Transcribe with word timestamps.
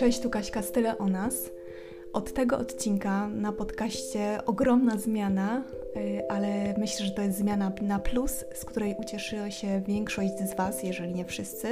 Cześć, 0.00 0.20
tu 0.20 0.30
Kaśka 0.30 0.62
z 0.62 0.72
Tyle 0.72 0.98
o 0.98 1.08
nas. 1.08 1.50
Od 2.12 2.32
tego 2.32 2.58
odcinka 2.58 3.28
na 3.28 3.52
podcaście 3.52 4.38
ogromna 4.46 4.98
zmiana, 4.98 5.64
y, 5.96 6.22
ale 6.28 6.74
myślę, 6.78 7.06
że 7.06 7.12
to 7.12 7.22
jest 7.22 7.38
zmiana 7.38 7.72
na 7.82 7.98
plus, 7.98 8.44
z 8.54 8.64
której 8.64 8.96
ucieszy 8.98 9.36
się 9.48 9.82
większość 9.86 10.38
z 10.38 10.56
Was, 10.56 10.82
jeżeli 10.82 11.14
nie 11.14 11.24
wszyscy. 11.24 11.68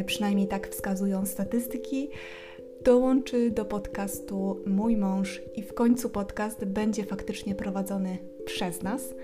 Y, 0.00 0.04
przynajmniej 0.04 0.48
tak 0.48 0.68
wskazują 0.68 1.26
statystyki. 1.26 2.10
Dołączy 2.84 3.50
do 3.50 3.64
podcastu 3.64 4.62
mój 4.66 4.96
mąż 4.96 5.42
i 5.54 5.62
w 5.62 5.74
końcu 5.74 6.10
podcast 6.10 6.64
będzie 6.64 7.04
faktycznie 7.04 7.54
prowadzony 7.54 8.18
przez 8.44 8.82
nas 8.82 9.14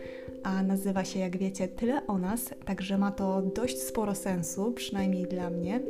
a 0.42 0.62
nazywa 0.62 1.04
się, 1.04 1.18
jak 1.18 1.36
wiecie, 1.36 1.68
Tyle 1.68 2.06
o 2.06 2.18
nas, 2.18 2.50
także 2.64 2.98
ma 2.98 3.12
to 3.12 3.42
dość 3.42 3.78
sporo 3.78 4.14
sensu, 4.14 4.72
przynajmniej 4.72 5.26
dla 5.26 5.50
mnie. 5.50 5.80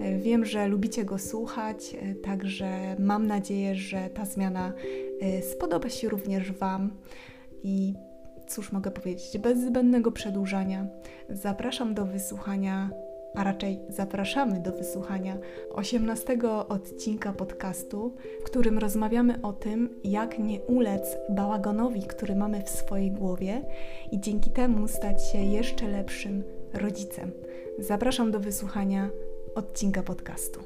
E, 0.00 0.18
wiem, 0.18 0.44
że 0.44 0.68
lubicie 0.68 1.04
go 1.04 1.18
słuchać, 1.18 1.94
e, 1.94 2.14
także 2.14 2.96
mam 2.98 3.26
nadzieję, 3.26 3.74
że 3.74 4.10
ta 4.14 4.24
zmiana 4.24 4.72
e, 5.20 5.42
spodoba 5.42 5.88
się 5.88 6.08
również 6.08 6.52
Wam 6.52 6.90
i 7.62 7.94
cóż 8.46 8.72
mogę 8.72 8.90
powiedzieć, 8.90 9.38
bez 9.38 9.58
zbędnego 9.58 10.12
przedłużania 10.12 10.86
zapraszam 11.30 11.94
do 11.94 12.04
wysłuchania 12.04 12.90
a 13.34 13.44
raczej 13.44 13.78
zapraszamy 13.88 14.60
do 14.60 14.72
wysłuchania 14.72 15.36
18 15.70 16.38
odcinka 16.68 17.32
podcastu, 17.32 18.14
w 18.40 18.44
którym 18.44 18.78
rozmawiamy 18.78 19.42
o 19.42 19.52
tym, 19.52 19.90
jak 20.04 20.38
nie 20.38 20.60
ulec 20.60 21.16
bałaganowi, 21.30 22.02
który 22.02 22.34
mamy 22.34 22.62
w 22.62 22.70
swojej 22.70 23.10
głowie 23.10 23.62
i 24.12 24.20
dzięki 24.20 24.50
temu 24.50 24.88
stać 24.88 25.30
się 25.32 25.38
jeszcze 25.38 25.88
lepszym 25.88 26.44
rodzicem. 26.74 27.32
Zapraszam 27.78 28.30
do 28.30 28.40
wysłuchania 28.40 29.10
odcinka 29.54 30.02
podcastu. 30.02 30.60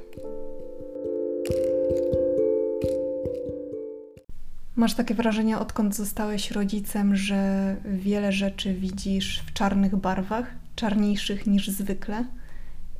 Masz 4.76 4.94
takie 4.94 5.14
wrażenie, 5.14 5.58
odkąd 5.58 5.96
zostałeś 5.96 6.50
rodzicem, 6.50 7.16
że 7.16 7.76
wiele 7.84 8.32
rzeczy 8.32 8.74
widzisz 8.74 9.42
w 9.46 9.52
czarnych 9.52 9.96
barwach, 9.96 10.54
czarniejszych 10.76 11.46
niż 11.46 11.68
zwykle? 11.68 12.24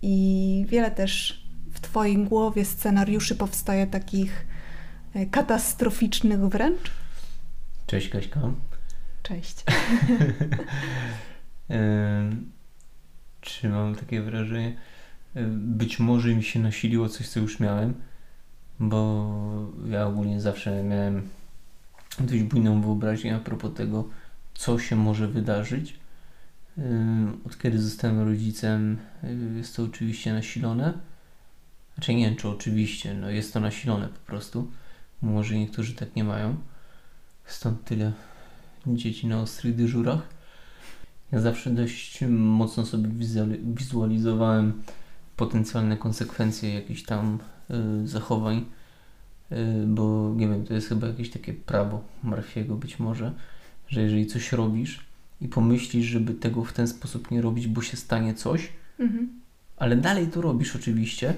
I 0.03 0.67
wiele 0.69 0.91
też 0.91 1.43
w 1.73 1.81
Twojej 1.81 2.19
głowie 2.25 2.65
scenariuszy 2.65 3.37
powstaje 3.37 3.87
takich 3.87 4.47
e, 5.15 5.27
katastroficznych 5.27 6.41
wręcz? 6.41 6.91
Cześć 7.87 8.09
Kaśka. 8.09 8.41
Cześć. 9.23 9.65
Czy 13.41 13.69
mam 13.69 13.95
takie 13.95 14.23
wrażenie? 14.23 14.77
Być 15.57 15.99
może 15.99 16.35
mi 16.35 16.43
się 16.45 16.61
nasiliło 16.61 17.09
coś, 17.09 17.29
co 17.29 17.41
już 17.41 17.61
miałem, 17.61 17.95
bo 18.81 19.31
ja 19.89 20.07
ogólnie 20.07 20.41
zawsze 20.41 20.83
miałem 20.83 21.29
dość 22.21 22.43
bujną 22.43 22.83
wyobraźnię 22.83 23.37
a 23.37 23.39
propos 23.39 23.75
tego, 23.75 24.09
co 24.55 24.79
się 24.79 24.97
może 24.97 25.29
wydarzyć 25.29 26.02
od 27.47 27.59
kiedy 27.59 27.83
zostałem 27.83 28.21
rodzicem, 28.21 28.99
y, 29.25 29.57
jest 29.57 29.77
to 29.77 29.83
oczywiście 29.83 30.33
nasilone. 30.33 30.93
Znaczy 31.95 32.15
nie 32.15 32.37
czy 32.37 32.49
oczywiście, 32.49 33.15
no 33.15 33.31
jest 33.31 33.53
to 33.53 33.61
nasilone 33.61 34.09
po 34.09 34.27
prostu. 34.27 34.71
Może 35.23 35.59
niektórzy 35.59 35.95
tak 35.95 36.17
nie 36.17 36.25
mają. 36.25 36.57
Stąd 37.45 37.85
tyle 37.85 38.13
dzieci 38.87 39.27
na 39.27 39.41
ostrych 39.41 39.75
dyżurach. 39.75 40.29
Ja 41.33 41.41
zawsze 41.41 41.71
dość 41.71 42.21
mocno 42.29 42.87
sobie 42.87 43.09
wizualizowałem 43.75 44.83
potencjalne 45.37 45.97
konsekwencje 45.97 46.75
jakichś 46.75 47.03
tam 47.03 47.39
y, 47.71 48.09
zachowań, 48.09 48.65
y, 49.53 49.57
bo 49.87 50.35
nie 50.37 50.49
wiem, 50.49 50.67
to 50.67 50.75
jest 50.75 50.89
chyba 50.89 51.07
jakieś 51.07 51.31
takie 51.31 51.55
prawo 51.55 52.05
Marfiego 52.23 52.77
być 52.77 52.99
może, 52.99 53.33
że 53.89 54.03
jeżeli 54.03 54.27
coś 54.27 54.53
robisz, 54.53 55.12
i 55.43 55.49
pomyślisz, 55.49 56.07
żeby 56.07 56.35
tego 56.35 56.65
w 56.65 56.73
ten 56.73 56.89
sposób 56.89 57.31
nie 57.31 57.43
robić, 57.43 57.67
bo 57.67 57.83
się 57.83 57.97
stanie 57.97 58.35
coś, 58.35 58.69
mhm. 58.99 59.29
ale 59.77 59.97
dalej 59.97 60.27
to 60.27 60.41
robisz 60.41 60.77
oczywiście, 60.77 61.35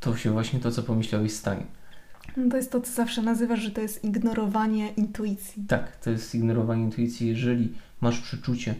to 0.00 0.16
się 0.16 0.30
właśnie 0.30 0.60
to, 0.60 0.70
co 0.70 0.82
pomyślałeś, 0.82 1.32
stanie. 1.32 1.64
No 2.36 2.50
to 2.50 2.56
jest 2.56 2.72
to, 2.72 2.80
co 2.80 2.92
zawsze 2.92 3.22
nazywasz, 3.22 3.60
że 3.60 3.70
to 3.70 3.80
jest 3.80 4.04
ignorowanie 4.04 4.88
intuicji. 4.88 5.64
Tak, 5.68 5.96
to 5.96 6.10
jest 6.10 6.34
ignorowanie 6.34 6.82
intuicji. 6.82 7.28
Jeżeli 7.28 7.72
masz 8.00 8.20
przeczucie, 8.20 8.74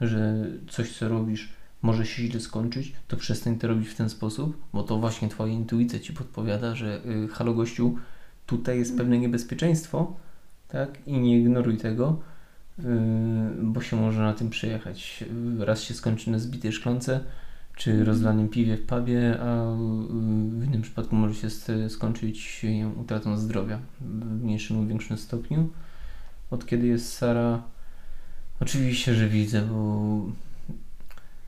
że 0.00 0.46
coś, 0.70 0.98
co 0.98 1.08
robisz, 1.08 1.52
może 1.82 2.06
się 2.06 2.22
źle 2.22 2.40
skończyć, 2.40 2.92
to 3.08 3.16
przestań 3.16 3.58
to 3.58 3.68
robić 3.68 3.88
w 3.88 3.94
ten 3.94 4.08
sposób, 4.08 4.62
bo 4.72 4.82
to 4.82 4.98
właśnie 4.98 5.28
Twoja 5.28 5.52
intuicja 5.52 5.98
Ci 5.98 6.12
podpowiada, 6.12 6.74
że 6.74 7.00
yy, 7.04 7.28
halo 7.28 7.54
gościu, 7.54 7.98
tutaj 8.46 8.78
jest 8.78 8.96
pewne 8.96 9.18
niebezpieczeństwo, 9.18 10.16
tak, 10.68 11.06
i 11.06 11.18
nie 11.18 11.38
ignoruj 11.38 11.76
tego, 11.76 12.20
bo 13.62 13.80
się 13.80 13.96
może 13.96 14.22
na 14.22 14.32
tym 14.32 14.50
przejechać. 14.50 15.24
Raz 15.58 15.82
się 15.82 15.94
skończy 15.94 16.30
na 16.30 16.38
zbitej 16.38 16.72
szklance, 16.72 17.20
czy 17.76 18.04
rozlanym 18.04 18.48
piwie 18.48 18.76
w 18.76 18.86
pubie, 18.86 19.40
a 19.40 19.74
w 20.50 20.64
innym 20.66 20.82
przypadku 20.82 21.16
może 21.16 21.34
się 21.34 21.48
skończyć 21.88 22.66
utratą 23.00 23.36
zdrowia 23.36 23.78
w 24.00 24.42
mniejszym 24.42 24.76
lub 24.76 24.88
większym 24.88 25.18
stopniu. 25.18 25.68
Od 26.50 26.66
kiedy 26.66 26.86
jest 26.86 27.12
Sara? 27.12 27.62
Oczywiście, 28.60 29.14
że 29.14 29.28
widzę, 29.28 29.62
bo 29.62 30.22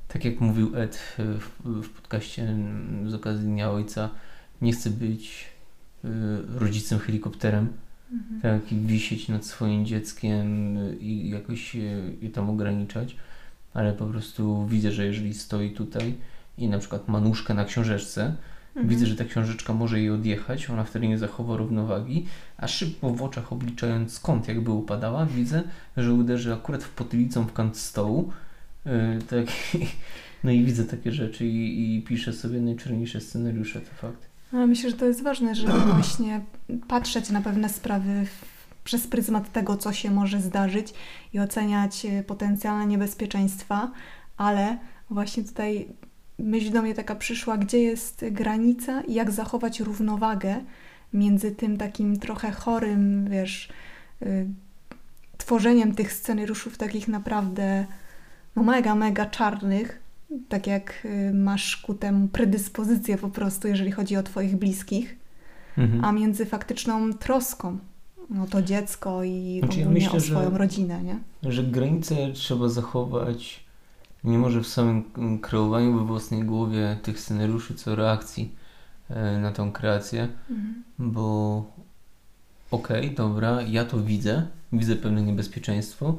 tak 0.08 0.24
jak 0.24 0.40
mówił 0.40 0.76
Ed 0.76 1.16
w, 1.18 1.50
w 1.82 1.90
podcaście 1.90 2.56
z 3.06 3.14
okazji 3.14 3.46
Dnia 3.46 3.70
Ojca, 3.70 4.10
nie 4.62 4.72
chcę 4.72 4.90
być 4.90 5.46
yy, 6.04 6.10
rodzicem 6.54 6.98
helikopterem 6.98 7.68
mhm. 8.12 8.40
tak, 8.40 8.72
i 8.72 8.76
wisieć 8.76 9.28
nad 9.28 9.44
swoim 9.46 9.86
dzieckiem 9.86 10.76
i 11.00 11.30
jakoś 11.30 11.74
je 12.22 12.30
tam 12.32 12.50
ograniczać, 12.50 13.16
ale 13.74 13.92
po 13.92 14.06
prostu 14.06 14.66
widzę, 14.66 14.92
że 14.92 15.06
jeżeli 15.06 15.34
stoi 15.34 15.70
tutaj 15.70 16.14
i 16.58 16.68
na 16.68 16.78
przykład 16.78 17.08
ma 17.08 17.20
nóżkę 17.20 17.54
na 17.54 17.64
książeczce, 17.64 18.36
mhm. 18.68 18.88
widzę, 18.88 19.06
że 19.06 19.16
ta 19.16 19.24
książeczka 19.24 19.74
może 19.74 19.98
jej 19.98 20.10
odjechać, 20.10 20.70
ona 20.70 20.84
wtedy 20.84 21.08
nie 21.08 21.18
zachowa 21.18 21.56
równowagi, 21.56 22.26
a 22.56 22.68
szybko 22.68 23.10
w 23.10 23.22
oczach 23.22 23.52
obliczając 23.52 24.12
skąd 24.12 24.48
jakby 24.48 24.70
upadała, 24.70 25.26
widzę, 25.26 25.62
że 25.96 26.14
uderzy 26.14 26.54
akurat 26.54 26.84
w 26.84 26.90
potylicą 26.90 27.44
w 27.44 27.52
kant 27.52 27.76
stołu, 27.76 28.32
yy, 28.86 28.92
tak, 29.28 29.46
no 30.44 30.50
i 30.50 30.64
widzę 30.64 30.84
takie 30.84 31.12
rzeczy 31.12 31.46
i, 31.46 31.96
i 31.96 32.02
piszę 32.02 32.32
sobie 32.32 32.60
najczarniejsze 32.60 33.20
scenariusze, 33.20 33.80
to 33.80 33.94
fakt. 33.94 34.29
Myślę, 34.52 34.90
że 34.90 34.96
to 34.96 35.06
jest 35.06 35.22
ważne, 35.22 35.54
żeby 35.54 35.78
właśnie 35.94 36.40
patrzeć 36.88 37.30
na 37.30 37.40
pewne 37.40 37.68
sprawy 37.68 38.26
przez 38.84 39.06
pryzmat 39.06 39.52
tego, 39.52 39.76
co 39.76 39.92
się 39.92 40.10
może 40.10 40.40
zdarzyć 40.40 40.94
i 41.32 41.40
oceniać 41.40 42.06
e, 42.06 42.22
potencjalne 42.22 42.86
niebezpieczeństwa, 42.86 43.90
ale 44.36 44.78
właśnie 45.10 45.44
tutaj 45.44 45.88
myśl 46.38 46.70
do 46.70 46.82
mnie 46.82 46.94
taka 46.94 47.14
przyszła, 47.14 47.58
gdzie 47.58 47.78
jest 47.78 48.24
granica 48.30 49.00
i 49.00 49.14
jak 49.14 49.30
zachować 49.30 49.80
równowagę 49.80 50.60
między 51.12 51.50
tym 51.50 51.76
takim 51.76 52.18
trochę 52.18 52.50
chorym, 52.50 53.28
wiesz, 53.30 53.68
y, 54.22 54.46
tworzeniem 55.38 55.94
tych 55.94 56.12
scenariuszów 56.12 56.78
takich 56.78 57.08
naprawdę 57.08 57.86
no 58.56 58.62
mega, 58.62 58.94
mega 58.94 59.26
czarnych, 59.26 59.99
tak 60.48 60.66
jak 60.66 61.04
y, 61.04 61.34
masz 61.34 61.76
ku 61.76 61.94
temu 61.94 62.28
predyspozycję 62.28 63.18
po 63.18 63.28
prostu, 63.28 63.68
jeżeli 63.68 63.92
chodzi 63.92 64.16
o 64.16 64.22
Twoich 64.22 64.56
bliskich, 64.56 65.16
mhm. 65.78 66.04
a 66.04 66.12
między 66.12 66.46
faktyczną 66.46 67.12
troską 67.12 67.78
no 68.30 68.46
to 68.46 68.62
dziecko 68.62 69.24
i 69.24 69.58
znaczy, 69.58 69.80
ogólnie 69.80 70.00
ja 70.00 70.06
myślę, 70.06 70.18
o 70.18 70.20
swoją 70.20 70.50
że, 70.50 70.58
rodzinę, 70.58 71.02
nie? 71.02 71.18
Że 71.52 71.62
granice 71.62 72.32
trzeba 72.32 72.68
zachować 72.68 73.64
nie 74.24 74.38
może 74.38 74.62
w 74.62 74.66
samym 74.66 75.04
kreowaniu 75.42 75.98
we 75.98 76.04
własnej 76.04 76.42
głowie 76.42 76.98
tych 77.02 77.20
scenariuszy, 77.20 77.74
co 77.74 77.96
reakcji 77.96 78.54
e, 79.10 79.38
na 79.38 79.52
tą 79.52 79.72
kreację, 79.72 80.28
mhm. 80.50 80.84
bo 80.98 81.64
okej, 82.70 83.04
okay, 83.04 83.16
dobra, 83.16 83.62
ja 83.62 83.84
to 83.84 84.02
widzę, 84.02 84.46
widzę 84.72 84.96
pewne 84.96 85.22
niebezpieczeństwo, 85.22 86.18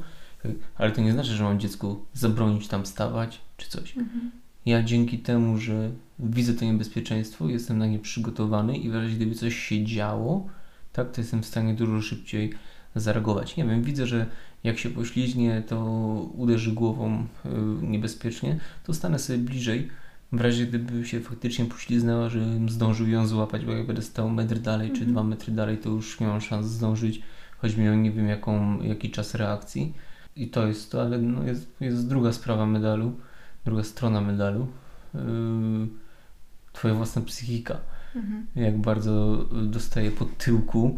ale 0.76 0.92
to 0.92 1.02
nie 1.02 1.12
znaczy, 1.12 1.30
że 1.30 1.44
mam 1.44 1.60
dziecku 1.60 2.06
zabronić 2.14 2.68
tam 2.68 2.86
stawać 2.86 3.42
czy 3.58 3.70
coś. 3.70 3.98
Mhm. 3.98 4.32
Ja 4.66 4.84
dzięki 4.84 5.20
temu, 5.20 5.58
że 5.58 5.92
widzę 6.20 6.54
to 6.54 6.66
niebezpieczeństwo, 6.66 7.50
jestem 7.50 7.78
na 7.78 7.86
nie 7.86 8.00
przygotowany 8.00 8.78
i 8.78 8.90
w 8.90 8.96
razie 8.96 9.16
gdyby 9.16 9.36
coś 9.36 9.56
się 9.56 9.86
działo, 9.86 10.48
tak, 10.94 11.12
to 11.12 11.22
jestem 11.22 11.44
w 11.44 11.46
stanie 11.46 11.74
dużo 11.74 12.02
szybciej 12.02 12.54
zareagować. 12.96 13.58
Nie 13.58 13.66
wiem, 13.66 13.84
widzę, 13.84 14.08
że 14.08 14.26
jak 14.64 14.78
się 14.78 14.90
pośliźnie, 14.90 15.64
to 15.68 15.86
uderzy 16.36 16.72
głową 16.72 17.26
yy, 17.46 17.52
niebezpiecznie, 17.82 18.60
to 18.84 18.94
stanę 18.94 19.20
sobie 19.20 19.40
bliżej. 19.40 19.88
W 20.32 20.42
razie 20.42 20.66
gdyby 20.66 21.06
się 21.06 21.20
faktycznie 21.20 21.66
pośliznęła, 21.66 22.30
żebym 22.30 22.70
zdążył 22.70 23.08
ją 23.08 23.28
złapać, 23.28 23.66
bo 23.66 23.72
jak 23.72 23.88
będę 23.88 24.02
stał 24.02 24.30
metr 24.30 24.60
dalej 24.60 24.88
czy 24.88 24.94
mhm. 24.94 25.12
dwa 25.12 25.24
metry 25.24 25.54
dalej, 25.54 25.78
to 25.78 25.90
już 25.90 26.20
nie 26.20 26.28
mam 26.28 26.42
szans 26.42 26.68
zdążyć, 26.68 27.22
choć 27.58 27.78
miał 27.78 27.96
nie 27.96 28.12
wiem 28.12 28.28
jaką, 28.28 28.82
jaki 28.82 29.12
czas 29.12 29.36
reakcji. 29.36 29.94
I 30.36 30.48
to 30.48 30.68
jest 30.68 30.92
to, 30.92 31.02
ale 31.02 31.18
no 31.18 31.44
jest, 31.44 31.68
jest 31.80 32.08
druga 32.08 32.34
sprawa 32.34 32.66
medalu, 32.66 33.14
druga 33.66 33.84
strona 33.84 34.22
medalu. 34.22 34.68
Yy, 35.14 35.22
twoja 36.74 36.94
własna 36.94 37.22
psychika. 37.22 37.80
Mhm. 38.16 38.48
Jak 38.56 38.78
bardzo 38.78 39.46
dostaję 39.64 40.12
pod 40.12 40.38
tyłku 40.38 40.98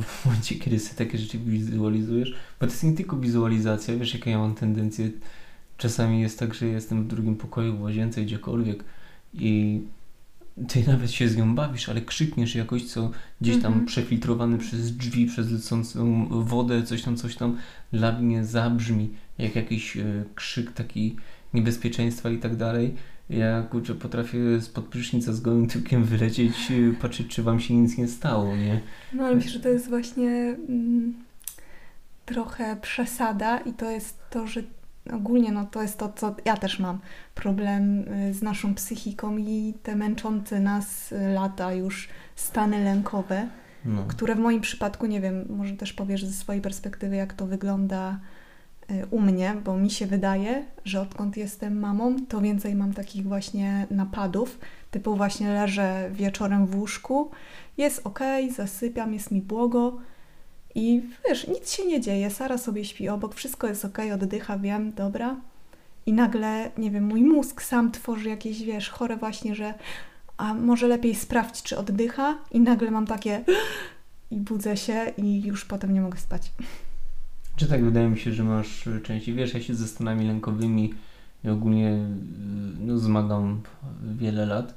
w 0.00 0.26
momencie, 0.26 0.54
kiedy 0.54 0.78
sobie 0.78 1.04
takie 1.04 1.18
rzeczy 1.18 1.38
wizualizujesz. 1.38 2.30
Bo 2.30 2.66
to 2.66 2.72
jest 2.72 2.84
nie 2.84 2.92
tylko 2.92 3.16
wizualizacja, 3.16 3.96
wiesz, 3.96 4.14
jaką 4.14 4.30
ja 4.30 4.38
mam 4.38 4.54
tendencję. 4.54 5.10
Czasami 5.76 6.20
jest 6.20 6.38
tak, 6.38 6.54
że 6.54 6.66
jestem 6.66 7.04
w 7.04 7.06
drugim 7.06 7.36
pokoju, 7.36 7.76
w 7.76 7.82
łazience, 7.82 8.22
gdziekolwiek 8.22 8.84
i 9.34 9.82
ty 10.68 10.84
nawet 10.86 11.10
się 11.10 11.28
z 11.28 11.36
nią 11.36 11.54
bawisz, 11.54 11.88
ale 11.88 12.00
krzykniesz 12.00 12.54
jakoś, 12.54 12.84
co 12.84 13.10
gdzieś 13.40 13.54
tam 13.56 13.66
Mhm. 13.72 13.86
przefiltrowany 13.86 14.58
przez 14.58 14.96
drzwi, 14.96 15.26
przez 15.26 15.50
lecącą 15.52 16.26
wodę, 16.30 16.82
coś 16.82 17.02
tam, 17.02 17.16
coś 17.16 17.36
tam, 17.36 17.56
dla 17.92 18.12
mnie 18.12 18.44
zabrzmi 18.44 19.10
jak 19.38 19.56
jakiś 19.56 19.96
e, 19.96 20.24
krzyk 20.34 20.72
taki 20.72 21.16
niebezpieczeństwa 21.54 22.30
i 22.30 22.38
tak 22.38 22.56
dalej. 22.56 22.94
Ja 23.30 23.62
kurczę 23.62 23.94
potrafię 23.94 24.38
spod 24.60 24.84
prysznica 24.84 25.32
z 25.32 25.40
gołym 25.40 25.66
tyłkiem 25.66 26.04
wylecieć, 26.04 26.70
e, 26.70 26.92
patrzeć 27.00 27.26
czy 27.28 27.42
wam 27.42 27.60
się 27.60 27.74
nic 27.74 27.98
nie 27.98 28.08
stało, 28.08 28.56
nie? 28.56 28.80
No 29.12 29.24
ale 29.24 29.34
myślę, 29.36 29.50
że 29.50 29.60
to 29.60 29.68
jest 29.68 29.88
właśnie 29.88 30.56
mm, 30.68 31.14
trochę 32.26 32.76
przesada 32.82 33.58
i 33.58 33.72
to 33.72 33.90
jest 33.90 34.18
to, 34.30 34.46
że 34.46 34.62
ogólnie 35.12 35.52
no, 35.52 35.66
to 35.66 35.82
jest 35.82 35.98
to, 35.98 36.12
co 36.16 36.34
ja 36.44 36.56
też 36.56 36.78
mam 36.78 36.98
problem 37.34 38.00
y, 38.28 38.34
z 38.34 38.42
naszą 38.42 38.74
psychiką 38.74 39.36
i 39.36 39.74
te 39.82 39.96
męczące 39.96 40.60
nas 40.60 41.12
y, 41.12 41.32
lata 41.34 41.72
już 41.72 42.08
stany 42.36 42.84
lękowe, 42.84 43.48
No. 43.84 44.04
które 44.08 44.34
w 44.34 44.38
moim 44.38 44.60
przypadku, 44.60 45.06
nie 45.06 45.20
wiem, 45.20 45.44
może 45.48 45.72
też 45.76 45.92
powiesz 45.92 46.24
ze 46.24 46.32
swojej 46.32 46.62
perspektywy, 46.62 47.16
jak 47.16 47.32
to 47.32 47.46
wygląda 47.46 48.18
y, 48.90 49.06
u 49.10 49.20
mnie, 49.20 49.54
bo 49.64 49.76
mi 49.76 49.90
się 49.90 50.06
wydaje, 50.06 50.64
że 50.84 51.00
odkąd 51.00 51.36
jestem 51.36 51.80
mamą, 51.80 52.16
to 52.28 52.40
więcej 52.40 52.74
mam 52.74 52.92
takich 52.94 53.24
właśnie 53.26 53.86
napadów, 53.90 54.58
typu 54.90 55.16
właśnie 55.16 55.52
leżę 55.54 56.10
wieczorem 56.12 56.66
w 56.66 56.76
łóżku, 56.76 57.30
jest 57.78 58.00
ok, 58.06 58.20
zasypiam, 58.56 59.14
jest 59.14 59.30
mi 59.30 59.40
błogo 59.42 59.98
i 60.74 61.02
wiesz, 61.28 61.48
nic 61.48 61.72
się 61.72 61.86
nie 61.86 62.00
dzieje, 62.00 62.30
Sara 62.30 62.58
sobie 62.58 62.84
śpi 62.84 63.08
obok, 63.08 63.34
wszystko 63.34 63.66
jest 63.66 63.84
ok, 63.84 63.98
oddycha, 64.14 64.58
wiem, 64.58 64.92
dobra. 64.92 65.36
I 66.06 66.12
nagle, 66.12 66.70
nie 66.78 66.90
wiem, 66.90 67.04
mój 67.04 67.22
mózg 67.22 67.62
sam 67.62 67.92
tworzy 67.92 68.28
jakieś, 68.28 68.62
wiesz, 68.62 68.90
chore 68.90 69.16
właśnie, 69.16 69.54
że 69.54 69.74
a 70.36 70.54
może 70.54 70.88
lepiej 70.88 71.14
sprawdź, 71.14 71.62
czy 71.62 71.78
oddycha 71.78 72.38
i 72.50 72.60
nagle 72.60 72.90
mam 72.90 73.06
takie 73.06 73.44
i 74.30 74.36
budzę 74.36 74.76
się 74.76 75.12
i 75.16 75.42
już 75.42 75.64
potem 75.64 75.94
nie 75.94 76.00
mogę 76.00 76.18
spać. 76.18 76.52
Czy 77.56 77.66
tak 77.66 77.84
wydaje 77.84 78.08
mi 78.08 78.18
się, 78.18 78.32
że 78.32 78.44
masz 78.44 78.88
częściej, 79.02 79.34
wiesz, 79.34 79.54
ja 79.54 79.60
się 79.60 79.74
ze 79.74 79.88
stanami 79.88 80.26
lękowymi 80.26 80.94
i 81.44 81.48
ogólnie 81.48 81.88
y, 81.88 81.98
no, 82.80 82.98
zmagam 82.98 83.60
wiele 84.02 84.46
lat. 84.46 84.74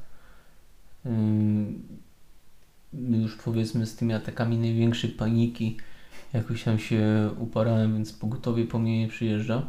Już 2.93 3.35
powiedzmy 3.35 3.85
z 3.85 3.95
tymi 3.95 4.13
atakami 4.13 4.57
największej 4.57 5.09
paniki 5.09 5.77
jakoś 6.33 6.63
tam 6.63 6.79
się 6.79 7.29
uporałem, 7.39 7.93
więc 7.93 8.13
pogotowie 8.13 8.65
po 8.65 8.79
mnie 8.79 8.99
nie 8.99 9.07
przyjeżdża. 9.07 9.67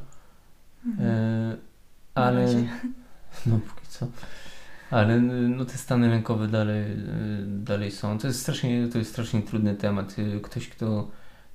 Mhm. 0.87 1.09
E, 1.11 1.57
ale 2.15 2.47
no 3.47 3.59
póki 3.59 3.87
co. 3.89 4.07
Ale 4.91 5.21
no 5.21 5.65
te 5.65 5.79
stany 5.79 6.09
lękowe 6.09 6.49
dalej, 6.49 6.93
y, 6.93 6.97
dalej 7.47 7.93
są. 7.93 8.19
To 8.19 8.27
jest 8.27 8.41
strasznie, 8.41 8.89
to 8.89 8.99
jest 8.99 9.11
strasznie 9.11 9.43
trudny 9.43 9.75
temat. 9.75 10.19
Y, 10.19 10.41
Ktoś, 10.41 10.69
kto 10.69 11.11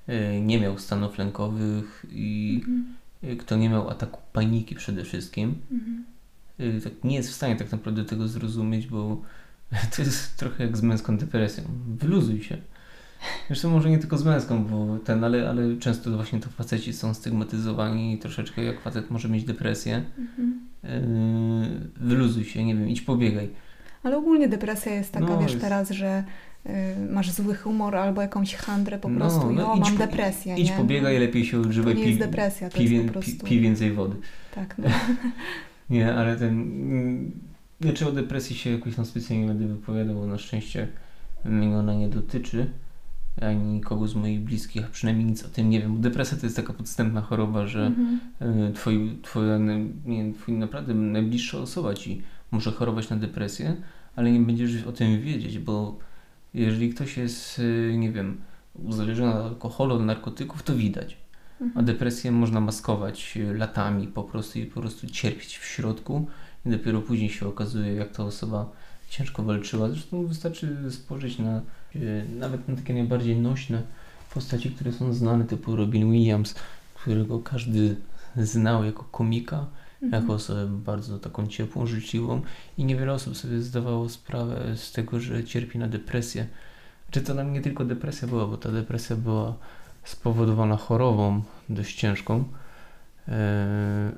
y, 0.10 0.42
nie 0.42 0.60
miał 0.60 0.78
stanów 0.80 1.18
lękowych 1.18 2.06
i 2.12 2.62
Mhm. 2.68 3.38
kto 3.38 3.56
nie 3.58 3.69
miał 3.69 3.90
ataku 3.90 4.19
paniki 4.34 4.75
przede 4.75 5.04
wszystkim, 5.04 5.56
Mhm. 5.72 6.06
tak 6.84 7.04
nie 7.04 7.16
jest 7.16 7.30
w 7.30 7.34
stanie 7.34 7.56
tak 7.56 7.72
naprawdę 7.72 8.06
tego 8.06 8.28
zrozumieć, 8.28 8.88
bo 8.88 9.22
to 9.95 10.01
jest 10.01 10.38
trochę 10.38 10.63
jak 10.65 10.77
z 10.77 10.81
męską 10.81 11.18
depresją. 11.18 11.63
Wyluzuj 11.88 12.44
się. 12.44 12.57
Zresztą 13.47 13.69
może 13.69 13.89
nie 13.89 13.97
tylko 13.97 14.18
z 14.18 14.25
męską, 14.25 14.65
bo 14.65 14.97
ten, 15.00 15.23
ale, 15.23 15.50
ale 15.50 15.77
często 15.77 16.12
właśnie 16.12 16.39
to 16.39 16.50
faceci 16.50 16.94
są 16.94 17.13
stygmatyzowani 17.13 18.13
i 18.13 18.18
troszeczkę 18.18 18.63
jak 18.63 18.79
facet 18.81 19.12
może 19.12 19.29
mieć 19.29 19.44
depresję. 19.44 20.03
Mhm. 20.18 20.59
Yy, 20.83 22.07
wyluzuj 22.07 22.44
się, 22.45 22.65
nie 22.65 22.75
wiem, 22.75 22.89
idź 22.89 23.01
pobiegaj. 23.01 23.50
Ale 24.03 24.18
ogólnie 24.18 24.47
depresja 24.47 24.94
jest 24.94 25.12
taka, 25.12 25.25
No, 25.25 25.39
wiesz, 25.39 25.51
jest- 25.51 25.63
teraz, 25.63 25.89
że 25.89 26.24
y, 26.65 26.69
masz 27.12 27.31
zły 27.31 27.56
humor 27.56 27.95
albo 27.95 28.21
jakąś 28.21 28.56
handrę 28.56 28.97
po 29.00 29.09
No, 29.09 29.19
prostu 29.19 29.51
i 29.51 29.56
no 29.56 29.71
o, 29.74 29.75
idź 29.75 29.81
mam 29.83 29.91
po- 29.94 29.97
depresję, 29.97 30.56
Idź 30.57 30.69
nie? 30.69 30.77
pobiegaj, 30.77 31.19
lepiej 31.19 31.45
się 31.45 31.62
nie 31.62 31.83
pij, 31.94 32.07
jest 32.07 32.19
depresja, 32.19 32.69
to 32.69 32.77
pij, 32.77 32.83
jest 32.83 32.95
wię- 32.95 33.06
po 33.07 33.13
prostu... 33.13 33.31
pi- 33.31 33.45
pij 33.45 33.59
więcej 33.59 33.91
wody. 33.91 34.15
Tak, 34.56 34.77
no. 34.77 34.88
Nie, 35.89 36.13
ale 36.13 36.35
ten... 36.35 36.71
mm, 37.81 37.95
Znaczy 37.95 38.07
o 38.07 38.12
depresji 38.12 38.56
się 38.56 38.69
jakoś 38.69 38.95
tam 38.95 39.06
specjalnie 39.06 39.45
nie 39.45 39.54
będę 39.54 39.68
wypowiadał, 39.68 40.16
bo 40.16 40.28
na 40.28 40.38
szczęście 40.38 40.88
mnie 41.45 41.78
ona 41.78 41.94
nie 41.94 42.10
dotyczy, 42.10 42.68
ani 43.42 43.63
nikogo 43.63 44.07
z 44.07 44.16
moich 44.16 44.42
bliskich, 44.42 44.86
a 44.86 44.88
przynajmniej 44.89 45.25
nic 45.28 45.44
o 45.45 45.50
tym 45.50 45.69
nie 45.69 45.81
wiem, 45.81 46.01
depresja 46.01 46.38
to 46.38 46.45
jest 46.45 46.56
taka 46.56 46.74
podstępna 46.74 47.22
choroba, 47.22 47.68
że 47.68 47.86
Mhm. 47.86 48.19
y, 48.69 48.74
twoi, 48.74 49.18
twoja, 49.22 49.57
nie, 50.06 50.33
twój 50.33 50.54
naprawdę 50.54 50.94
najbliższa 50.94 51.57
osoba 51.57 51.94
ci 51.94 52.22
może 52.51 52.72
chorować 52.72 53.10
na 53.10 53.16
depresję, 53.18 53.75
ale 54.16 54.31
nie 54.31 54.39
będziesz 54.39 54.84
o 54.84 54.92
tym 54.92 55.22
wiedzieć, 55.22 55.60
bo 55.60 56.00
jeżeli 56.54 56.89
ktoś 56.89 57.18
jest, 57.18 57.60
y, 57.60 57.95
nie 57.98 58.12
wiem, 58.12 58.42
uzależniony 58.84 59.34
od 59.34 59.45
alkoholu, 59.45 59.95
od 59.95 60.06
narkotyków, 60.06 60.63
to 60.63 60.75
widać. 60.75 61.18
A 61.60 61.63
Mhm. 61.63 61.86
depresję 61.86 62.31
można 62.31 62.60
maskować 62.62 63.38
y, 63.38 63.54
latami 63.57 64.07
po 64.07 64.24
prostu 64.24 64.60
i 64.60 64.66
po 64.66 64.81
prostu 64.81 65.07
cierpieć 65.07 65.57
w 65.57 65.66
środku 65.66 66.27
i 66.66 66.69
dopiero 66.69 67.02
później 67.02 67.30
się 67.30 67.48
okazuje, 67.48 67.94
jak 67.94 68.12
ta 68.12 68.24
osoba 68.24 68.69
ciężko 69.10 69.44
walczyła. 69.44 69.90
Zresztą 69.90 70.25
wystarczy 70.25 70.78
spojrzeć 70.92 71.40
na 71.40 71.62
y, 71.96 72.25
nawet 72.40 72.68
na 72.68 72.75
takie 72.75 72.94
najbardziej 72.94 73.36
nośne 73.36 73.81
postaci, 74.34 74.72
które 74.72 74.92
są 74.92 75.13
znane, 75.13 75.46
typu 75.46 75.75
Robin 75.75 76.12
Williams, 76.12 76.56
którego 76.96 77.40
każdy 77.40 77.96
znał 78.36 78.84
jako 78.84 79.04
komika, 79.04 79.66
Mhm. 80.02 80.22
jako 80.24 80.34
osobę 80.34 80.68
bardzo 80.68 81.19
taką 81.19 81.48
ciepłą, 81.48 81.86
życzliwą 81.86 82.42
i 82.78 82.86
niewiele 82.86 83.13
osób 83.13 83.38
sobie 83.38 83.62
zdawało 83.62 84.10
sprawę 84.10 84.78
z 84.78 84.92
tego, 84.92 85.19
że 85.19 85.44
cierpi 85.44 85.80
na 85.80 85.88
depresję. 85.88 86.48
Czy 87.12 87.22
to 87.22 87.34
nam 87.34 87.54
nie 87.54 87.62
tylko 87.62 87.86
depresja 87.86 88.28
była, 88.28 88.48
bo 88.48 88.58
ta 88.58 88.72
depresja 88.72 89.16
była 89.16 89.56
spowodowana 90.04 90.78
chorobą 90.78 91.44
dość 91.69 91.96
ciężką, 91.96 92.44
e, 93.28 94.12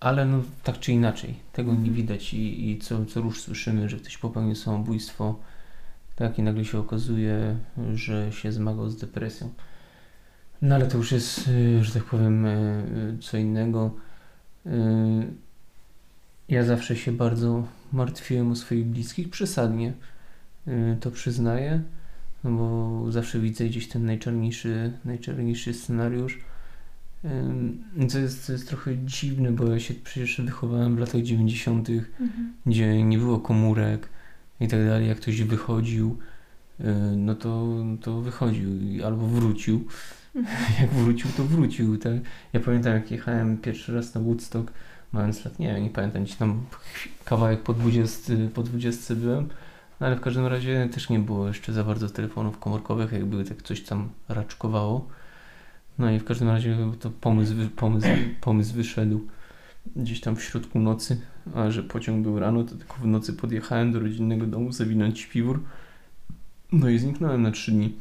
ale 0.00 0.24
no 0.24 0.42
tak 0.62 0.78
czy 0.80 0.92
inaczej, 0.92 1.34
tego 1.52 1.70
nie 1.72 1.78
Mhm. 1.78 1.94
widać 1.94 2.34
i, 2.34 2.70
i 2.70 2.78
co, 2.78 3.04
co 3.04 3.20
już 3.20 3.40
słyszymy, 3.40 3.88
że 3.88 3.96
ktoś 3.96 4.18
popełnił 4.18 4.54
samobójstwo, 4.54 5.38
tak 6.16 6.38
i 6.38 6.42
nagle 6.42 6.64
się 6.64 6.78
okazuje, 6.78 7.56
że 7.94 8.32
się 8.32 8.52
zmagał 8.52 8.90
z 8.90 8.96
depresją. 8.96 9.50
No 10.62 10.74
ale 10.74 10.86
to 10.86 10.98
już 10.98 11.12
jest, 11.12 11.48
e, 11.78 11.84
że 11.84 11.92
tak 11.92 12.04
powiem, 12.04 12.46
e, 12.46 12.50
e, 12.50 12.84
co 13.20 13.36
innego. 13.36 13.94
Ja 16.48 16.64
zawsze 16.64 16.96
się 16.96 17.12
bardzo 17.12 17.66
martwiłem 17.92 18.50
o 18.52 18.56
swoich 18.56 18.86
bliskich, 18.86 19.30
przesadnie 19.30 19.92
to 21.00 21.10
przyznaję, 21.10 21.82
no 22.44 22.50
bo 22.50 23.12
zawsze 23.12 23.40
widzę 23.40 23.64
gdzieś 23.64 23.88
ten 23.88 24.06
najczarniejszy, 24.06 24.92
najczarniejszy 25.04 25.74
scenariusz. 25.74 26.40
Co 28.08 28.18
jest, 28.18 28.46
co 28.46 28.52
jest 28.52 28.68
trochę 28.68 28.96
dziwne, 29.04 29.52
bo 29.52 29.66
ja 29.66 29.80
się 29.80 29.94
przecież 29.94 30.40
wychowałem 30.40 30.96
w 30.96 30.98
latach 30.98 31.22
90., 31.22 31.88
Mhm. 32.20 32.52
gdzie 32.66 33.02
nie 33.02 33.18
było 33.18 33.38
komórek 33.38 34.08
i 34.60 34.68
tak 34.68 34.86
dalej. 34.86 35.08
Jak 35.08 35.20
ktoś 35.20 35.42
wychodził, 35.42 36.18
y, 36.80 36.84
no 37.16 37.34
to, 37.34 37.66
to 38.00 38.20
wychodził 38.20 38.70
albo 39.06 39.26
wrócił. 39.26 39.84
Mhm. 40.34 40.56
Jak 40.80 40.90
wrócił, 40.90 41.30
to 41.36 41.44
wrócił. 41.44 41.98
Tak? 41.98 42.12
Ja 42.52 42.60
pamiętam, 42.60 42.94
jak 42.94 43.10
jechałem 43.10 43.58
pierwszy 43.58 43.94
raz 43.94 44.14
na 44.14 44.20
Woodstock, 44.20 44.72
mając 45.12 45.44
lat, 45.44 45.58
nie 45.58 45.66
wiem, 45.74 45.82
nie 45.82 45.90
pamiętam, 45.90 46.24
gdzieś 46.24 46.36
tam 46.36 46.60
kawałek 47.24 47.62
po 47.62 47.74
20, 47.74 48.32
po 48.54 48.62
20 48.62 49.14
byłem. 49.14 49.48
No 50.00 50.06
ale 50.06 50.16
w 50.16 50.20
każdym 50.20 50.46
razie 50.46 50.88
też 50.92 51.08
nie 51.10 51.18
było 51.18 51.48
jeszcze 51.48 51.72
za 51.72 51.84
bardzo 51.84 52.10
telefonów 52.10 52.58
komórkowych, 52.58 53.12
jak 53.12 53.24
były, 53.24 53.44
tak 53.44 53.62
coś 53.62 53.80
tam 53.82 54.08
raczkowało. 54.28 55.08
No 55.98 56.10
i 56.10 56.18
w 56.18 56.24
każdym 56.24 56.48
razie 56.48 56.76
to 57.00 57.10
pomysł, 57.10 57.54
pomysł, 57.76 58.08
pomysł 58.40 58.74
wyszedł 58.74 59.26
gdzieś 59.96 60.20
tam 60.20 60.36
w 60.36 60.42
środku 60.42 60.78
nocy, 60.78 61.20
a 61.54 61.70
że 61.70 61.82
pociąg 61.82 62.22
był 62.22 62.38
rano, 62.38 62.64
to 62.64 62.74
tylko 62.74 62.94
w 62.94 63.06
nocy 63.06 63.32
podjechałem 63.32 63.92
do 63.92 64.00
rodzinnego 64.00 64.46
domu 64.46 64.72
zawinąć 64.72 65.20
śpiwór. 65.20 65.62
No 66.72 66.88
i 66.88 66.98
zniknąłem 66.98 67.42
na 67.42 67.50
trzy 67.50 67.72
dni. 67.72 67.94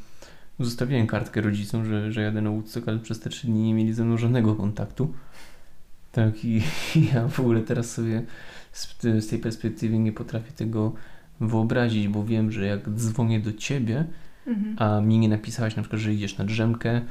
Zostawiłem 0.59 1.07
kartkę 1.07 1.41
rodzicom, 1.41 1.85
że, 1.85 2.11
że 2.11 2.21
jadę 2.21 2.41
na 2.41 2.49
Woodstock, 2.49 2.87
ale 2.87 2.99
przez 2.99 3.19
te 3.19 3.29
trzy 3.29 3.47
dni 3.47 3.63
nie 3.63 3.73
mieli 3.73 3.93
ze 3.93 4.05
mną 4.05 4.17
żadnego 4.17 4.55
kontaktu. 4.55 5.13
Tak 6.11 6.45
i 6.45 6.61
ja 7.13 7.27
w 7.27 7.39
ogóle 7.39 7.61
teraz 7.61 7.91
sobie 7.91 8.21
z, 8.71 9.01
z 9.01 9.27
tej 9.27 9.39
perspektywy 9.39 9.99
nie 9.99 10.11
potrafię 10.11 10.51
tego 10.51 10.93
wyobrazić, 11.41 12.07
bo 12.07 12.25
wiem, 12.25 12.51
że 12.51 12.65
jak 12.65 12.89
dzwonię 12.89 13.39
do 13.39 13.53
ciebie, 13.53 14.05
Mhm. 14.47 14.75
a 14.79 15.01
mi 15.01 15.19
nie 15.19 15.29
napisałaś 15.29 15.75
na 15.75 15.81
przykład, 15.81 16.01
że 16.01 16.13
idziesz 16.13 16.37
na 16.37 16.45
drzemkę 16.45 17.01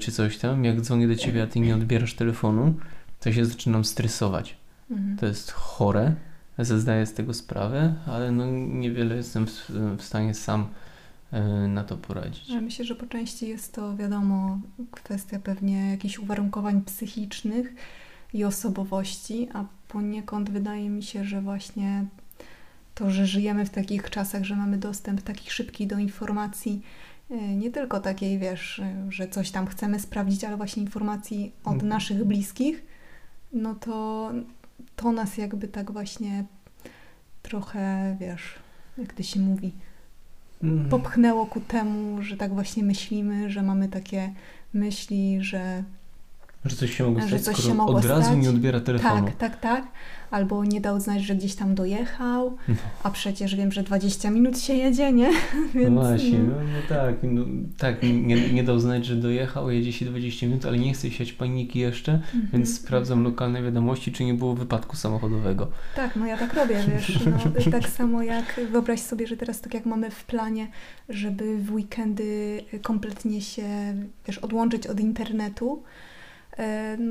czy 0.00 0.12
coś 0.12 0.38
tam, 0.38 0.64
jak 0.64 0.80
dzwonię 0.80 1.08
do 1.08 1.16
ciebie, 1.16 1.42
a 1.42 1.46
ty 1.46 1.60
nie 1.60 1.74
odbierasz 1.74 2.14
telefonu, 2.14 2.74
to 3.20 3.32
się 3.32 3.44
zaczynam 3.44 3.84
stresować. 3.84 4.56
Mhm. 4.90 5.16
To 5.16 5.26
jest 5.26 5.50
chore. 5.50 6.14
zdaję 6.58 7.06
z 7.06 7.14
tego 7.14 7.34
sprawę, 7.34 7.94
ale 8.06 8.32
no 8.32 8.46
niewiele 8.50 9.16
jestem 9.16 9.46
w, 9.46 9.70
w 9.98 10.02
stanie 10.02 10.34
sam 10.34 10.68
e, 11.32 11.42
na 11.68 11.84
to 11.84 11.96
poradzić. 11.96 12.48
Ja 12.48 12.60
myślę, 12.60 12.84
że 12.84 12.94
po 12.94 13.06
części 13.06 13.48
jest 13.48 13.74
to, 13.74 13.96
wiadomo, 13.96 14.60
kwestia 14.90 15.38
pewnie 15.38 15.90
jakichś 15.90 16.18
uwarunkowań 16.18 16.82
psychicznych 16.82 17.74
i 18.34 18.44
osobowości, 18.44 19.48
a 19.52 19.64
poniekąd 19.88 20.50
wydaje 20.50 20.90
mi 20.90 21.02
się, 21.02 21.24
że 21.24 21.40
właśnie 21.40 22.04
to, 22.94 23.10
że 23.10 23.26
żyjemy 23.26 23.64
w 23.64 23.70
takich 23.70 24.10
czasach, 24.10 24.44
że 24.44 24.56
mamy 24.56 24.78
dostęp 24.78 25.22
taki 25.22 25.50
szybki 25.50 25.86
do 25.86 25.98
informacji, 25.98 26.82
e, 26.82 26.86
nie 27.36 27.70
tylko 27.70 28.00
takiej, 28.00 28.38
wiesz, 28.38 28.78
e, 28.78 29.06
że 29.08 29.28
coś 29.28 29.50
tam 29.50 29.66
chcemy 29.66 30.00
sprawdzić, 30.00 30.44
ale 30.44 30.56
właśnie 30.56 30.82
informacji 30.82 31.52
od 31.64 31.72
Mhm. 31.72 31.88
naszych 31.88 32.24
bliskich, 32.24 32.82
no 33.52 33.74
to 33.74 34.30
to 34.96 35.12
nas 35.12 35.36
jakby 35.38 35.68
tak 35.68 35.90
właśnie 35.92 36.44
trochę, 37.42 38.16
wiesz, 38.20 38.54
jak 38.98 39.12
to 39.12 39.22
się 39.22 39.40
mówi, 39.40 39.72
Mm. 40.62 40.88
popchnęło 40.88 41.46
ku 41.46 41.60
temu, 41.60 42.22
że 42.22 42.36
tak 42.36 42.54
właśnie 42.54 42.82
myślimy, 42.82 43.50
że 43.50 43.62
mamy 43.62 43.88
takie 43.88 44.32
myśli, 44.74 45.38
że 45.40 45.84
Że 46.64 46.76
coś 46.76 46.96
się 46.96 47.04
mogło 47.04 47.20
Że 47.20 47.26
stać, 47.28 47.42
coś 47.42 47.54
skoro 47.56 47.68
się 47.68 47.74
mogło 47.74 47.94
od 47.96 48.04
razu 48.04 48.22
stać. 48.22 48.38
nie 48.42 48.50
odbiera 48.50 48.80
telefonu. 48.80 49.26
tak, 49.26 49.36
tak, 49.36 49.60
tak, 49.60 49.84
albo 50.30 50.64
nie 50.64 50.80
dał 50.80 51.00
znać, 51.00 51.22
że 51.22 51.34
gdzieś 51.34 51.54
tam 51.54 51.74
dojechał, 51.74 52.56
No. 52.68 52.74
a 53.02 53.10
przecież 53.10 53.56
wiem, 53.56 53.72
że 53.72 53.82
20 53.82 54.30
minut 54.30 54.58
się 54.60 54.74
jedzie, 54.74 55.12
nie? 55.12 55.30
Więc, 55.74 55.90
no 55.90 56.00
właśnie, 56.00 56.38
no. 56.38 56.44
no, 56.54 56.62
no 56.62 56.78
tak, 56.88 57.14
no, 57.22 57.44
tak 57.78 58.02
nie, 58.02 58.52
nie 58.52 58.64
dał 58.64 58.80
znać, 58.80 59.06
że 59.06 59.16
dojechał, 59.16 59.70
jedzie 59.70 59.92
się 59.92 60.06
20 60.06 60.46
minut, 60.46 60.66
ale 60.66 60.78
nie 60.78 60.92
chce 60.92 61.10
siać 61.10 61.32
paniki 61.32 61.78
jeszcze, 61.78 62.12
Mhm. 62.12 62.48
więc 62.52 62.74
sprawdzam 62.74 63.22
lokalne 63.24 63.62
wiadomości, 63.62 64.12
czy 64.12 64.24
nie 64.24 64.34
było 64.34 64.54
wypadku 64.54 64.96
samochodowego. 64.96 65.70
Tak, 65.96 66.16
no 66.16 66.26
ja 66.26 66.36
tak 66.38 66.54
robię, 66.54 66.76
wiesz, 66.94 67.18
no, 67.66 67.70
tak 67.72 67.88
samo 67.88 68.22
jak 68.22 68.60
wyobraź 68.72 69.00
sobie, 69.00 69.26
że 69.26 69.36
teraz 69.36 69.60
tak 69.60 69.74
jak 69.74 69.86
mamy 69.86 70.10
w 70.10 70.24
planie, 70.24 70.68
żeby 71.08 71.58
w 71.58 71.72
weekendy 71.72 72.60
kompletnie 72.82 73.40
się, 73.40 73.64
wiesz, 74.26 74.38
odłączyć 74.38 74.86
od 74.86 75.00
internetu, 75.00 75.82
no 75.82 75.88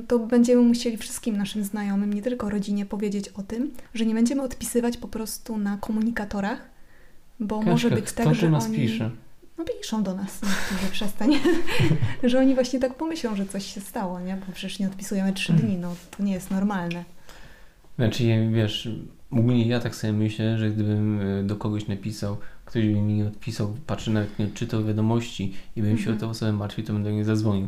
to 0.07 0.19
będziemy 0.19 0.61
musieli 0.61 0.97
wszystkim 0.97 1.37
naszym 1.37 1.63
znajomym, 1.63 2.13
nie 2.13 2.21
tylko 2.21 2.49
rodzinie, 2.49 2.85
powiedzieć 2.85 3.29
o 3.29 3.43
tym, 3.43 3.71
że 3.93 4.05
nie 4.05 4.13
będziemy 4.13 4.41
odpisywać 4.41 4.97
po 4.97 5.07
prostu 5.07 5.57
na 5.57 5.77
komunikatorach, 5.77 6.69
bo 7.39 7.61
może 7.61 7.89
Kaśka, 7.89 8.01
być 8.01 8.11
kto 8.13 8.23
tak, 8.23 8.35
że 8.35 8.49
nas 8.49 8.65
oni... 8.65 8.75
pisze? 8.77 9.11
No 9.57 9.65
piszą 9.81 10.03
do 10.03 10.15
nas, 10.15 10.41
niektórzy 10.43 10.91
przestań, 10.91 11.29
że 12.23 12.39
oni 12.39 12.55
właśnie 12.55 12.79
tak 12.79 12.95
pomyślą, 12.95 13.35
że 13.35 13.45
coś 13.45 13.73
się 13.73 13.81
stało, 13.81 14.19
nie? 14.19 14.37
Bo 14.47 14.53
przecież 14.53 14.79
nie 14.79 14.87
odpisujemy 14.87 15.33
trzy 15.33 15.53
dni, 15.53 15.77
no 15.77 15.95
to 16.17 16.23
nie 16.23 16.33
jest 16.33 16.51
normalne. 16.51 17.03
Znaczy, 17.97 18.23
wiesz, 18.53 18.89
ogólnie 19.31 19.67
ja 19.67 19.79
tak 19.79 19.95
sobie 19.95 20.13
myślę, 20.13 20.57
że 20.57 20.69
gdybym 20.71 21.21
e, 21.21 21.43
do 21.43 21.55
kogoś 21.55 21.87
napisał, 21.87 22.37
ktoś 22.65 22.83
by 22.85 22.93
mi 22.93 23.13
nie 23.13 23.25
odpisał, 23.27 23.75
patrzy 23.87 24.11
nawet 24.11 24.39
nie 24.39 24.47
czytał 24.47 24.85
wiadomości 24.85 25.53
i 25.75 25.81
bym 25.81 25.97
się 25.97 26.03
o 26.09 26.13
Mhm. 26.13 26.19
tę 26.19 26.27
osobę 26.27 26.51
martwił, 26.53 26.85
to 26.85 26.93
bym 26.93 27.03
do 27.03 27.11
niej 27.11 27.23
zadzwonił. 27.23 27.67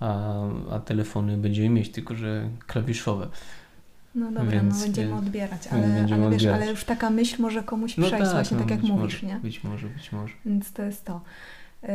A, 0.00 0.34
a 0.70 0.78
telefony 0.80 1.36
będziemy 1.36 1.68
mieć, 1.68 1.90
tylko 1.90 2.14
że 2.14 2.48
klawiszowe. 2.66 3.28
No 4.14 4.26
dobra, 4.32 4.44
Więc, 4.50 4.74
no 4.78 4.84
będziemy 4.84 5.14
odbierać, 5.14 5.66
ale, 5.70 5.88
będziemy 5.88 6.20
ale 6.22 6.30
wiesz, 6.30 6.42
odbierać. 6.42 6.62
ale 6.62 6.70
już 6.70 6.84
taka 6.84 7.10
myśl 7.10 7.42
może 7.42 7.62
komuś 7.62 7.96
No 7.96 8.06
przejść, 8.06 8.32
właśnie 8.32 8.56
no, 8.56 8.62
tak 8.62 8.70
jak 8.70 8.82
mówisz, 8.82 9.22
może, 9.22 9.26
nie? 9.34 9.40
Być 9.40 9.64
może, 9.64 9.86
być 9.88 10.12
może. 10.12 10.34
Więc 10.46 10.72
to 10.72 10.82
jest 10.82 11.04
to. 11.04 11.20
Yy, 11.82 11.88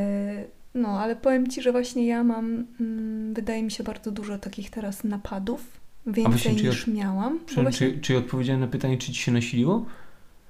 No, 0.75 0.87
ale 0.99 1.15
powiem 1.15 1.47
Ci, 1.47 1.61
że 1.61 1.71
właśnie 1.71 2.07
ja 2.07 2.23
mam, 2.23 2.65
mm, 2.79 3.33
wydaje 3.33 3.63
mi 3.63 3.71
się, 3.71 3.83
bardzo 3.83 4.11
dużo 4.11 4.37
takich 4.37 4.69
teraz 4.69 5.03
napadów, 5.03 5.61
więcej 6.07 6.31
właśnie, 6.53 6.69
niż 6.69 6.87
miałam. 6.87 7.39
Bo 7.39 7.45
Czy, 7.45 7.61
właśnie, 7.61 7.91
czy, 7.91 7.99
czy 7.99 8.17
odpowiedziałem 8.17 8.61
na 8.61 8.67
pytanie, 8.67 8.97
czy 8.97 9.07
ci 9.11 9.21
się 9.21 9.31
nasiliło? 9.31 9.85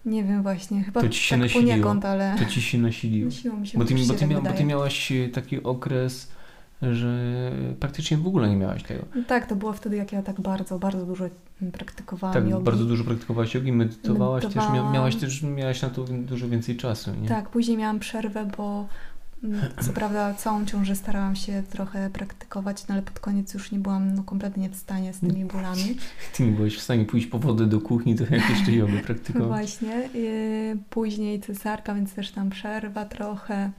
nie 0.05 0.23
wiem 0.23 0.43
właśnie, 0.43 0.83
chyba 0.83 1.01
To 1.01 1.09
ci 1.09 1.19
się 1.23 1.35
tak 1.35 1.39
nasiliło. 1.39 1.71
poniekąd, 1.71 2.05
ale 2.05 2.35
To 2.39 2.45
ci 2.45 2.61
się 2.61 2.77
nasiliło. 2.77 3.25
nosiło 3.25 3.57
mi 3.57 3.67
się, 3.67 3.77
Bo 3.77 3.85
ty, 3.85 3.95
bo, 3.95 4.13
ty 4.13 4.19
tak 4.19 4.29
mia, 4.29 4.41
bo 4.41 4.53
ty 4.53 4.65
miałaś 4.65 5.11
e, 5.11 5.29
taki 5.29 5.63
okres, 5.63 6.31
że 6.93 7.51
praktycznie 7.79 8.17
w 8.17 8.27
ogóle 8.27 8.49
nie 8.49 8.55
miałaś 8.55 8.83
tego. 8.83 9.03
Tak, 9.27 9.47
to 9.47 9.55
było 9.55 9.73
wtedy, 9.73 9.95
jak 9.95 10.11
ja 10.11 10.21
tak 10.21 10.41
bardzo, 10.41 10.79
bardzo 10.79 11.05
dużo 11.05 11.25
mm, 11.61 11.71
praktykowałam 11.71 12.33
Tak, 12.33 12.49
jogi. 12.49 12.63
bardzo 12.63 12.85
dużo 12.85 13.03
praktykowałaś 13.03 13.53
jogi, 13.55 13.71
medytowałaś 13.71 14.43
też, 14.43 14.55
mia, 14.55 14.61
Medytowałam. 14.61 14.93
miałaś 14.93 15.15
też 15.15 15.43
miałaś 15.43 15.81
na 15.81 15.89
to 15.89 16.03
dużo 16.03 16.49
więcej 16.49 16.77
czasu, 16.77 17.11
nie? 17.21 17.27
Tak, 17.27 17.49
później 17.49 17.77
miałam 17.77 17.99
przerwę, 17.99 18.47
bo 18.57 18.87
mm, 19.43 19.61
co 19.81 19.93
prawda 19.93 20.33
całą 20.33 20.65
ciążę 20.65 20.95
starałam 20.95 21.35
się 21.35 21.63
trochę 21.69 22.09
praktykować, 22.09 22.87
no 22.87 22.93
ale 22.93 23.01
pod 23.01 23.19
koniec 23.19 23.53
już 23.53 23.71
nie 23.71 23.79
byłam 23.79 24.15
no, 24.15 24.23
kompletnie 24.23 24.69
w 24.69 24.75
stanie 24.75 25.13
z 25.13 25.19
tymi 25.19 25.45
bólami. 25.45 25.97
Ty 26.35 26.43
nie 26.43 26.51
byłeś 26.51 26.77
w 26.77 26.81
stanie 26.81 27.05
pójść 27.05 27.27
po 27.27 27.39
wodę 27.39 27.65
do 27.65 27.81
kuchni, 27.81 28.15
to 28.15 28.23
jak 28.23 28.49
jeszcze 28.49 28.71
jogę 28.71 28.99
praktykować. 29.07 29.47
Właśnie. 29.47 30.09
Yy, 30.21 30.77
Później 30.89 31.41
cesarka, 31.41 31.95
więc 31.95 32.13
też 32.13 32.31
tam 32.31 32.49
przerwa 32.49 33.05
trochę. 33.05 33.71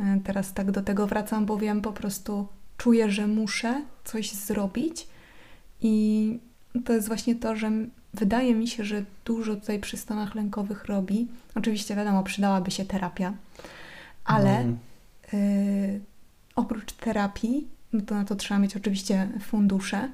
Yy, 0.00 0.20
Teraz 0.24 0.52
tak 0.52 0.70
do 0.70 0.82
tego 0.82 1.06
wracam, 1.06 1.46
bo 1.46 1.56
wiem, 1.56 1.82
po 1.82 1.92
prostu 1.92 2.48
czuję, 2.76 3.10
że 3.10 3.26
muszę 3.26 3.82
coś 4.04 4.32
zrobić 4.32 5.06
i 5.82 6.38
to 6.84 6.92
jest 6.92 7.08
właśnie 7.08 7.34
to, 7.34 7.56
że 7.56 7.70
wydaje 8.14 8.54
mi 8.54 8.68
się, 8.68 8.84
że 8.84 9.04
dużo 9.24 9.56
tutaj 9.56 9.78
przy 9.78 9.96
stanach 9.96 10.34
lękowych 10.34 10.84
robi. 10.84 11.28
Oczywiście 11.54 11.96
wiadomo, 11.96 12.22
przydałaby 12.22 12.70
się 12.70 12.84
terapia, 12.84 13.32
ale 14.24 14.64
No, 14.64 14.76
yy, 15.38 16.00
oprócz 16.56 16.92
terapii, 16.92 17.68
no 17.92 18.00
to 18.00 18.14
na 18.14 18.24
to 18.24 18.36
trzeba 18.36 18.60
mieć 18.60 18.76
oczywiście 18.76 19.28
fundusze, 19.40 20.08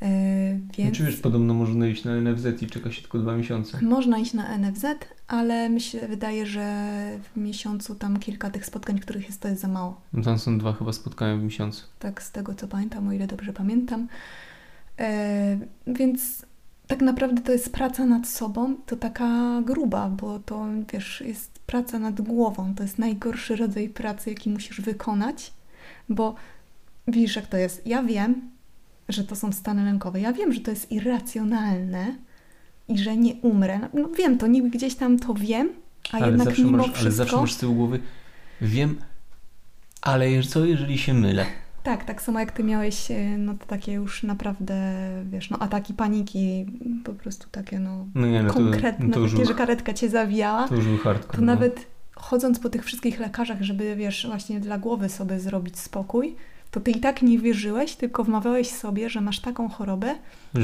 więc... 0.00 0.88
Znaczy 0.96 1.04
wiesz, 1.04 1.16
podobno 1.16 1.54
można 1.54 1.86
iść 1.86 2.04
na 2.04 2.20
NFZ 2.20 2.62
i 2.62 2.66
czeka 2.66 2.92
się 2.92 3.02
tylko 3.02 3.18
dwa 3.18 3.36
miesiące. 3.36 3.78
Można 3.82 4.18
iść 4.18 4.34
na 4.34 4.58
NFZ, 4.58 4.84
ale 5.28 5.70
mi 5.70 5.80
się 5.80 6.08
wydaje, 6.08 6.46
że 6.46 6.90
w 7.34 7.36
miesiącu 7.36 7.94
tam 7.94 8.18
kilka 8.18 8.50
tych 8.50 8.66
spotkań, 8.66 8.98
których 8.98 9.26
jest, 9.26 9.40
to 9.40 9.48
jest 9.48 9.60
za 9.60 9.68
mało. 9.68 10.00
No 10.12 10.22
tam 10.22 10.38
są 10.38 10.58
dwa 10.58 10.72
chyba 10.72 10.92
spotkania 10.92 11.36
w 11.36 11.42
miesiącu. 11.42 11.84
Tak 11.98 12.22
z 12.22 12.32
tego 12.32 12.54
co 12.54 12.68
pamiętam, 12.68 13.08
o 13.08 13.12
ile 13.12 13.26
dobrze 13.26 13.52
pamiętam. 13.52 14.08
E, 14.98 15.58
więc 15.86 16.46
tak 16.86 17.02
naprawdę 17.02 17.42
to 17.42 17.52
jest 17.52 17.72
praca 17.72 18.06
nad 18.06 18.28
sobą, 18.28 18.76
to 18.86 18.96
taka 18.96 19.62
gruba, 19.62 20.08
bo 20.08 20.38
to 20.38 20.66
wiesz, 20.92 21.20
jest 21.26 21.58
praca 21.58 21.98
nad 21.98 22.20
głową. 22.20 22.74
To 22.74 22.82
jest 22.82 22.98
najgorszy 22.98 23.56
rodzaj 23.56 23.88
pracy, 23.88 24.30
jaki 24.30 24.50
musisz 24.50 24.80
wykonać, 24.80 25.52
bo 26.08 26.34
widzisz, 27.08 27.36
jak 27.36 27.46
to 27.46 27.56
jest. 27.56 27.86
Ja 27.86 28.02
wiem, 28.02 28.55
że 29.08 29.24
to 29.24 29.36
są 29.36 29.52
stany 29.52 29.84
lękowe. 29.84 30.20
Ja 30.20 30.32
wiem, 30.32 30.52
że 30.52 30.60
to 30.60 30.70
jest 30.70 30.92
irracjonalne 30.92 32.16
i 32.88 32.98
że 32.98 33.16
nie 33.16 33.34
umrę. 33.34 33.80
No, 33.94 34.08
wiem 34.08 34.38
to, 34.38 34.46
niby 34.46 34.70
gdzieś 34.70 34.94
tam 34.94 35.18
to 35.18 35.34
wiem, 35.34 35.70
a 36.12 36.16
ale, 36.16 36.28
jednak 36.28 36.58
mimo 36.58 36.70
masz, 36.70 36.86
wszystko... 36.86 37.00
ale 37.00 37.12
zawsze 37.12 37.36
masz 37.36 37.52
z 37.52 37.58
tyłu 37.58 37.74
głowy, 37.74 38.00
wiem, 38.60 38.96
ale 40.02 40.42
co 40.42 40.64
jeżeli 40.64 40.98
się 40.98 41.14
mylę? 41.14 41.46
Tak, 41.82 42.04
tak 42.04 42.22
samo 42.22 42.40
jak 42.40 42.52
ty 42.52 42.64
miałeś, 42.64 43.10
e, 43.10 43.38
no 43.38 43.54
to 43.54 43.66
takie 43.66 43.92
już 43.92 44.22
naprawdę, 44.22 44.74
wiesz, 45.24 45.50
no 45.50 45.58
ataki 45.58 45.94
paniki, 45.94 46.66
po 47.04 47.12
prostu 47.12 47.48
takie, 47.50 47.78
no, 47.78 48.06
No 48.14 48.26
nie, 48.26 48.42
no 48.42 48.48
to, 48.48 48.54
konkretne, 48.54 49.06
no 49.06 49.14
to 49.14 49.20
już 49.20 49.32
takie, 49.32 49.46
że 49.46 49.54
karetka 49.54 49.94
cię 49.94 50.08
zawijała. 50.08 50.68
to 50.68 50.74
już 50.74 50.84
był 50.84 50.98
hardcore. 50.98 51.36
To 51.36 51.40
no. 51.40 51.46
nawet 51.54 51.86
chodząc 52.16 52.58
po 52.58 52.68
tych 52.68 52.84
wszystkich 52.84 53.20
lekarzach, 53.20 53.62
żeby, 53.62 53.96
wiesz, 53.96 54.26
właśnie 54.26 54.60
dla 54.60 54.78
głowy 54.78 55.08
sobie 55.08 55.40
zrobić 55.40 55.78
spokój, 55.78 56.36
to 56.76 56.80
ty 56.80 56.90
i 56.90 57.00
tak 57.00 57.22
nie 57.22 57.38
wierzyłeś, 57.38 57.96
tylko 57.96 58.24
wmawiałeś 58.24 58.70
sobie, 58.70 59.10
że 59.10 59.20
masz 59.20 59.40
taką 59.40 59.68
chorobę, 59.68 60.14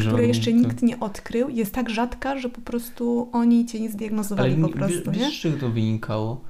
której 0.08 0.28
jeszcze 0.28 0.50
to- 0.50 0.56
nikt 0.56 0.82
nie 0.82 1.00
odkrył, 1.00 1.48
jest 1.48 1.74
tak 1.74 1.90
rzadka, 1.90 2.38
że 2.38 2.48
po 2.48 2.60
prostu 2.60 3.28
oni 3.32 3.66
cię 3.66 3.80
nie 3.80 3.90
zdiagnozowali 3.90 4.52
Ale 4.54 4.62
po 4.62 4.68
prostu, 4.68 5.10
wiesz, 5.10 5.20
nie? 5.20 5.30
z 5.30 5.32
czego 5.32 5.58
to 5.58 5.68
wynikało? 5.70 6.40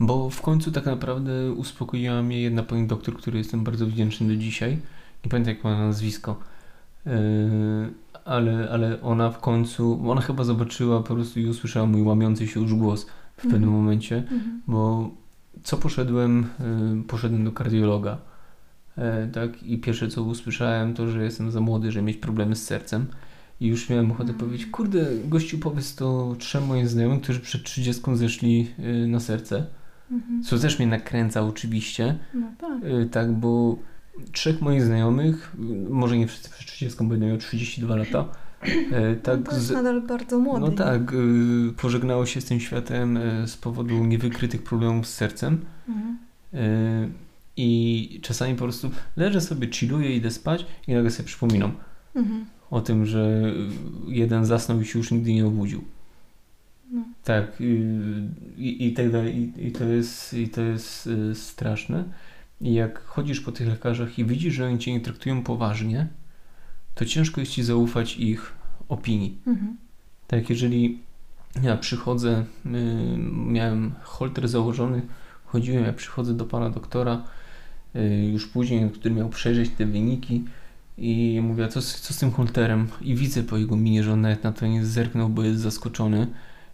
Bo 0.00 0.30
w 0.30 0.40
końcu 0.42 0.72
tak 0.72 0.86
naprawdę 0.86 1.52
uspokoiła 1.52 2.22
mnie 2.22 2.40
jedna 2.42 2.62
pani 2.62 2.86
doktor, 2.86 3.16
której 3.16 3.38
jestem 3.38 3.64
bardzo 3.64 3.86
wdzięczny 3.86 4.28
do 4.28 4.36
dzisiaj. 4.36 4.78
Nie 5.24 5.30
pamiętam 5.30 5.54
jak 5.54 5.64
ma 5.64 5.70
na 5.70 5.86
nazwisko. 5.86 6.36
Yy, 7.06 7.12
ale, 8.24 8.68
ale 8.72 9.02
ona 9.02 9.30
w 9.30 9.38
końcu, 9.40 10.10
ona 10.10 10.20
chyba 10.20 10.44
zobaczyła 10.44 11.02
po 11.02 11.14
prostu 11.14 11.40
i 11.40 11.46
usłyszała 11.46 11.86
mój 11.86 12.02
łamiący 12.02 12.48
się 12.48 12.60
już 12.60 12.74
głos 12.74 13.06
w 13.36 13.42
pewnym 13.42 13.64
Mhm. 13.64 13.72
momencie. 13.82 14.16
Mhm. 14.16 14.62
Bo 14.66 15.10
co 15.62 15.76
poszedłem, 15.76 16.46
y, 17.00 17.02
poszedłem 17.08 17.44
do 17.44 17.52
kardiologa. 17.52 18.18
E, 19.00 19.28
tak, 19.32 19.62
i 19.62 19.78
pierwsze 19.78 20.08
co 20.08 20.22
usłyszałem 20.22 20.94
to, 20.94 21.08
że 21.10 21.24
jestem 21.24 21.50
za 21.50 21.60
młody, 21.60 21.92
żeby 21.92 22.06
mieć 22.06 22.16
problemy 22.16 22.56
z 22.56 22.62
sercem. 22.64 23.06
I 23.60 23.66
już 23.66 23.88
miałem 23.90 24.10
ochotę 24.10 24.28
Mm. 24.30 24.40
powiedzieć, 24.40 24.66
kurde, 24.66 25.06
gościu 25.24 25.58
powiedz 25.58 25.94
to 25.94 26.36
trzem 26.38 26.66
moim 26.66 26.88
znajomym, 26.88 27.20
którzy 27.20 27.40
przed 27.40 27.62
30 27.62 28.02
zeszli 28.16 28.68
y, 29.04 29.06
na 29.06 29.20
serce. 29.20 29.66
Mhm. 30.10 30.42
Co 30.42 30.58
też 30.58 30.78
mnie 30.78 30.88
nakręca 30.88 31.42
oczywiście, 31.42 32.18
No 32.34 32.46
tak. 32.58 32.84
y, 32.84 33.08
tak, 33.10 33.32
bo 33.32 33.78
trzech 34.32 34.60
moich 34.60 34.82
znajomych, 34.82 35.56
y, 35.86 35.90
może 35.90 36.18
nie 36.18 36.26
wszyscy 36.26 36.50
przed 36.50 36.66
30, 36.66 37.04
bo 37.04 37.16
miał 37.16 37.36
32 37.36 37.96
lata, 37.96 38.28
e, 38.92 39.10
no 39.10 39.16
tak 39.22 39.42
to 39.48 39.54
jest 39.54 39.70
nadal 39.70 40.02
bardzo 40.02 40.38
młody. 40.38 40.60
no 40.60 40.72
tak, 40.72 41.12
pożegnało 41.76 42.26
się 42.26 42.40
z 42.40 42.44
tym 42.44 42.60
światem 42.60 43.18
z 43.46 43.56
powodu 43.56 44.04
niewykrytych 44.04 44.62
problemów 44.62 45.06
z 45.06 45.14
sercem. 45.14 45.60
Mhm. 45.88 46.18
I 47.62 48.20
czasami 48.22 48.54
po 48.54 48.64
prostu 48.64 48.90
leżę 49.16 49.40
sobie, 49.40 49.68
chilluję, 49.72 50.16
idę 50.16 50.30
spać 50.30 50.66
i 50.88 50.92
nagle 50.92 51.10
sobie 51.10 51.26
przypominam. 51.26 51.72
Mhm. 52.14 52.46
o 52.70 52.80
tym, 52.80 53.06
że 53.06 53.54
jeden 54.08 54.44
zasnął 54.44 54.80
i 54.80 54.86
się 54.86 54.98
już 54.98 55.10
nigdy 55.10 55.32
nie 55.32 55.46
obudził. 55.46 55.84
No. 56.92 57.04
Tak, 57.24 57.60
y, 57.60 58.28
i, 58.56 58.86
i 58.86 58.92
tak 58.92 59.12
dalej. 59.12 59.36
I, 59.36 59.66
I 59.66 59.72
to 59.72 59.84
jest, 59.84 60.34
i 60.34 60.48
to 60.48 60.60
jest 60.60 61.06
y, 61.06 61.34
straszne. 61.34 62.04
I 62.60 62.74
jak 62.74 63.04
chodzisz 63.04 63.40
po 63.40 63.52
tych 63.52 63.68
lekarzach 63.68 64.18
i 64.18 64.24
widzisz, 64.24 64.54
że 64.54 64.66
oni 64.66 64.78
cię 64.78 64.92
nie 64.92 65.00
traktują 65.00 65.42
poważnie, 65.42 66.08
to 66.94 67.04
ciężko 67.04 67.40
jest 67.40 67.52
ci 67.52 67.62
zaufać 67.62 68.16
ich 68.16 68.52
opinii. 68.88 69.38
Mhm. 69.46 69.76
Tak, 70.26 70.50
jeżeli 70.50 70.98
ja 71.62 71.76
przychodzę, 71.76 72.44
y, 72.66 72.68
miałem 73.46 73.92
holter 74.02 74.48
założony, 74.48 75.02
chodziłem, 75.44 75.84
ja 75.84 75.92
przychodzę 75.92 76.34
do 76.34 76.44
pana 76.44 76.70
doktora, 76.70 77.24
już 78.32 78.46
później, 78.46 78.90
który 78.90 79.14
miał 79.14 79.28
przejrzeć 79.28 79.70
te 79.70 79.86
wyniki 79.86 80.44
i 80.98 81.40
mówię, 81.42 81.68
co, 81.68 81.82
z- 81.82 82.00
co 82.00 82.14
z 82.14 82.18
tym 82.18 82.30
holterem? 82.30 82.88
I 83.02 83.14
widzę 83.14 83.42
po 83.42 83.58
jego 83.58 83.76
minie, 83.76 84.02
że 84.02 84.12
on 84.12 84.20
nawet 84.20 84.44
na 84.44 84.52
to 84.52 84.66
nie 84.66 84.84
zerknął, 84.86 85.28
bo 85.28 85.42
jest 85.44 85.60
zaskoczony 85.60 86.26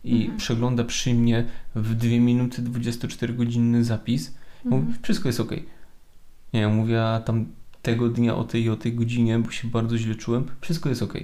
i 0.04 0.16
Mhm. 0.20 0.36
przegląda 0.38 0.84
przy 0.84 1.14
mnie 1.14 1.44
w 1.74 1.94
2 1.94 2.20
minuty 2.20 2.62
24-godzinny 2.62 3.84
zapis. 3.84 4.34
Mówi, 4.64 4.76
Mhm. 4.86 5.02
wszystko 5.02 5.28
jest 5.28 5.40
ok. 5.40 5.52
Nie, 6.52 6.60
ja 6.60 6.68
mówię, 6.68 7.04
a 7.04 7.20
tam 7.20 7.46
tego 7.82 8.08
dnia 8.08 8.34
o 8.36 8.44
tej 8.44 8.62
i 8.62 8.70
o 8.70 8.76
tej 8.76 8.92
godzinie, 8.94 9.38
bo 9.38 9.50
się 9.50 9.68
bardzo 9.68 9.98
źle 9.98 10.14
czułem, 10.14 10.44
wszystko 10.60 10.88
jest 10.88 11.02
ok. 11.02 11.14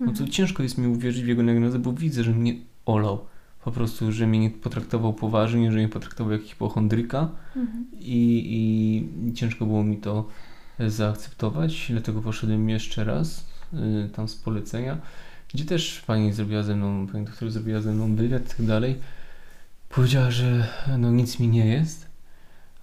No 0.00 0.06
to 0.06 0.10
Mhm. 0.12 0.30
ciężko 0.30 0.62
jest 0.62 0.78
mi 0.78 0.86
uwierzyć 0.86 1.24
w 1.24 1.28
jego 1.28 1.42
diagnozę, 1.42 1.78
bo 1.78 1.92
widzę, 1.92 2.24
że 2.24 2.30
mnie 2.32 2.54
olał. 2.86 3.18
Po 3.66 3.72
prostu, 3.72 4.12
że 4.12 4.26
mnie 4.26 4.38
nie 4.38 4.50
potraktował 4.50 5.12
poważnie, 5.14 5.72
że 5.72 5.78
mnie 5.78 5.88
potraktował 5.88 6.32
jak 6.32 6.42
hipochondryka 6.42 7.28
Mhm. 7.56 7.86
i, 7.92 8.42
i 9.28 9.32
ciężko 9.34 9.66
było 9.66 9.84
mi 9.84 9.96
to 9.96 10.28
zaakceptować, 10.88 11.86
dlatego 11.90 12.22
poszedłem 12.22 12.68
jeszcze 12.68 13.04
raz 13.04 13.46
y, 14.06 14.10
tam 14.10 14.28
z 14.28 14.36
polecenia, 14.36 14.98
gdzie 15.54 15.64
też 15.64 16.02
pani 16.06 16.32
zrobiła 16.32 16.62
ze 16.62 16.76
mną, 16.76 17.06
pani 17.06 17.24
doktor 17.26 17.50
zrobiła 17.50 17.80
ze 17.80 17.92
mną 17.92 18.16
wywiad 18.16 18.44
i 18.54 18.56
tak 18.56 18.66
dalej. 18.66 18.96
Powiedziała, 19.88 20.30
że 20.30 20.66
no 20.98 21.10
nic 21.10 21.38
mi 21.40 21.48
nie 21.48 21.66
jest, 21.66 22.06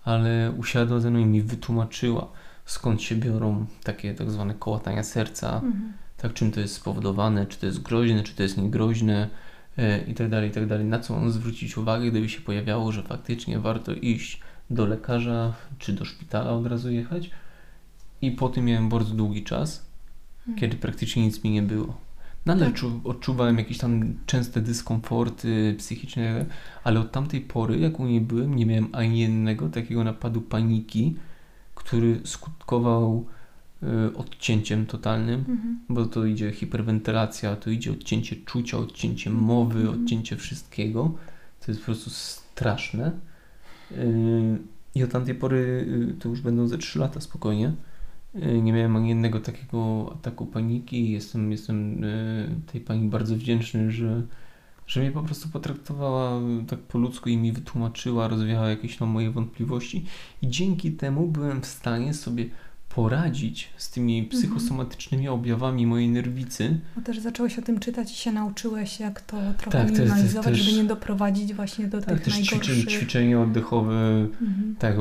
ale 0.06 0.52
usiadła 0.58 1.00
ze 1.00 1.10
mną 1.12 1.20
i 1.20 1.26
mi 1.26 1.42
wytłumaczyła, 1.42 2.28
skąd 2.66 3.02
się 3.02 3.16
biorą 3.16 3.66
takie 3.84 4.14
tak 4.14 4.32
zwane 4.32 4.54
kołatania 4.54 5.04
serca, 5.04 5.56
Mhm. 5.56 5.94
tak, 6.18 6.34
czym 6.34 6.52
to 6.52 6.60
jest 6.60 6.74
spowodowane, 6.76 7.46
czy 7.46 7.60
to 7.60 7.66
jest 7.66 7.82
groźne, 7.82 8.24
czy 8.24 8.36
to 8.36 8.44
jest 8.44 8.58
niegroźne 8.58 9.30
e, 9.78 10.04
i 10.08 10.14
tak 10.14 10.30
dalej, 10.30 10.50
i 10.50 10.54
tak 10.54 10.68
dalej. 10.68 10.86
Na 10.86 11.00
co 11.00 11.14
mam 11.20 11.32
zwrócić 11.32 11.78
uwagę, 11.78 12.12
gdyby 12.12 12.30
się 12.30 12.42
pojawiało, 12.42 12.92
że 12.92 13.04
faktycznie 13.04 13.60
warto 13.60 13.94
iść 13.94 14.40
do 14.70 14.86
lekarza, 14.86 15.54
czy 15.80 15.94
do 15.94 16.06
szpitala 16.06 16.52
od 16.52 16.68
razu 16.68 16.92
jechać. 16.92 17.30
I 18.22 18.32
po 18.32 18.50
tym 18.50 18.66
miałem 18.66 18.90
bardzo 18.90 19.14
długi 19.16 19.44
czas, 19.44 19.86
Mhm. 20.40 20.58
kiedy 20.60 20.78
praktycznie 20.78 21.24
nic 21.24 21.44
mi 21.44 21.50
nie 21.52 21.62
było. 21.62 21.98
Nadal 22.46 22.68
Tak. 22.68 22.78
czu, 22.78 23.02
odczuwałem 23.04 23.58
jakieś 23.58 23.78
tam 23.78 24.14
częste 24.26 24.62
dyskomforty 24.62 25.76
psychiczne, 25.78 26.46
ale 26.84 27.00
od 27.00 27.12
tamtej 27.12 27.42
pory, 27.42 27.80
jak 27.80 28.00
u 28.00 28.06
niej 28.06 28.22
byłem, 28.22 28.56
nie 28.56 28.66
miałem 28.66 28.90
ani 28.92 29.20
jednego 29.20 29.70
takiego 29.70 30.04
napadu 30.04 30.42
paniki, 30.42 31.16
który 31.76 32.20
skutkował 32.24 33.26
odcięciem 34.16 34.86
totalnym 34.86 35.40
Mhm. 35.40 35.80
bo 35.90 36.06
to 36.06 36.26
idzie 36.26 36.52
hiperwentylacja, 36.52 37.56
to 37.56 37.70
idzie 37.70 37.92
odcięcie 37.92 38.36
czucia, 38.36 38.78
odcięcie 38.78 39.30
mowy, 39.30 39.80
Mhm. 39.80 40.02
odcięcie 40.02 40.36
wszystkiego. 40.38 41.12
To 41.66 41.72
jest 41.72 41.82
po 41.82 41.86
prostu 41.86 42.10
straszne. 42.10 43.12
Yy, 43.92 43.98
I 44.96 45.04
od 45.04 45.12
tamtej 45.12 45.36
pory 45.36 45.86
yy, 46.08 46.14
to 46.20 46.30
już 46.30 46.42
będą 46.42 46.68
ze 46.68 46.78
3 46.78 47.00
lata 47.00 47.22
spokojnie. 47.22 47.72
Nie 48.64 48.74
miałem 48.74 48.96
ani 48.96 49.10
jednego 49.10 49.40
takiego 49.40 50.12
ataku 50.16 50.46
paniki. 50.46 51.12
Jestem, 51.12 51.52
jestem 51.52 52.02
tej 52.72 52.82
pani 52.82 53.10
bardzo 53.10 53.36
wdzięczny, 53.36 53.92
że, 53.92 54.22
że 54.88 55.00
mnie 55.02 55.12
po 55.12 55.22
prostu 55.24 55.50
potraktowała 55.50 56.42
tak 56.68 56.80
po 56.80 56.98
ludzku 56.98 57.30
i 57.30 57.38
mi 57.38 57.52
wytłumaczyła, 57.52 58.28
rozwiała 58.28 58.70
jakieś 58.70 58.98
tam 58.98 59.10
moje 59.10 59.32
wątpliwości. 59.32 60.06
I 60.42 60.48
dzięki 60.48 60.92
temu 60.92 61.28
byłem 61.28 61.62
w 61.62 61.66
stanie 61.66 62.14
sobie 62.14 62.46
poradzić 62.96 63.70
z 63.78 63.90
tymi 63.90 64.24
psychosomatycznymi 64.24 65.28
objawami 65.28 65.88
mojej 65.88 66.10
nerwicy. 66.10 66.80
Bo 66.96 67.02
też 67.02 67.20
zacząłeś 67.20 67.60
o 67.60 67.62
tym 67.62 67.80
czytać 67.80 68.12
i 68.12 68.16
się 68.16 68.32
nauczyłeś, 68.32 69.00
jak 69.00 69.22
to 69.22 69.38
trochę 69.58 69.78
Tak, 69.78 69.82
to 69.82 69.88
jest- 69.88 70.00
minimalizować, 70.00 70.44
to 70.46 70.50
jest- 70.50 70.64
żeby 70.64 70.78
nie 70.78 70.84
doprowadzić 70.84 71.54
właśnie 71.54 71.88
do 71.88 72.02
Tak, 72.02 72.10
tych 72.16 72.22
też 72.24 72.52
najgorszych. 72.52 72.86
ćwiczenia 72.90 73.42
oddechowe, 73.42 74.28
Mhm. 74.42 74.76
tak, 74.80 74.96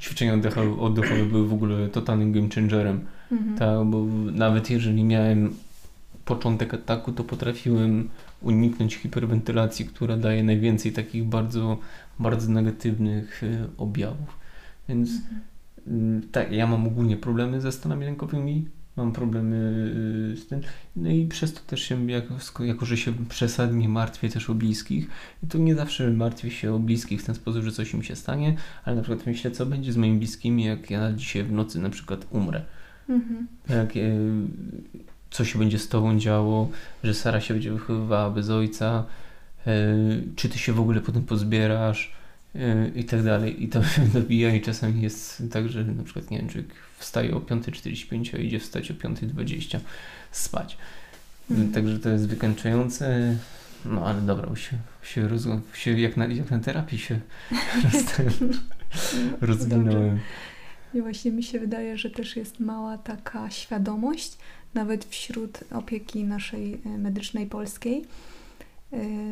ćwiczenia 0.00 0.34
oddechowe, 0.34 0.80
oddechowe 0.80 1.24
były 1.24 1.48
w 1.48 1.52
ogóle 1.52 1.88
totalnym 1.88 2.32
game 2.32 2.48
changerem. 2.54 3.00
Mhm. 3.32 3.58
Tak, 3.58 3.86
bo 3.86 4.04
nawet 4.32 4.70
jeżeli 4.70 5.04
miałem 5.04 5.54
początek 6.24 6.74
ataku, 6.74 7.12
to 7.12 7.24
potrafiłem 7.24 8.08
uniknąć 8.42 8.94
hiperwentylacji, 8.96 9.84
która 9.86 10.16
daje 10.16 10.42
najwięcej 10.44 10.92
takich 10.92 11.24
bardzo, 11.24 11.78
bardzo 12.18 12.50
negatywnych 12.50 13.42
y, 13.42 13.58
objawów. 13.78 14.38
Więc 14.88 15.10
Mhm. 15.10 15.40
Y, 15.86 16.20
tak, 16.32 16.52
ja 16.52 16.66
mam 16.66 16.86
ogólnie 16.86 17.16
problemy 17.16 17.60
ze 17.60 17.72
stanami 17.72 18.04
lękowymi, 18.04 18.68
mam 18.96 19.12
problemy 19.12 19.56
y, 20.32 20.36
z 20.36 20.46
tym, 20.46 20.60
no 20.96 21.10
i 21.10 21.26
przez 21.26 21.54
to 21.54 21.60
też 21.60 21.82
się, 21.82 22.10
jako, 22.10 22.64
jako 22.64 22.86
że 22.86 22.96
się 22.96 23.12
przesadnie 23.28 23.88
martwię 23.88 24.28
też 24.28 24.50
o 24.50 24.54
bliskich, 24.54 25.06
to 25.48 25.58
nie 25.58 25.74
zawsze 25.74 26.10
martwię 26.10 26.50
się 26.50 26.74
o 26.74 26.78
bliskich 26.78 27.22
w 27.22 27.26
ten 27.26 27.34
sposób, 27.34 27.64
że 27.64 27.72
coś 27.72 27.94
im 27.94 28.02
się 28.02 28.16
stanie, 28.16 28.56
ale 28.84 28.96
na 28.96 29.02
przykład 29.02 29.26
myślę, 29.26 29.50
co 29.50 29.66
będzie 29.66 29.92
z 29.92 29.96
moimi 29.96 30.18
bliskimi, 30.18 30.64
jak 30.64 30.90
ja 30.90 31.12
dzisiaj 31.12 31.44
w 31.44 31.52
nocy 31.52 31.78
na 31.78 31.90
przykład 31.90 32.26
umrę. 32.30 32.64
Mhm. 33.08 33.46
Jak, 33.68 33.96
e, 33.96 34.00
co 35.30 35.44
się 35.44 35.58
będzie 35.58 35.78
z 35.78 35.88
tobą 35.88 36.18
działo, 36.18 36.70
że 37.04 37.14
Sara 37.14 37.40
się 37.40 37.54
będzie 37.54 37.72
wychowywała 37.72 38.30
bez 38.30 38.50
ojca, 38.50 39.04
e, 39.66 39.96
czy 40.36 40.48
ty 40.48 40.58
się 40.58 40.72
w 40.72 40.80
ogóle 40.80 41.00
potem 41.00 41.22
pozbierasz 41.22 42.12
i 42.94 43.04
tak 43.04 43.22
dalej. 43.22 43.64
I 43.64 43.68
to 43.68 43.78
mnie 43.78 44.08
dobija 44.20 44.54
i 44.54 44.60
czasami 44.60 45.02
jest 45.02 45.42
tak, 45.50 45.68
że 45.68 45.84
na 45.84 46.02
przykład 46.02 46.30
nie 46.30 46.38
wiem, 46.38 46.48
człowiek 46.48 46.70
wstaje 46.98 47.34
o 47.34 47.40
5.45, 47.40 48.34
a 48.34 48.38
idzie 48.38 48.58
wstać 48.60 48.90
o 48.90 48.94
5.20 48.94 49.78
spać. 50.30 50.78
Mhm. 51.50 51.72
Także 51.72 51.98
to 51.98 52.08
jest 52.08 52.28
wykańczające. 52.28 53.36
No 53.84 54.06
ale 54.06 54.20
dobra, 54.20 54.56
się, 54.56 54.78
się, 55.02 55.28
roz, 55.28 55.46
się 55.74 56.00
jak, 56.00 56.16
na, 56.16 56.26
jak 56.26 56.50
na 56.50 56.58
terapii 56.58 56.98
się 56.98 57.20
roz, 57.92 58.04
rozwinąłem. 59.40 60.18
I 60.94 61.00
właśnie 61.00 61.30
mi 61.30 61.42
się 61.42 61.60
wydaje, 61.60 61.98
że 61.98 62.10
też 62.10 62.36
jest 62.36 62.60
mała 62.60 62.98
taka 62.98 63.50
świadomość, 63.50 64.38
nawet 64.74 65.04
wśród 65.04 65.60
opieki 65.70 66.24
naszej 66.24 66.80
e, 66.86 66.88
medycznej 66.88 67.46
polskiej, 67.46 68.04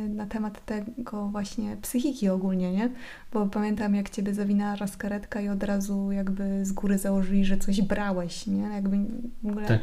na 0.08 0.26
temat 0.26 0.64
tego 0.66 1.28
właśnie 1.28 1.76
psychiki 1.82 2.28
ogólnie, 2.28 2.72
nie? 2.72 2.90
Bo 3.32 3.46
pamiętam, 3.46 3.94
jak 3.94 4.10
ciebie 4.10 4.34
zawinęła 4.34 4.76
raz 4.76 4.96
karetka 4.96 5.40
i 5.40 5.48
od 5.48 5.62
razu 5.62 6.12
jakby 6.12 6.64
z 6.66 6.72
góry 6.72 6.98
założyli, 6.98 7.44
że 7.44 7.56
coś 7.58 7.82
brałeś, 7.82 8.46
nie? 8.46 8.62
Jakby 8.62 8.96
w 9.42 9.46
ogóle 9.48 9.66
Tak, 9.66 9.80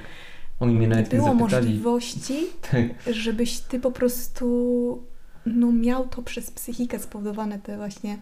Oni 0.60 0.72
mnie 0.76 0.82
nie 0.82 0.88
nawet 0.88 1.13
nie 1.13 1.20
było 1.20 1.38
zapytali. 1.40 1.66
możliwości, 1.66 2.34
Tak, 2.72 3.13
żebyś 3.13 3.60
ty 3.60 3.80
po 3.80 3.92
prostu 3.92 5.04
no, 5.46 5.72
miał 5.72 6.08
to 6.08 6.22
przez 6.22 6.52
psychikę 6.52 7.00
spowodowane 7.00 7.60
te 7.60 7.78
właśnie 7.78 8.18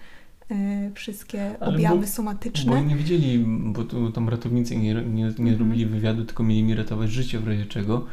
e, 0.52 0.92
wszystkie 0.94 1.56
Ale 1.60 1.76
objawy 1.76 2.00
bo- 2.02 2.08
somatyczne. 2.08 2.72
Bo 2.72 2.78
oni 2.78 2.88
nie 2.88 2.96
wiedzieli, 2.96 3.46
bo 3.66 3.84
tu 3.84 4.12
tam 4.12 4.30
ratownicy 4.30 4.76
nie, 4.78 4.94
nie, 4.94 5.04
nie 5.24 5.28
Mhm. 5.28 5.60
robili 5.60 5.86
wywiadu, 5.86 6.26
tylko 6.26 6.44
mieli 6.44 6.64
mi 6.64 6.76
ratować 6.76 7.12
życie 7.12 7.40
w 7.40 7.48
razie 7.48 7.66
czego, 7.66 8.06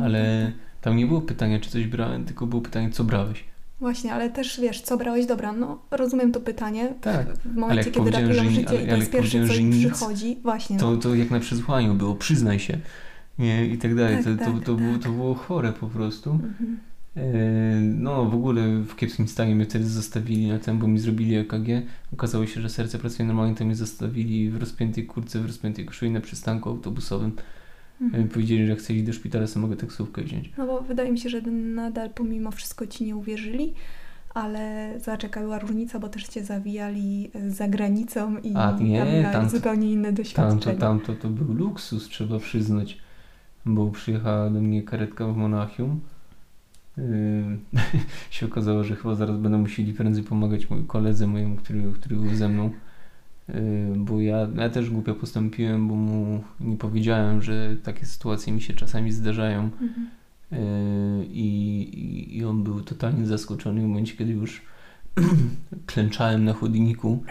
ale 0.00 0.36
Mhm. 0.46 0.52
Tam 0.86 0.96
nie 0.96 1.06
było 1.06 1.20
pytania, 1.20 1.60
czy 1.60 1.70
coś 1.70 1.86
brałem, 1.86 2.24
tylko 2.24 2.46
było 2.46 2.62
pytanie, 2.62 2.90
co 2.90 3.04
brałeś. 3.04 3.44
Właśnie, 3.80 4.12
ale 4.14 4.30
też 4.30 4.60
wiesz, 4.60 4.80
co 4.80 4.96
brałeś? 4.96 5.26
Dobra, 5.26 5.52
no 5.52 5.78
rozumiem 5.90 6.32
to 6.32 6.40
pytanie. 6.40 6.94
Tak, 7.00 7.36
W 7.38 7.56
momencie, 7.56 7.90
kiedy 7.90 8.10
ratują 8.10 8.44
nie- 8.44 8.50
życie 8.50 8.68
ale- 8.68 8.82
i 8.84 8.86
to 8.88 8.96
jest 8.96 9.12
jak 9.12 9.22
pierwsze, 9.22 9.48
co 9.48 9.60
nic, 9.60 9.86
przychodzi. 9.86 10.38
Właśnie, 10.42 10.78
to, 10.78 10.90
no. 10.90 10.96
to 10.96 11.14
jak 11.14 11.30
na 11.30 11.40
przesłuchaniu 11.40 11.94
było, 11.94 12.14
przyznaj 12.14 12.58
się. 12.58 12.78
Nie, 13.38 13.66
I 13.66 13.78
tak 13.78 13.94
dalej. 13.94 14.16
Tak, 14.16 14.24
to, 14.24 14.44
to, 14.44 14.52
tak, 14.52 14.64
to, 14.64 14.74
było, 14.74 14.92
tak. 14.92 15.02
to 15.02 15.08
było 15.10 15.34
chore 15.34 15.72
po 15.72 15.86
prostu. 15.86 16.30
Mhm. 16.30 16.78
E, 17.16 17.22
No, 17.80 18.24
w 18.24 18.34
ogóle 18.34 18.62
w 18.82 18.96
kiepskim 18.96 19.28
stanie 19.28 19.54
mnie 19.54 19.64
wtedy 19.64 19.88
zostawili 19.88 20.48
na 20.48 20.58
tym, 20.58 20.78
bo 20.78 20.86
mi 20.88 20.98
zrobili 20.98 21.36
EKG. 21.36 21.68
Okazało 22.12 22.46
się, 22.46 22.60
że 22.60 22.68
serce 22.70 22.98
pracuje 22.98 23.26
normalnie, 23.28 23.54
to 23.54 23.64
mnie 23.64 23.76
zostawili 23.76 24.50
w 24.50 24.56
rozpiętej 24.56 25.06
kurce, 25.06 25.40
w 25.40 25.46
rozpiętej 25.46 25.84
koszuli 25.84 26.10
na 26.10 26.20
przystanku 26.20 26.68
autobusowym. 26.68 27.32
Mhm. 28.00 28.28
Powiedzieli, 28.28 28.66
że 28.66 28.76
chcę 28.76 28.94
iść 28.94 29.04
do 29.04 29.12
szpitala, 29.12 29.46
to 29.46 29.60
mogę 29.60 29.76
taksówkę 29.76 30.22
wziąć. 30.22 30.50
No 30.58 30.66
bo 30.66 30.80
wydaje 30.80 31.12
mi 31.12 31.18
się, 31.18 31.28
że 31.28 31.40
nadal 31.50 32.10
pomimo 32.10 32.50
wszystko 32.50 32.86
ci 32.86 33.04
nie 33.04 33.16
uwierzyli, 33.16 33.74
ale 34.34 34.92
zaczekaj, 35.00 35.42
była 35.42 35.58
różnica, 35.58 35.98
bo 35.98 36.08
też 36.08 36.24
cię 36.24 36.44
zawijali 36.44 37.30
e, 37.34 37.50
za 37.50 37.68
granicą 37.68 38.38
i 38.38 38.52
A, 38.54 38.76
nie, 38.80 39.22
tam 39.22 39.32
tam 39.32 39.50
zupełnie 39.50 39.92
inne 39.92 40.08
Tamto, 40.08 40.22
doświadczenie. 40.22 40.76
tamto 40.76 41.14
to 41.14 41.28
był 41.28 41.54
luksus, 41.54 42.08
trzeba 42.08 42.38
przyznać, 42.38 42.98
bo 43.66 43.90
przyjechała 43.90 44.50
do 44.50 44.60
mnie 44.60 44.82
karetka 44.82 45.26
w 45.26 45.36
Monachium. 45.36 46.00
Yy, 46.96 47.58
się 48.30 48.46
okazało, 48.46 48.84
że 48.84 48.96
chyba 48.96 49.14
zaraz 49.14 49.36
będą 49.36 49.58
musieli 49.58 49.92
prędzej 49.92 50.24
pomagać 50.24 50.70
mój 50.70 50.84
koledze 50.86 51.26
mojemu, 51.26 51.56
który, 51.56 51.92
który 51.94 52.16
był 52.16 52.34
ze 52.34 52.48
mną. 52.48 52.70
Bo 53.96 54.20
ja, 54.20 54.48
ja 54.56 54.68
też 54.68 54.90
głupio 54.90 55.14
postąpiłem, 55.14 55.88
bo 55.88 55.94
mu 55.94 56.44
nie 56.60 56.76
powiedziałem, 56.76 57.42
że 57.42 57.76
takie 57.82 58.06
sytuacje 58.06 58.52
mi 58.52 58.62
się 58.62 58.74
czasami 58.74 59.12
zdarzają. 59.12 59.62
Mhm. 59.62 60.06
I, 61.32 62.28
I 62.30 62.44
on 62.44 62.64
był 62.64 62.80
totalnie 62.80 63.26
zaskoczony 63.26 63.80
w 63.80 63.84
momencie, 63.84 64.16
kiedy 64.16 64.32
już 64.32 64.62
klęczałem 65.86 66.44
na 66.44 66.52
chodniku 66.52 67.22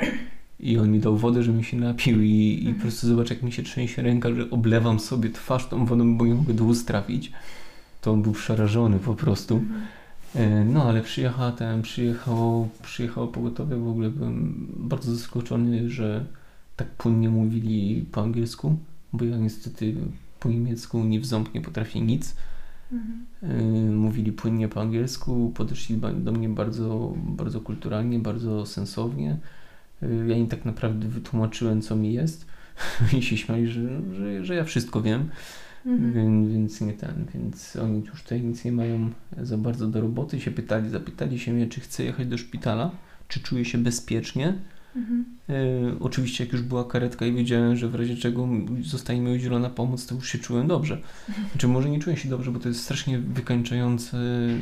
i 0.59 0.77
on 0.77 0.91
mi 0.91 0.99
dał 0.99 1.17
wodę, 1.17 1.43
żebym 1.43 1.63
się 1.63 1.77
napił 1.77 2.21
i, 2.21 2.57
i 2.61 2.63
po 2.63 2.69
mhm. 2.69 2.81
prostu 2.81 3.07
zobacz, 3.07 3.29
jak 3.29 3.43
mi 3.43 3.51
się 3.51 3.63
trzęsie 3.63 4.01
ręka, 4.01 4.33
że 4.33 4.49
oblewam 4.49 4.99
sobie 4.99 5.29
twarz 5.29 5.67
tą 5.67 5.85
wodą, 5.85 6.17
bo 6.17 6.25
nie 6.25 6.35
mogę 6.35 6.63
ust 6.63 6.87
trafić. 6.87 7.31
To 8.01 8.11
on 8.11 8.21
był 8.21 8.31
przerażony 8.31 8.99
po 8.99 9.15
prostu. 9.15 9.55
Mhm. 9.57 9.81
E, 10.35 10.65
no, 10.65 10.83
ale 10.83 11.01
przyjechała 11.01 11.51
ten, 11.51 11.81
przyjechało, 11.81 12.69
przyjechało 12.83 13.27
pogotowie, 13.27 13.75
w 13.75 13.87
ogóle 13.87 14.09
byłem 14.09 14.67
bardzo 14.77 15.15
zaskoczony, 15.15 15.89
że 15.89 16.25
tak 16.75 16.87
płynnie 16.87 17.29
mówili 17.29 18.05
po 18.11 18.21
angielsku, 18.21 18.77
bo 19.13 19.25
ja 19.25 19.37
niestety 19.37 19.95
po 20.39 20.49
niemiecku 20.49 21.03
nie 21.03 21.19
w 21.19 21.25
ząb 21.25 21.53
nie 21.53 21.61
potrafię 21.61 22.01
nic. 22.01 22.35
Mhm. 22.91 23.25
E, 23.43 23.91
mówili 23.91 24.31
płynnie 24.31 24.67
po 24.69 24.81
angielsku, 24.81 25.51
podeszli 25.55 25.97
do 25.97 26.31
mnie 26.31 26.49
bardzo, 26.49 27.13
bardzo 27.17 27.61
kulturalnie, 27.61 28.19
bardzo 28.19 28.65
sensownie. 28.65 29.37
E, 30.03 30.07
ja 30.27 30.35
im 30.35 30.47
tak 30.47 30.65
naprawdę 30.65 31.07
wytłumaczyłem, 31.07 31.81
co 31.81 31.95
mi 31.95 32.13
jest 32.13 32.45
i 33.17 33.21
się 33.21 33.37
śmiali, 33.37 33.67
że, 33.67 33.81
że, 34.15 34.45
że 34.45 34.55
ja 34.55 34.63
wszystko 34.63 35.01
wiem. 35.01 35.29
Mhm. 35.85 36.13
Więc, 36.13 36.51
więc 36.51 36.81
nie 36.81 36.93
ten, 36.93 37.25
więc 37.33 37.75
oni 37.75 38.03
już 38.05 38.23
tutaj 38.23 38.41
nic 38.41 38.65
nie 38.65 38.71
mają 38.71 39.09
za 39.41 39.57
bardzo 39.57 39.87
do 39.87 40.01
roboty. 40.01 40.41
Się 40.41 40.51
pytali, 40.51 40.89
zapytali 40.89 41.39
się 41.39 41.53
mnie, 41.53 41.67
czy 41.67 41.81
chcę 41.81 42.03
jechać 42.03 42.27
do 42.27 42.37
szpitala, 42.37 42.91
czy 43.27 43.39
czuję 43.39 43.65
się 43.65 43.77
bezpiecznie. 43.77 44.53
Mhm. 44.95 45.25
E, 45.49 45.53
oczywiście, 45.99 46.43
jak 46.43 46.53
już 46.53 46.61
była 46.61 46.83
karetka 46.83 47.25
i 47.25 47.33
wiedziałem, 47.33 47.75
że 47.75 47.89
w 47.89 47.95
razie 47.95 48.17
czego 48.17 48.47
zostanie 48.81 49.21
mi 49.21 49.35
udzielona 49.35 49.69
pomoc, 49.69 50.05
to 50.05 50.15
już 50.15 50.29
się 50.29 50.37
czułem 50.37 50.67
dobrze. 50.67 51.01
Znaczy, 51.51 51.67
może 51.67 51.89
nie 51.89 51.99
czuję 51.99 52.17
się 52.17 52.29
dobrze, 52.29 52.51
bo 52.51 52.59
to 52.59 52.67
jest 52.69 52.83
strasznie 52.83 53.19
wykańczający, 53.19 54.17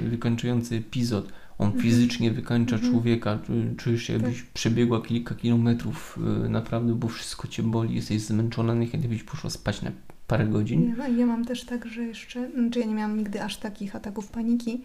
wykańczający 0.10 0.76
epizod. 0.76 1.34
On 1.58 1.68
mhm. 1.68 1.84
fizycznie 1.84 2.32
wykańcza 2.32 2.76
mhm. 2.76 2.94
człowieka. 2.94 3.40
Czujesz 3.78 4.04
się, 4.04 4.14
jakbyś 4.14 4.42
tak. 4.42 4.52
przebiegła 4.54 5.02
kilka 5.02 5.36
kilometrów, 5.36 6.20
e, 6.46 6.50
naprawdę, 6.50 6.96
bo 6.96 7.08
wszystko 7.08 7.48
cię 7.48 7.64
boli, 7.64 7.96
jesteś 7.96 8.22
zmęczona, 8.22 8.74
niechętnie 8.74 9.10
byś 9.10 9.24
poszła 9.24 9.50
spać 9.50 9.82
na 9.82 9.92
parę 10.28 10.46
godzin. 10.46 10.96
Ja, 10.98 11.08
ja 11.08 11.26
mam 11.26 11.46
też 11.46 11.66
tak, 11.66 11.86
że 11.86 12.04
jeszcze, 12.04 12.52
znaczy 12.52 12.80
ja 12.80 12.86
nie 12.86 12.96
miałam 12.96 13.18
nigdy 13.18 13.44
aż 13.44 13.58
takich 13.58 13.96
ataków 13.96 14.28
paniki, 14.28 14.82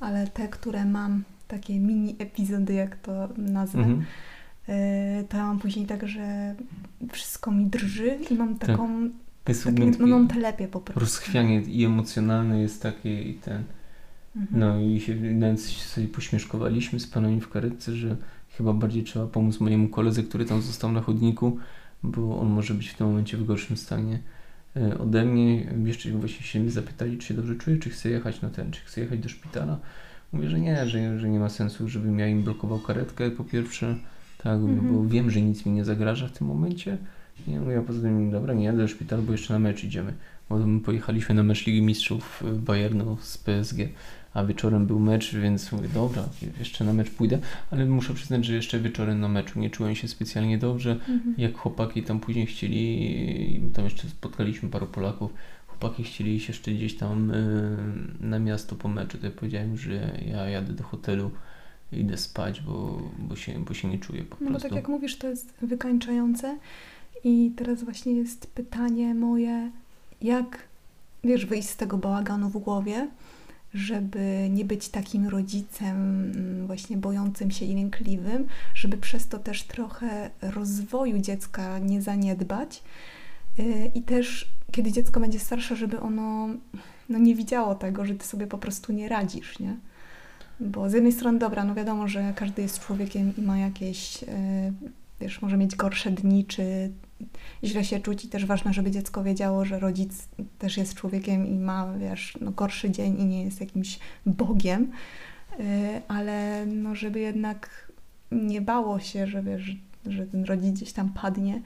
ale 0.00 0.26
te, 0.26 0.48
które 0.48 0.84
mam, 0.84 1.24
takie 1.48 1.80
mini 1.80 2.16
epizody, 2.18 2.74
jak 2.74 2.96
to 2.96 3.28
nazwę, 3.36 3.78
mhm. 3.78 4.04
Y, 4.68 5.24
to 5.28 5.36
ja 5.36 5.46
mam 5.46 5.58
później 5.58 5.86
tak, 5.86 6.08
że 6.08 6.54
wszystko 7.12 7.50
mi 7.50 7.66
drży 7.66 8.18
i 8.30 8.34
mam 8.34 8.58
tak. 8.58 8.70
taką, 8.70 9.10
tak. 9.44 9.56
takie, 9.56 9.90
no 9.98 10.26
telepię 10.26 10.68
po 10.68 10.80
prostu. 10.80 11.00
Rozchwianie 11.00 11.60
i 11.62 11.84
emocjonalne 11.84 12.60
jest 12.60 12.82
takie 12.82 13.22
i 13.22 13.34
ten... 13.34 13.62
Mhm. 14.36 14.60
No 14.60 14.80
i 14.80 15.00
się 15.00 15.14
nawet 15.14 15.60
sobie 15.60 16.08
pośmieszkowaliśmy 16.08 17.00
z 17.00 17.06
panami 17.06 17.40
w 17.40 17.48
karetce, 17.48 17.96
że 17.96 18.16
chyba 18.56 18.72
bardziej 18.72 19.04
trzeba 19.04 19.26
pomóc 19.26 19.60
mojemu 19.60 19.88
koledze, 19.88 20.22
który 20.22 20.44
tam 20.44 20.62
został 20.62 20.92
na 20.92 21.00
chodniku, 21.00 21.58
bo 22.02 22.40
on 22.40 22.48
może 22.48 22.74
być 22.74 22.88
w 22.88 22.96
tym 22.96 23.06
momencie 23.06 23.36
w 23.36 23.44
gorszym 23.44 23.76
stanie. 23.76 24.18
E, 24.76 24.98
ode 24.98 25.24
mnie. 25.24 25.66
Jeszcze 25.84 26.10
właśnie 26.10 26.46
się 26.46 26.60
mnie 26.60 26.70
zapytali, 26.70 27.18
czy 27.18 27.26
się 27.26 27.34
dobrze 27.34 27.56
czuję, 27.56 27.78
czy 27.78 27.90
chcę 27.90 28.10
jechać 28.10 28.40
na 28.40 28.50
ten, 28.50 28.70
czy 28.70 28.80
chcę 28.80 29.00
jechać 29.00 29.18
do 29.18 29.28
szpitala. 29.28 29.78
Mówię, 30.32 30.50
że 30.50 30.60
nie, 30.60 30.86
że, 30.86 31.18
że 31.18 31.28
nie 31.28 31.38
ma 31.38 31.48
sensu, 31.48 31.88
żebym 31.88 32.18
ja 32.18 32.28
im 32.28 32.42
blokował 32.42 32.78
karetkę 32.78 33.30
po 33.30 33.44
pierwsze, 33.44 33.96
tak, 34.38 34.58
mhm. 34.58 34.92
bo 34.92 35.08
wiem, 35.08 35.30
że 35.30 35.42
nic 35.42 35.66
mi 35.66 35.72
nie 35.72 35.84
zagraża 35.84 36.28
w 36.28 36.32
tym 36.32 36.46
momencie. 36.46 36.98
Nie 37.46 37.60
mówię, 37.60 37.78
a 37.78 37.82
poza 37.82 38.02
tym, 38.02 38.30
dobra, 38.30 38.54
nie 38.54 38.64
jadę 38.64 38.78
do 38.78 38.88
szpitala, 38.88 39.22
bo 39.22 39.32
jeszcze 39.32 39.52
na 39.52 39.58
mecz 39.58 39.84
idziemy. 39.84 40.12
Bo 40.48 40.58
my 40.58 40.80
pojechaliśmy 40.80 41.34
na 41.34 41.42
mecz 41.42 41.66
Ligi 41.66 41.82
Mistrzów 41.82 42.44
Bayernu 42.56 43.16
z 43.20 43.38
PSG 43.38 43.76
a 44.36 44.44
wieczorem 44.44 44.86
był 44.86 44.98
mecz, 44.98 45.34
więc 45.34 45.72
mówię, 45.72 45.88
dobra, 45.88 46.28
jeszcze 46.58 46.84
na 46.84 46.92
mecz 46.92 47.10
pójdę, 47.10 47.38
ale 47.70 47.86
muszę 47.86 48.14
przyznać, 48.14 48.44
że 48.44 48.54
jeszcze 48.54 48.80
wieczorem 48.80 49.20
na 49.20 49.28
meczu 49.28 49.60
nie 49.60 49.70
czułem 49.70 49.94
się 49.94 50.08
specjalnie 50.08 50.58
dobrze, 50.58 50.92
mhm. 50.92 51.34
jak 51.38 51.56
chłopaki 51.56 52.02
tam 52.02 52.20
później 52.20 52.46
chcieli, 52.46 53.70
tam 53.74 53.84
jeszcze 53.84 54.08
spotkaliśmy 54.08 54.68
paru 54.68 54.86
Polaków, 54.86 55.34
chłopaki 55.66 56.02
chcieli 56.02 56.36
iść 56.36 56.48
jeszcze 56.48 56.70
gdzieś 56.70 56.96
tam 56.96 57.30
y, 57.30 57.76
na 58.20 58.38
miasto 58.38 58.76
po 58.76 58.88
meczu, 58.88 59.18
to 59.18 59.26
ja 59.26 59.32
powiedziałem, 59.32 59.76
że 59.76 60.20
ja 60.26 60.48
jadę 60.48 60.72
do 60.72 60.84
hotelu, 60.84 61.30
idę 61.92 62.16
spać, 62.16 62.60
bo, 62.60 63.02
bo, 63.18 63.36
się, 63.36 63.64
bo 63.64 63.74
się 63.74 63.88
nie 63.88 63.98
czuję 63.98 64.22
po 64.22 64.36
prostu. 64.36 64.54
No 64.54 64.60
tak 64.60 64.72
jak 64.72 64.88
mówisz, 64.88 65.18
to 65.18 65.28
jest 65.28 65.54
wykańczające 65.62 66.58
i 67.24 67.52
teraz 67.56 67.84
właśnie 67.84 68.12
jest 68.12 68.46
pytanie 68.46 69.14
moje, 69.14 69.70
jak 70.22 70.58
wiesz, 71.24 71.46
wyjść 71.46 71.68
z 71.68 71.76
tego 71.76 71.98
bałaganu 71.98 72.48
w 72.48 72.58
głowie, 72.58 73.08
żeby 73.74 74.48
nie 74.50 74.64
być 74.64 74.88
takim 74.88 75.28
rodzicem 75.28 75.96
mm, 76.36 76.66
właśnie 76.66 76.96
bojącym 76.96 77.50
się 77.50 77.64
i 77.64 77.74
lękliwym, 77.74 78.46
żeby 78.74 78.96
przez 78.96 79.28
to 79.28 79.38
też 79.38 79.62
trochę 79.62 80.30
rozwoju 80.42 81.18
dziecka 81.18 81.78
nie 81.78 82.02
zaniedbać. 82.02 82.82
Y, 83.58 83.90
I 83.94 84.02
też, 84.02 84.48
kiedy 84.72 84.92
dziecko 84.92 85.20
będzie 85.20 85.38
starsze, 85.38 85.76
żeby 85.76 86.00
ono 86.00 86.48
no, 87.08 87.18
nie 87.18 87.34
widziało 87.34 87.74
tego, 87.74 88.04
że 88.04 88.14
ty 88.14 88.26
sobie 88.26 88.46
po 88.46 88.58
prostu 88.58 88.92
nie 88.92 89.08
radzisz, 89.08 89.58
nie? 89.58 89.76
Bo 90.60 90.90
z 90.90 90.92
jednej 90.92 91.12
strony, 91.12 91.38
dobra, 91.38 91.64
no 91.64 91.74
wiadomo, 91.74 92.08
że 92.08 92.32
każdy 92.36 92.62
jest 92.62 92.80
człowiekiem 92.80 93.32
i 93.38 93.42
ma 93.42 93.58
jakieś, 93.58 94.22
y, 94.22 94.26
wiesz, 95.20 95.42
może 95.42 95.56
mieć 95.56 95.76
gorsze 95.76 96.10
dni, 96.10 96.44
czy 96.44 96.90
źle 97.64 97.84
się 97.84 98.00
czuć 98.00 98.24
i 98.24 98.28
też 98.28 98.46
ważne, 98.46 98.72
żeby 98.72 98.90
dziecko 98.90 99.22
wiedziało, 99.22 99.64
że 99.64 99.78
rodzic 99.78 100.28
też 100.58 100.76
jest 100.76 100.94
człowiekiem 100.94 101.46
i 101.46 101.58
ma, 101.58 101.92
wiesz, 101.98 102.38
no, 102.40 102.50
gorszy 102.50 102.90
dzień 102.90 103.20
i 103.20 103.24
nie 103.24 103.44
jest 103.44 103.60
jakimś 103.60 103.98
Bogiem, 104.26 104.90
y, 105.60 105.62
ale 106.08 106.66
no, 106.66 106.94
żeby 106.94 107.20
jednak 107.20 107.92
nie 108.32 108.60
bało 108.60 109.00
się, 109.00 109.26
że 109.26 109.42
wiesz, 109.42 109.76
że 110.06 110.26
ten 110.26 110.44
rodzic 110.44 110.74
gdzieś 110.76 110.92
tam 110.92 111.08
padnie 111.08 111.62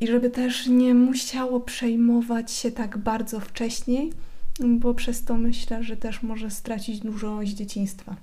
i 0.00 0.06
żeby 0.06 0.30
też 0.30 0.66
nie 0.66 0.94
musiało 0.94 1.60
przejmować 1.60 2.52
się 2.52 2.72
tak 2.72 2.98
bardzo 2.98 3.40
wcześniej, 3.40 4.12
bo 4.60 4.94
przez 4.94 5.24
to 5.24 5.38
myślę, 5.38 5.82
że 5.82 5.96
też 5.96 6.22
może 6.22 6.50
stracić 6.50 7.00
dużo 7.00 7.40
z 7.46 7.48
dzieciństwa 7.48 8.16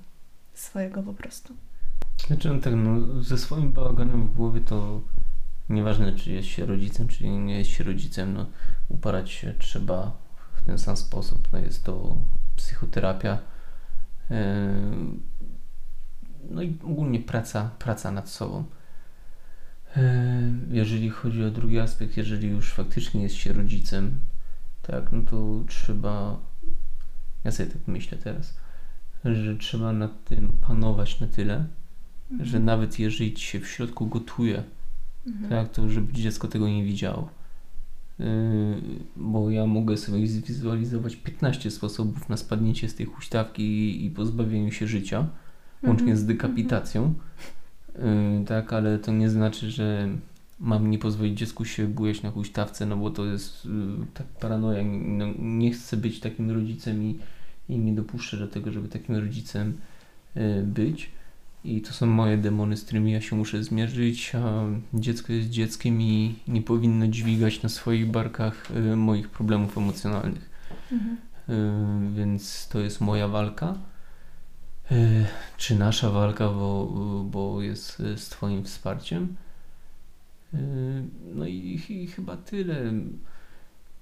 swojego 0.54 1.04
po 1.04 1.14
prostu. 1.14 1.54
Znaczy, 2.28 2.50
no 2.50 2.60
tak, 2.60 2.74
no, 2.76 3.24
ze 3.24 3.38
swoim 3.38 3.72
bałaganem 3.72 4.28
w 4.28 4.34
głowie 4.34 4.62
to 4.62 5.02
Nieważne, 5.70 6.16
czy 6.16 6.32
jest 6.32 6.48
się 6.48 6.66
rodzicem, 6.66 7.08
czy 7.08 7.28
nie 7.28 7.58
jest 7.58 7.70
się 7.70 7.84
rodzicem, 7.84 8.34
no, 8.34 8.46
uparać 8.90 9.32
się 9.32 9.54
trzeba 9.60 10.18
w 10.54 10.62
ten 10.66 10.78
sam 10.78 10.98
sposób. 10.98 11.48
No, 11.54 11.60
jest 11.60 11.84
to 11.84 12.18
psychoterapia. 12.56 13.38
E, 14.32 14.74
no 16.50 16.62
i 16.62 16.78
ogólnie 16.84 17.20
praca, 17.20 17.70
praca 17.80 18.12
nad 18.12 18.30
sobą. 18.30 18.64
E, 19.98 20.54
jeżeli 20.72 21.10
chodzi 21.10 21.44
o 21.44 21.52
drugi 21.52 21.80
aspekt, 21.80 22.18
jeżeli 22.18 22.48
już 22.48 22.74
faktycznie 22.74 23.24
jest 23.24 23.36
się 23.36 23.54
rodzicem, 23.54 24.20
tak, 24.82 25.12
no 25.12 25.22
to 25.22 25.64
trzeba, 25.68 26.40
ja 27.44 27.52
sobie 27.52 27.70
tak 27.70 27.88
myślę 27.88 28.18
teraz, 28.18 28.58
że 29.26 29.56
trzeba 29.58 29.94
nad 29.94 30.24
tym 30.24 30.54
panować 30.68 31.20
na 31.20 31.28
tyle, 31.28 31.66
mhm. 32.32 32.50
że 32.50 32.60
nawet 32.60 33.00
jeżeli 33.00 33.34
ci 33.34 33.46
się 33.46 33.60
w 33.60 33.68
środku 33.68 34.08
gotuje, 34.08 34.64
Mhm. 35.28 35.50
Tak, 35.50 35.72
to 35.72 35.90
żeby 35.90 36.14
dziecko 36.14 36.48
tego 36.48 36.68
nie 36.68 36.84
widziało. 36.84 37.30
Yy, 38.20 38.26
bo 39.16 39.50
ja 39.50 39.66
mogę 39.66 39.98
sobie 39.98 40.28
zwizualizować 40.28 41.16
15 41.16 41.72
sposobów 41.72 42.30
na 42.30 42.38
spadnięcie 42.38 42.90
z 42.90 42.96
tej 42.96 43.06
huśtawki 43.06 43.64
i, 43.64 44.06
i 44.06 44.10
pozbawieniu 44.10 44.72
się 44.72 44.88
życia, 44.88 45.28
łącznie 45.84 46.12
mhm. 46.12 46.18
z 46.18 46.26
dekapitacją. 46.26 47.14
Yy, 47.96 48.46
tak, 48.46 48.74
ale 48.74 49.00
to 49.00 49.12
nie 49.12 49.30
znaczy, 49.30 49.72
że 49.72 50.10
mam 50.60 50.92
nie 50.92 51.00
pozwolić 51.00 51.40
dziecku 51.40 51.66
się 51.66 51.88
bujać 51.88 52.22
na 52.22 52.32
huśtawce, 52.32 52.86
no 52.86 52.98
bo 52.98 53.12
to 53.12 53.26
jest 53.26 53.66
yy, 53.66 53.72
tak 54.14 54.28
paranoja. 54.28 54.84
No, 54.84 55.26
nie 55.40 55.72
chcę 55.72 55.98
być 55.98 56.20
takim 56.20 56.52
rodzicem 56.52 57.04
i, 57.04 57.20
i 57.70 57.80
nie 57.80 57.94
dopuszczę 57.94 58.38
do 58.38 58.48
tego, 58.48 58.72
żeby 58.72 58.88
takim 58.88 59.16
rodzicem 59.16 59.78
być. 60.64 61.12
I 61.64 61.82
to 61.82 61.94
są 61.94 62.06
moje 62.06 62.38
demony, 62.38 62.78
z 62.78 62.84
którymi 62.84 63.12
ja 63.12 63.22
się 63.22 63.36
muszę 63.36 63.64
zmierzyć, 63.64 64.36
a 64.36 64.64
dziecko 64.94 65.34
jest 65.34 65.50
dzieckiem 65.50 66.02
i 66.02 66.36
nie 66.48 66.62
powinno 66.62 67.08
dźwigać 67.08 67.62
na 67.62 67.70
swoich 67.70 68.12
barkach 68.12 68.72
y, 68.72 68.96
moich 68.96 69.30
problemów 69.30 69.78
emocjonalnych. 69.78 70.50
Mhm. 70.92 71.18
Y, 71.50 72.16
więc 72.16 72.68
to 72.68 72.80
jest 72.80 73.02
moja 73.02 73.28
walka. 73.28 73.78
Y, 74.92 75.26
czy 75.58 75.76
nasza 75.76 76.10
walka, 76.10 76.50
bo, 76.50 76.86
bo 77.32 77.62
jest 77.62 77.98
z 78.16 78.30
Twoim 78.30 78.64
wsparciem. 78.64 79.36
No 81.36 81.46
i, 81.48 81.82
i, 81.90 82.08
chyba 82.08 82.38
tyle. 82.38 82.92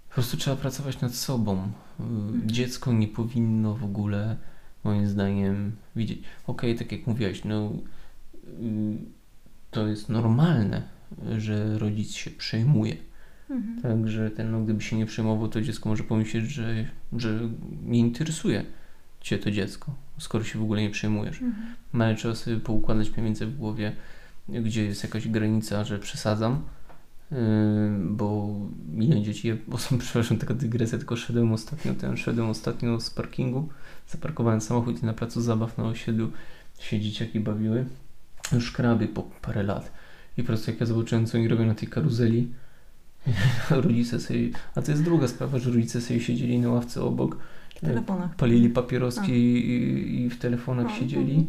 Po 0.09 0.13
prostu 0.13 0.37
trzeba 0.37 0.55
pracować 0.57 1.01
nad 1.01 1.15
sobą. 1.15 1.71
Mhm. 1.99 2.49
Dziecko 2.49 2.93
nie 2.93 3.07
powinno 3.07 3.75
w 3.75 3.83
ogóle 3.83 4.37
moim 4.83 5.07
zdaniem 5.07 5.71
widzieć. 5.95 6.19
Okej, 6.47 6.71
okay, 6.71 6.85
tak 6.85 6.91
jak 6.91 7.07
mówiłeś, 7.07 7.43
no 7.45 7.71
y, 8.45 8.97
to 9.71 9.87
jest 9.87 10.09
normalne, 10.09 10.81
że 11.37 11.79
rodzic 11.79 12.11
się 12.11 12.31
przejmuje. 12.31 12.95
Mhm. 13.49 13.81
Także 13.81 14.31
ten, 14.31 14.51
no, 14.51 14.61
gdyby 14.61 14.81
się 14.81 14.97
nie 14.97 15.05
przejmował, 15.05 15.47
to 15.47 15.61
dziecko 15.61 15.89
może 15.89 16.03
pomyśleć, 16.03 16.45
że, 16.45 16.85
że 17.17 17.39
nie 17.85 17.99
interesuje 17.99 18.65
cię 19.21 19.39
to 19.39 19.51
dziecko, 19.51 19.95
skoro 20.17 20.43
się 20.43 20.59
w 20.59 20.63
ogóle 20.63 20.81
nie 20.81 20.89
przejmujesz. 20.89 21.41
Mhm. 21.41 21.75
No 21.93 22.05
ale 22.05 22.15
trzeba 22.15 22.35
sobie 22.35 22.57
poukładać 22.57 23.11
mniej 23.11 23.25
więcej 23.25 23.47
w 23.47 23.57
głowie, 23.57 23.95
gdzie 24.49 24.85
jest 24.85 25.03
jakaś 25.03 25.27
granica, 25.27 25.83
że 25.83 25.99
przesadzam, 25.99 26.61
yy, 27.31 27.37
bo 28.09 28.55
milion 28.89 29.23
dzieci, 29.23 29.47
je, 29.47 29.57
bo 29.67 29.77
są, 29.77 29.97
przepraszam, 29.99 30.37
taka 30.37 30.53
dygresja, 30.53 30.97
tylko 30.97 31.15
szedłem 31.15 31.53
ostatnio, 31.53 31.93
ten 31.93 32.17
szedłem 32.17 32.49
ostatnio 32.49 32.99
z 32.99 33.09
parkingu, 33.09 33.69
zaparkowałem 34.11 34.61
samochód 34.61 35.03
i 35.03 35.05
na 35.05 35.13
placu 35.13 35.41
zabaw 35.41 35.77
na 35.77 35.83
osiedlu 35.83 36.31
się 36.79 36.99
dzieciaki 36.99 37.39
bawiły, 37.39 37.85
już 38.53 38.71
kraby 38.71 39.07
po 39.07 39.23
parę 39.41 39.63
lat 39.63 39.91
i 40.37 40.41
po 40.43 40.47
prostu 40.47 40.71
jak 40.71 40.79
ja 40.79 40.85
zobaczyłem, 40.85 41.25
co 41.25 41.37
oni 41.37 41.47
robią 41.47 41.65
na 41.65 41.75
tej 41.75 41.87
karuzeli, 41.87 42.47
rodzice 43.69 44.19
sobie, 44.19 44.49
a 44.75 44.81
to 44.81 44.91
jest 44.91 45.03
druga 45.03 45.27
sprawa, 45.27 45.59
że 45.59 45.69
rodzice 45.71 46.01
sobie 46.01 46.19
siedzieli 46.19 46.59
na 46.59 46.69
ławce 46.69 47.01
obok, 47.03 47.37
telefonach. 47.81 48.35
palili 48.35 48.69
papieroski 48.69 49.31
i, 49.31 50.21
i 50.21 50.29
w 50.29 50.37
telefonach 50.39 50.87
A, 50.91 50.99
siedzieli. 50.99 51.33
mhm. 51.33 51.47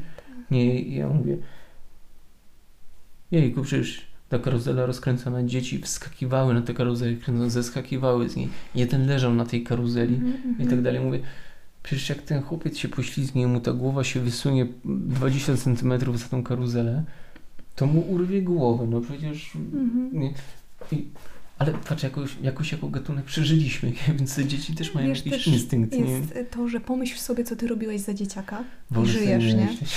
Nie, 0.51 0.81
i 0.81 0.95
ja 0.95 1.09
mówię, 1.09 1.37
jejku, 3.31 3.63
przecież 3.63 4.07
ta 4.29 4.39
karuzela 4.39 4.87
rozkręcona, 4.87 5.43
dzieci 5.43 5.79
wskakiwały 5.79 6.55
na 6.55 6.63
tę 6.63 6.75
karuzelę, 6.75 7.17
zeskakiwały 7.47 8.29
z 8.29 8.37
niej. 8.37 8.49
Jeden 8.75 9.07
leżał 9.07 9.35
na 9.35 9.45
tej 9.45 9.63
karuzeli 9.63 10.15
Mhm, 10.15 10.43
i 10.45 10.49
mhm. 10.49 10.69
tak 10.71 10.83
dalej. 10.83 11.01
Mówię, 11.01 11.21
przecież 11.83 12.09
jak 12.09 12.23
ten 12.23 12.43
chłopiec 12.43 12.79
się 12.79 12.89
poślizgnie, 12.89 13.47
mu 13.47 13.61
ta 13.61 13.73
głowa 13.73 14.05
się 14.05 14.21
wysunie 14.21 14.67
20 14.85 15.57
cm 15.57 16.19
za 16.19 16.29
tą 16.29 16.43
karuzelę, 16.43 17.05
to 17.77 17.87
mu 17.87 18.01
urwie 18.01 18.43
głowę. 18.43 18.87
No 18.87 19.01
przecież 19.01 19.55
Mhm. 19.55 20.11
nie. 20.13 20.33
I, 20.93 21.05
ale 21.59 21.73
patrz, 21.89 22.03
jakoś, 22.03 22.37
jakoś 22.43 22.73
jako 22.73 22.89
gatunek 22.89 23.25
przeżyliśmy, 23.25 23.91
nie? 23.91 24.15
więc 24.19 24.35
te 24.35 24.45
dzieci 24.45 24.75
też 24.75 24.95
mają 24.95 25.09
Wiesz, 25.09 25.19
jakiś 25.19 25.33
też 25.33 25.47
instynkt. 25.47 25.93
Nie? 25.93 25.99
Jest 26.01 26.35
to, 26.51 26.69
że 26.69 26.81
pomyśl 26.81 27.19
sobie, 27.19 27.45
co 27.45 27.57
ty 27.57 27.69
robiłeś 27.69 28.01
za 28.01 28.15
dzieciaka. 28.15 28.65
Sobie 28.95 29.07
żyjesz, 29.07 29.55
nie? 29.55 29.67
myśleć. 29.67 29.95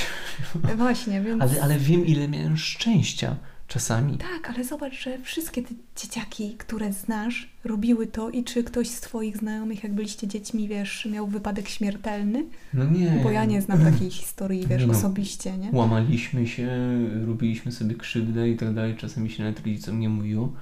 Właśnie, 0.78 1.22
więc... 1.22 1.42
Ale, 1.42 1.62
ale 1.62 1.78
wiem, 1.80 2.06
ile 2.06 2.28
miałem 2.28 2.58
szczęścia 2.58 3.36
czasami. 3.68 4.18
Tak, 4.18 4.50
ale 4.50 4.64
zobacz, 4.64 4.94
że 4.94 5.20
wszystkie 5.20 5.62
te 5.62 5.74
dzieciaki, 5.96 6.56
które 6.58 6.94
znasz, 6.94 7.50
robiły 7.64 8.08
to 8.08 8.30
i 8.30 8.44
czy 8.44 8.64
ktoś 8.64 8.90
z 8.90 9.02
twoich 9.02 9.38
znajomych, 9.38 9.84
jak 9.84 9.94
byliście 9.94 10.28
dziećmi, 10.28 10.68
wiesz, 10.68 11.06
miał 11.12 11.28
wypadek 11.28 11.70
śmiertelny? 11.70 12.46
No 12.74 12.86
nie. 12.86 13.20
Bo 13.24 13.32
ja 13.32 13.46
nie 13.46 13.62
znam 13.62 13.84
takiej 13.84 14.12
historii, 14.12 14.68
wiesz, 14.68 14.86
no. 14.86 14.94
osobiście, 14.94 15.58
nie? 15.58 15.70
Łamaliśmy 15.74 16.48
się, 16.48 16.70
robiliśmy 17.26 17.72
sobie 17.72 17.96
krzywdę 17.96 18.50
i 18.50 18.58
tak 18.58 18.74
dalej. 18.74 18.96
Czasami 18.96 19.30
się 19.30 19.44
nawet 19.44 19.60
rodzicom 19.60 20.00
nie 20.00 20.10
mówiło. 20.10 20.54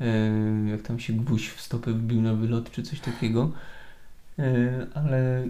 E, 0.00 0.30
jak 0.70 0.82
tam 0.82 1.00
się 1.00 1.12
gwóźdź 1.12 1.48
w 1.48 1.60
stopę 1.60 1.92
wbił 1.92 2.22
na 2.22 2.34
wylot 2.34 2.70
czy 2.70 2.82
coś 2.82 3.00
takiego. 3.00 3.50
E, 4.38 4.86
ale 4.94 5.44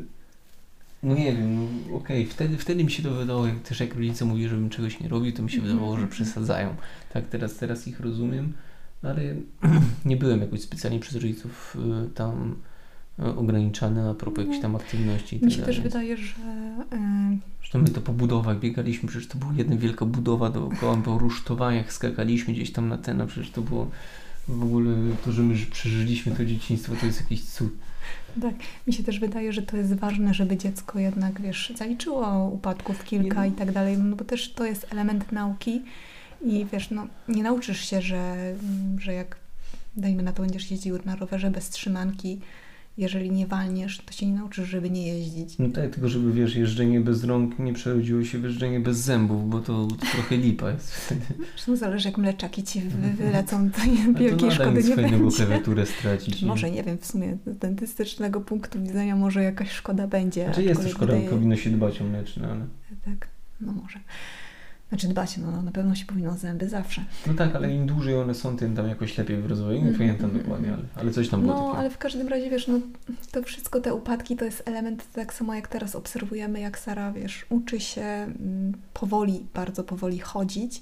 no 1.03 1.15
nie 1.15 1.33
wiem, 1.33 1.57
no, 1.91 1.97
okej, 1.97 2.27
wtedy, 2.27 2.57
wtedy 2.59 2.85
mi 2.85 2.91
się 2.91 3.03
to 3.03 3.11
wydawało, 3.11 3.47
jak 3.47 3.59
też 3.63 3.81
jak 3.81 3.95
rodzice 3.95 4.25
mówili, 4.25 4.49
żebym 4.49 4.71
czegoś 4.71 5.01
nie 5.01 5.09
robił, 5.09 5.33
to 5.33 5.43
mi 5.43 5.51
się 5.51 5.57
Mhm, 5.57 5.73
wydawało, 5.75 6.01
że 6.01 6.07
przesadzają. 6.07 6.75
Tak, 7.13 7.27
teraz, 7.27 7.55
teraz 7.57 7.89
ich 7.89 8.01
rozumiem, 8.01 8.53
ale 9.03 9.23
nie 10.05 10.17
byłem 10.17 10.41
jakoś 10.41 10.61
specjalnie 10.61 11.01
przez 11.01 11.15
rodziców 11.15 11.77
y, 12.07 12.11
tam 12.11 12.57
y, 13.19 13.25
ograniczany 13.25 14.09
a 14.11 14.15
propos 14.15 14.45
jakichś 14.45 14.63
tam 14.63 14.77
aktywności 14.77 15.37
i 15.37 15.41
tak 15.41 15.47
Mi 15.47 15.53
się 15.55 15.61
dalej. 15.61 15.75
też 15.75 15.83
wydaje, 15.85 16.17
że 16.17 16.35
e, 16.93 17.39
Zresztą 17.61 17.79
my 17.79 17.89
to 17.89 18.01
po 18.01 18.13
budowach 18.13 18.59
biegaliśmy, 18.61 19.09
przecież 19.09 19.29
to 19.29 19.39
była 19.39 19.53
jedna 19.57 19.77
wielka 19.77 20.07
budowa 20.07 20.51
dookoła, 20.51 20.97
po 20.97 21.19
rusztowaniach 21.19 21.93
skakaliśmy 21.93 22.55
gdzieś 22.55 22.73
tam 22.73 22.89
na 22.89 22.99
ten, 22.99 23.21
a 23.21 23.27
przecież 23.27 23.51
to 23.51 23.63
było 23.63 23.91
w 24.49 24.63
ogóle 24.63 24.95
to, 25.25 25.33
że 25.33 25.43
my 25.43 25.55
przeżyliśmy 25.71 26.37
to 26.37 26.45
dzieciństwo, 26.45 26.93
to 27.01 27.07
jest 27.07 27.21
jakiś 27.21 27.45
cud. 27.45 27.73
Tak, 28.41 28.55
mi 28.87 28.93
się 28.93 29.03
też 29.03 29.21
wydaje, 29.21 29.53
że 29.53 29.63
to 29.63 29.77
jest 29.77 29.95
ważne, 29.95 30.35
żeby 30.35 30.57
dziecko 30.57 30.99
jednak, 30.99 31.41
wiesz, 31.41 31.73
zaliczyło 31.77 32.49
upadków 32.53 33.05
kilka 33.05 33.47
i 33.47 33.53
tak 33.53 33.73
dalej, 33.73 33.99
no 33.99 34.17
bo 34.17 34.25
też 34.25 34.53
to 34.53 34.65
jest 34.65 34.87
element 34.93 35.33
nauki 35.33 35.83
i 36.45 36.67
wiesz, 36.73 36.91
no 36.91 37.07
nie 37.29 37.43
nauczysz 37.43 37.91
się, 37.91 38.03
że, 38.03 38.55
że 38.99 39.13
jak 39.13 39.37
dajmy 39.97 40.23
na 40.23 40.33
to 40.33 40.43
będziesz 40.43 40.71
jeździł 40.71 40.99
na 41.05 41.17
rowerze 41.17 41.51
bez 41.51 41.71
trzymanki, 41.71 42.41
jeżeli 42.99 43.31
nie 43.31 43.47
walniesz, 43.47 43.99
to 44.07 44.13
się 44.13 44.27
nie 44.27 44.33
nauczysz, 44.33 44.69
żeby 44.69 44.91
nie 44.91 45.07
jeździć. 45.09 45.59
No 45.59 45.69
tak, 45.69 45.91
tylko 45.91 46.09
żeby 46.09 46.33
wiesz, 46.33 46.57
jeżdżenie 46.57 47.01
bez 47.01 47.25
rąk 47.25 47.59
nie 47.59 47.73
przerodziło 47.73 48.25
się 48.25 48.39
w 48.39 48.43
jeżdżenie 48.43 48.81
bez 48.81 48.99
zębów, 48.99 49.51
bo 49.51 49.61
to, 49.61 49.87
to 49.87 49.97
trochę 50.13 50.37
lipa 50.37 50.71
jest 50.71 50.93
wtedy. 50.95 51.21
Zresztą 51.53 51.77
zależy, 51.77 52.09
jak 52.09 52.19
mleczaki 52.19 52.63
ci 52.63 52.81
wy- 52.81 53.11
wylecą, 53.25 53.71
to 53.71 53.85
nie, 53.85 53.97
to 54.15 54.19
wielkiej 54.21 54.49
nadal 54.49 54.51
szkody 54.51 54.85
nie 54.89 54.97
będzie. 54.97 55.37
klawiaturę 55.37 55.87
stracić. 55.87 56.39
Czy 56.41 56.47
może, 56.47 56.71
nie 56.71 56.83
wiem, 56.83 56.99
w 56.99 57.07
sumie 57.07 57.37
z 57.47 57.59
dentystycznego 57.59 58.41
punktu 58.41 58.83
widzenia 58.83 59.17
może 59.17 59.43
jakaś 59.43 59.71
szkoda 59.71 60.07
będzie. 60.07 60.45
Znaczy 60.45 60.63
jest 60.63 60.83
to 60.83 60.89
szkoda, 60.89 61.13
wydaje- 61.13 61.31
powinno 61.31 61.57
się 61.57 61.71
dbać 61.71 62.01
o 62.01 62.05
mleczne, 62.05 62.49
ale... 62.49 62.67
Tak, 63.05 63.29
no 63.61 63.73
może. 63.73 63.99
Znaczy 64.93 65.09
dbać, 65.09 65.37
no, 65.37 65.51
no 65.51 65.63
na 65.63 65.71
pewno 65.73 65.95
się 65.95 66.07
powinno 66.07 66.31
o 66.31 66.35
zęby 66.37 66.69
zawsze. 66.69 67.05
No 67.27 67.35
tak, 67.35 67.57
ale 67.57 67.75
im 67.75 67.87
dłużej 67.87 68.15
one 68.17 68.35
są, 68.35 68.57
tym 68.57 68.77
tam 68.77 68.89
jakoś 68.89 69.19
lepiej 69.19 69.43
w 69.43 69.47
rozwoju. 69.47 69.73
Nie 69.83 69.89
Mhm, 69.89 69.99
pamiętam 69.99 70.39
dokładnie, 70.43 70.73
ale, 70.73 70.83
ale 70.97 71.11
coś 71.11 71.29
tam 71.29 71.41
było 71.43 71.53
No, 71.53 71.61
takiego. 71.61 71.79
ale 71.79 71.91
w 71.91 71.99
każdym 71.99 72.29
razie, 72.29 72.51
wiesz, 72.51 72.69
no 72.69 72.79
to 73.31 73.43
wszystko, 73.43 73.81
te 73.81 73.95
upadki 73.95 74.37
to 74.37 74.45
jest 74.45 74.63
element, 74.69 75.13
tak 75.13 75.35
samo 75.35 75.55
jak 75.55 75.69
teraz 75.69 75.95
obserwujemy, 75.97 76.61
jak 76.61 76.79
Sara, 76.79 77.13
wiesz, 77.13 77.47
uczy 77.51 77.81
się 77.81 78.03
mm, 78.03 78.73
powoli, 78.95 79.47
bardzo 79.55 79.85
powoli 79.85 80.19
chodzić 80.19 80.81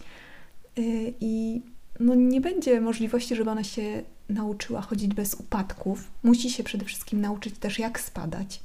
yy, 0.77 0.85
i 1.21 1.63
no 2.01 2.15
nie 2.15 2.41
będzie 2.41 2.81
możliwości, 2.81 3.37
żeby 3.37 3.51
ona 3.51 3.65
się 3.65 4.03
nauczyła 4.29 4.81
chodzić 4.81 5.15
bez 5.15 5.35
upadków. 5.35 6.11
Musi 6.23 6.51
się 6.51 6.65
przede 6.65 6.85
wszystkim 6.85 7.21
nauczyć 7.21 7.59
też 7.59 7.79
jak 7.79 8.01
spadać. 8.01 8.61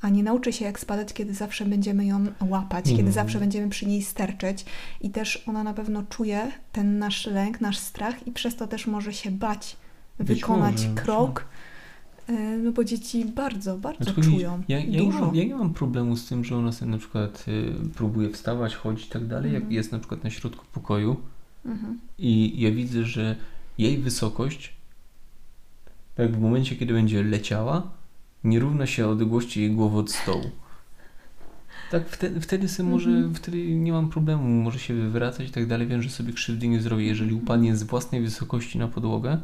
A 0.00 0.08
nie 0.08 0.22
nauczy 0.22 0.52
się 0.52 0.64
jak 0.64 0.80
spadać, 0.80 1.12
kiedy 1.12 1.34
zawsze 1.34 1.64
będziemy 1.66 2.06
ją 2.06 2.26
łapać, 2.48 2.84
kiedy 2.84 2.96
Mhm. 2.98 3.12
zawsze 3.12 3.38
będziemy 3.38 3.68
przy 3.68 3.86
niej 3.86 4.02
sterczeć. 4.02 4.64
I 5.00 5.10
też 5.10 5.44
ona 5.46 5.64
na 5.64 5.74
pewno 5.74 6.02
czuje 6.02 6.52
ten 6.72 6.98
nasz 6.98 7.26
lęk, 7.26 7.60
nasz 7.60 7.78
strach 7.78 8.26
i 8.26 8.32
przez 8.32 8.56
to 8.56 8.66
też 8.66 8.86
może 8.86 9.12
się 9.12 9.30
bać 9.30 9.76
Być 10.18 10.26
wykonać 10.28 10.86
może, 10.88 11.02
krok. 11.02 11.46
y, 12.28 12.32
No 12.62 12.72
bo 12.72 12.84
dzieci 12.84 13.24
bardzo, 13.24 13.78
bardzo 13.78 14.04
Znaczy, 14.04 14.20
czują. 14.22 14.62
Ja, 14.68 14.78
ja, 14.78 14.86
nie 14.86 14.98
dużo. 14.98 15.18
mam, 15.20 15.34
ja 15.34 15.44
nie 15.44 15.54
mam 15.54 15.74
problemu 15.74 16.16
z 16.16 16.26
tym, 16.28 16.44
że 16.44 16.56
ona 16.56 16.72
sobie 16.72 16.90
na 16.90 16.98
przykład 16.98 17.44
y, 17.48 17.72
próbuje 17.94 18.30
wstawać, 18.30 18.74
chodzić 18.74 19.06
i 19.06 19.10
tak 19.10 19.26
dalej, 19.26 19.52
jak 19.52 19.62
Mhm. 19.62 19.72
jest 19.72 19.92
na 19.92 19.98
przykład 19.98 20.24
na 20.24 20.30
środku 20.30 20.64
pokoju 20.72 21.16
Mhm. 21.64 22.00
i 22.18 22.60
ja 22.60 22.70
widzę, 22.70 23.04
że 23.04 23.36
jej 23.78 23.98
wysokość, 23.98 24.72
tak 26.14 26.32
w 26.36 26.40
momencie, 26.40 26.76
kiedy 26.76 26.92
będzie 26.94 27.22
leciała, 27.22 27.90
nie 28.44 28.60
równa 28.60 28.86
się 28.86 29.08
odległości 29.08 29.60
jej 29.60 29.70
głowy 29.70 29.98
od 29.98 30.10
stołu. 30.10 30.50
Tak, 31.90 32.08
wtedy, 32.08 32.40
wtedy 32.40 32.68
sobie 32.68 32.88
może, 32.88 33.10
Mhm. 33.10 33.34
wtedy 33.34 33.74
nie 33.74 33.92
mam 33.92 34.08
problemu, 34.08 34.44
może 34.48 34.78
się 34.78 34.94
wywracać 34.94 35.48
i 35.48 35.52
tak 35.52 35.66
dalej, 35.66 35.86
wiem, 35.86 36.02
że 36.02 36.10
sobie 36.10 36.32
krzywdy 36.32 36.68
nie 36.68 36.80
zrobi. 36.80 37.06
Jeżeli 37.06 37.34
upadnie 37.34 37.76
z 37.76 37.82
własnej 37.82 38.22
wysokości 38.22 38.78
na 38.78 38.88
podłogę, 38.88 39.40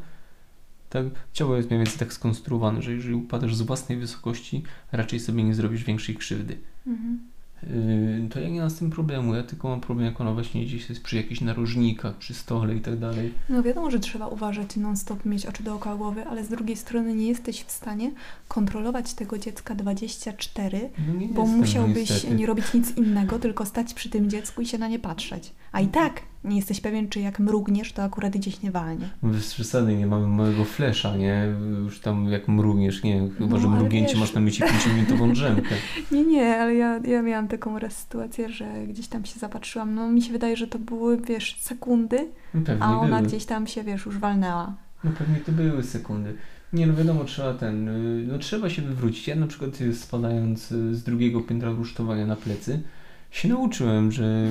tak, 0.91 1.05
ciało 1.33 1.57
jest 1.57 1.71
mniej 1.71 1.79
więcej 1.81 1.99
tak 1.99 2.13
skonstruowane, 2.13 2.83
że 2.83 2.93
jeżeli 2.93 3.15
upadasz 3.15 3.55
z 3.57 3.63
własnej 3.63 3.99
wysokości, 3.99 4.63
raczej 4.93 5.21
sobie 5.21 5.45
nie 5.45 5.55
zrobisz 5.55 5.85
większej 5.85 6.15
krzywdy. 6.17 6.59
Mhm. 6.87 7.19
Yy, 7.63 8.29
to 8.31 8.41
ja 8.41 8.49
nie 8.49 8.61
mam 8.61 8.71
z 8.71 8.79
tym 8.79 8.91
problemu, 8.91 9.35
ja 9.35 9.43
tylko 9.43 9.69
mam 9.69 9.81
problem, 9.81 10.07
jak 10.07 10.21
ona 10.21 10.33
właśnie 10.33 10.65
gdzieś 10.65 10.89
jest 10.89 11.03
przy 11.03 11.17
jakichś 11.17 11.41
narożnikach, 11.41 12.15
przy 12.17 12.35
stole 12.35 12.75
i 12.77 12.81
tak 12.81 12.99
dalej. 12.99 13.33
No 13.49 13.63
wiadomo, 13.63 13.91
że 13.91 13.99
trzeba 14.01 14.27
uważać 14.29 14.77
non-stop, 14.77 15.25
mieć 15.25 15.47
oczy 15.47 15.63
dookoła 15.63 15.97
głowy, 15.97 16.27
ale 16.27 16.45
z 16.45 16.49
drugiej 16.49 16.77
strony 16.77 17.15
nie 17.15 17.29
jesteś 17.29 17.63
w 17.65 17.71
stanie 17.71 18.11
kontrolować 18.49 19.15
tego 19.15 19.39
dziecka 19.39 19.75
24, 19.75 20.91
No 21.09 21.15
nie 21.15 21.29
bo 21.29 21.41
jestem, 21.41 21.57
no 21.57 21.57
musiałbyś 21.57 22.11
niestety. 22.11 22.35
nie 22.35 22.47
robić 22.47 22.75
nic 22.75 22.97
innego, 22.97 23.39
tylko 23.39 23.67
stać 23.67 23.95
przy 23.95 24.11
tym 24.11 24.31
dziecku 24.31 24.61
i 24.63 24.67
się 24.67 24.79
na 24.79 24.89
nie 24.89 24.99
patrzeć. 24.99 25.53
A 25.73 25.81
i 25.81 25.89
tak 25.89 26.23
nie 26.45 26.57
jesteś 26.57 26.81
pewien, 26.81 27.09
czy 27.09 27.21
jak 27.21 27.39
mrugniesz, 27.39 27.93
to 27.93 28.03
akurat 28.03 28.33
gdzieś 28.33 28.63
nie 28.63 28.71
walnie. 28.71 29.09
Bez 29.23 29.55
przesady, 29.55 29.97
nie 29.97 30.07
mamy 30.07 30.27
małego 30.27 30.65
flesza, 30.65 31.17
nie? 31.17 31.47
Już 31.85 32.01
tam 32.01 32.29
jak 32.29 32.49
mrugniesz, 32.49 33.03
nie? 33.03 33.29
Chyba, 33.39 33.51
No, 33.51 33.59
że 33.61 33.69
mrugnięcie 33.69 34.11
wiesz- 34.13 34.21
masz 34.21 34.35
na 34.35 34.41
myśli 34.41 34.65
5-minutową 34.67 35.33
drzemkę. 35.35 35.75
Nie, 36.13 36.25
nie, 36.25 36.61
ale 36.61 36.75
ja, 36.75 36.99
ja 37.05 37.23
miałam 37.23 37.49
taką 37.49 37.79
raz 37.79 37.97
sytuację, 37.97 38.49
że 38.49 38.87
gdzieś 38.87 39.09
tam 39.09 39.25
się 39.25 39.39
zapatrzyłam. 39.39 39.95
No 39.95 40.09
mi 40.09 40.23
się 40.23 40.33
wydaje, 40.33 40.57
że 40.57 40.67
to 40.67 40.79
były, 40.79 41.21
wiesz, 41.21 41.57
sekundy, 41.61 42.29
No 42.55 42.61
pewnie 42.65 42.85
a 42.85 42.99
ona 42.99 43.17
były. 43.17 43.29
gdzieś 43.29 43.45
tam 43.45 43.67
się, 43.67 43.83
wiesz, 43.85 44.07
już 44.07 44.19
walnęła. 44.19 44.75
No 45.05 45.11
pewnie 45.19 45.37
to 45.37 45.53
były 45.53 45.83
sekundy. 45.83 46.35
Nie, 46.73 46.87
no 46.87 46.95
wiadomo, 46.95 47.25
trzeba 47.25 47.55
ten, 47.55 47.89
y, 47.89 48.25
no 48.27 48.39
trzeba 48.39 48.71
się 48.71 48.83
wywrócić. 48.83 49.29
Ja 49.29 49.37
na 49.37 49.47
przykład 49.47 49.81
y, 49.81 49.95
spadając 49.95 50.73
y, 50.73 50.95
z 50.95 51.03
drugiego 51.03 51.41
piętra 51.41 51.71
rusztowania 51.71 52.27
na 52.27 52.37
plecy, 52.37 52.83
się 53.31 53.49
nauczyłem, 53.49 54.13
że 54.13 54.47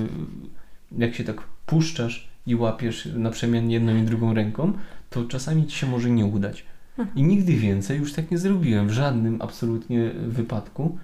jak 0.98 1.16
się 1.16 1.24
tak 1.24 1.42
puszczasz 1.70 2.28
i 2.48 2.56
łapiesz 2.56 3.10
na 3.16 3.30
przemian 3.30 3.72
jedną 3.72 3.98
i 3.98 4.02
drugą 4.02 4.34
ręką, 4.34 4.74
to 5.10 5.26
czasami 5.26 5.68
ci 5.68 5.78
się 5.78 5.88
może 5.88 6.10
nie 6.10 6.26
udać. 6.26 6.66
I 7.16 7.24
nigdy 7.24 7.54
więcej 7.54 8.00
już 8.00 8.14
tak 8.14 8.32
nie 8.32 8.38
zrobiłem, 8.38 8.88
w 8.88 8.92
żadnym 8.92 9.42
absolutnie 9.42 10.12
wypadku, 10.28 10.98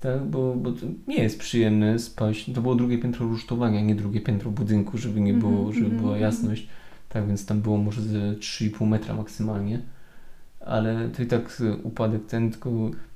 tak, 0.00 0.24
bo, 0.24 0.54
bo 0.56 0.72
to 0.72 0.86
nie 1.08 1.22
jest 1.22 1.38
przyjemne 1.38 1.98
spaść. 1.98 2.52
To 2.52 2.62
było 2.62 2.74
drugie 2.74 2.98
piętro 2.98 3.26
rusztowania, 3.26 3.80
nie 3.80 3.94
drugie 3.94 4.20
piętro 4.20 4.50
budynku, 4.50 4.98
żeby 4.98 5.20
nie 5.20 5.34
było, 5.34 5.52
Mhm, 5.52 5.72
żeby 5.72 5.86
mhm, 5.86 6.02
była 6.02 6.14
mhm. 6.16 6.22
jasność. 6.22 6.68
Tak 7.08 7.26
więc 7.26 7.46
tam 7.46 7.60
było 7.60 7.76
może 7.76 8.02
ze 8.02 8.18
3,5 8.18 8.86
metra 8.86 9.14
maksymalnie. 9.14 9.80
Ale 10.60 11.08
to 11.08 11.22
i 11.22 11.26
tak 11.26 11.60
y, 11.60 11.76
upadek 11.82 12.26
ten, 12.26 12.50
tylko 12.50 12.70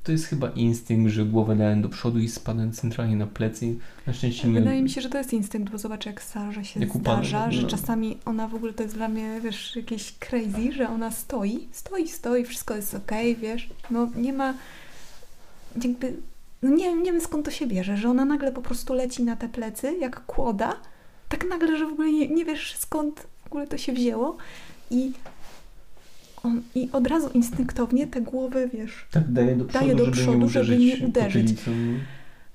to 0.05 0.13
jest 0.13 0.27
chyba 0.27 0.49
instynkt, 0.49 1.13
że 1.13 1.25
głowę 1.25 1.57
dałem 1.57 1.83
do 1.83 1.89
przodu 1.89 2.19
i 2.19 2.29
spadłem 2.29 2.73
centralnie 2.73 3.17
na 3.17 3.27
plecy. 3.27 3.75
Na 4.07 4.13
szczęście 4.13 4.49
nie... 4.49 4.61
Wydaje 4.61 4.83
mi 4.83 4.91
się, 4.91 5.01
że 5.01 5.09
to 5.09 5.19
jest 5.19 5.33
instynkt, 5.33 5.73
bo 5.73 5.79
zobacz 5.79 6.07
jak 6.07 6.23
Sarze 6.23 6.65
się 6.65 6.81
Jak 6.81 6.93
zdarza, 6.93 7.47
no. 7.47 7.53
że 7.53 7.67
czasami 7.67 8.19
ona 8.25 8.49
w 8.49 8.55
ogóle 8.55 8.73
to 8.73 8.83
jest 8.83 8.95
dla 8.95 9.09
mnie, 9.09 9.41
wiesz, 9.41 9.77
jakieś 9.77 10.13
crazy, 10.19 10.73
że 10.73 10.89
ona 10.89 11.11
stoi, 11.11 11.69
stoi, 11.73 12.09
stoi, 12.09 12.45
wszystko 12.45 12.77
jest 12.77 12.95
okej, 12.95 13.37
wiesz, 13.37 13.71
no 13.91 14.09
nie 14.17 14.33
ma 14.33 14.55
jakby, 15.83 16.17
no 16.63 16.71
nie, 16.71 16.97
nie 16.97 17.13
wiem 17.13 17.21
skąd 17.21 17.45
to 17.45 17.51
się 17.51 17.67
bierze, 17.67 17.97
że 17.97 18.11
ona 18.11 18.25
nagle 18.25 18.53
po 18.53 18.63
prostu 18.63 18.95
leci 18.95 19.23
na 19.23 19.37
te 19.37 19.49
plecy, 19.49 19.97
jak 20.01 20.27
kłoda, 20.27 20.77
tak 21.29 21.49
nagle, 21.49 21.79
że 21.79 21.87
w 21.87 21.93
ogóle 21.93 22.13
nie, 22.13 22.29
nie 22.29 22.45
wiesz 22.45 22.77
skąd 22.79 23.27
w 23.45 23.47
ogóle 23.47 23.67
to 23.67 23.79
się 23.79 23.93
wzięło 23.93 24.37
i 24.91 25.13
on, 26.45 26.63
i 26.75 26.89
od 26.93 27.07
razu 27.07 27.29
instynktownie 27.35 28.07
te 28.07 28.21
głowy, 28.21 28.71
wiesz, 28.73 29.07
Tak, 29.11 29.33
daję 29.33 29.57
do 29.57 29.65
przodu, 29.65 29.85
Daję 29.85 29.97
do 29.97 30.05
żeby, 30.05 30.17
przodu, 30.17 30.39
nie 30.39 30.49
żeby 30.49 30.65
uderzyć 30.75 31.01
nie 31.01 31.07
uderzyć. 31.07 31.43
potylicą. 31.53 31.71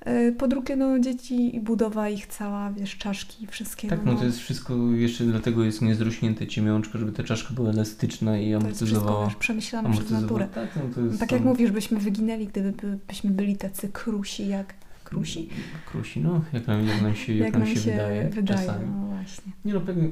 E, 0.01 0.31
Po 0.31 0.47
drugie, 0.47 0.75
no 0.75 0.99
dzieci 0.99 1.55
i 1.55 1.59
budowa 1.59 2.09
ich 2.09 2.27
cała, 2.27 2.71
wiesz, 2.71 2.97
czaszki, 2.97 3.47
wszystkiego. 3.47 3.95
Tak, 3.95 4.05
no 4.05 4.15
to 4.15 4.25
jest 4.25 4.39
wszystko, 4.39 4.75
jeszcze 4.91 5.23
dlatego 5.23 5.63
jest 5.63 5.81
niezrośnięte 5.81 6.47
ciemiączka, 6.47 6.99
żeby 6.99 7.11
ta 7.11 7.23
czaszka 7.23 7.53
była 7.53 7.69
elastyczna 7.69 8.37
i 8.39 8.51
to 8.51 8.67
jest 8.67 8.77
wszystko, 8.77 8.97
amortyzowała. 8.99 9.33
przemyślane 9.39 9.89
przez 9.91 10.11
amortyzowała. 10.11 10.39
naturę. 10.45 10.65
Tak, 10.67 10.83
no 10.83 10.93
to 10.95 11.01
jest 11.01 11.19
Tak 11.19 11.31
jak 11.31 11.41
mówisz, 11.43 11.71
byśmy 11.71 11.97
wyginęli, 11.99 12.47
gdyby 12.47 12.71
by- 12.71 12.97
byśmy 13.07 13.29
byli 13.31 13.57
tacy 13.57 13.89
krusi 13.93 14.47
jak 14.47 14.73
krusi, 15.03 15.49
Krusi, 15.91 16.19
no, 16.19 16.41
jak 16.53 16.67
nam, 16.67 16.87
jak 16.87 17.01
nam 17.01 17.15
się, 17.15 17.33
jak 17.33 17.53
nam 17.53 17.67
się, 17.67 17.79
wydaje, 17.79 18.29
czasami. 18.47 18.85
no 18.85 19.07
właśnie. 19.07 19.53
Nie 19.65 19.73
no, 19.73 19.81
pewnie, 19.81 20.09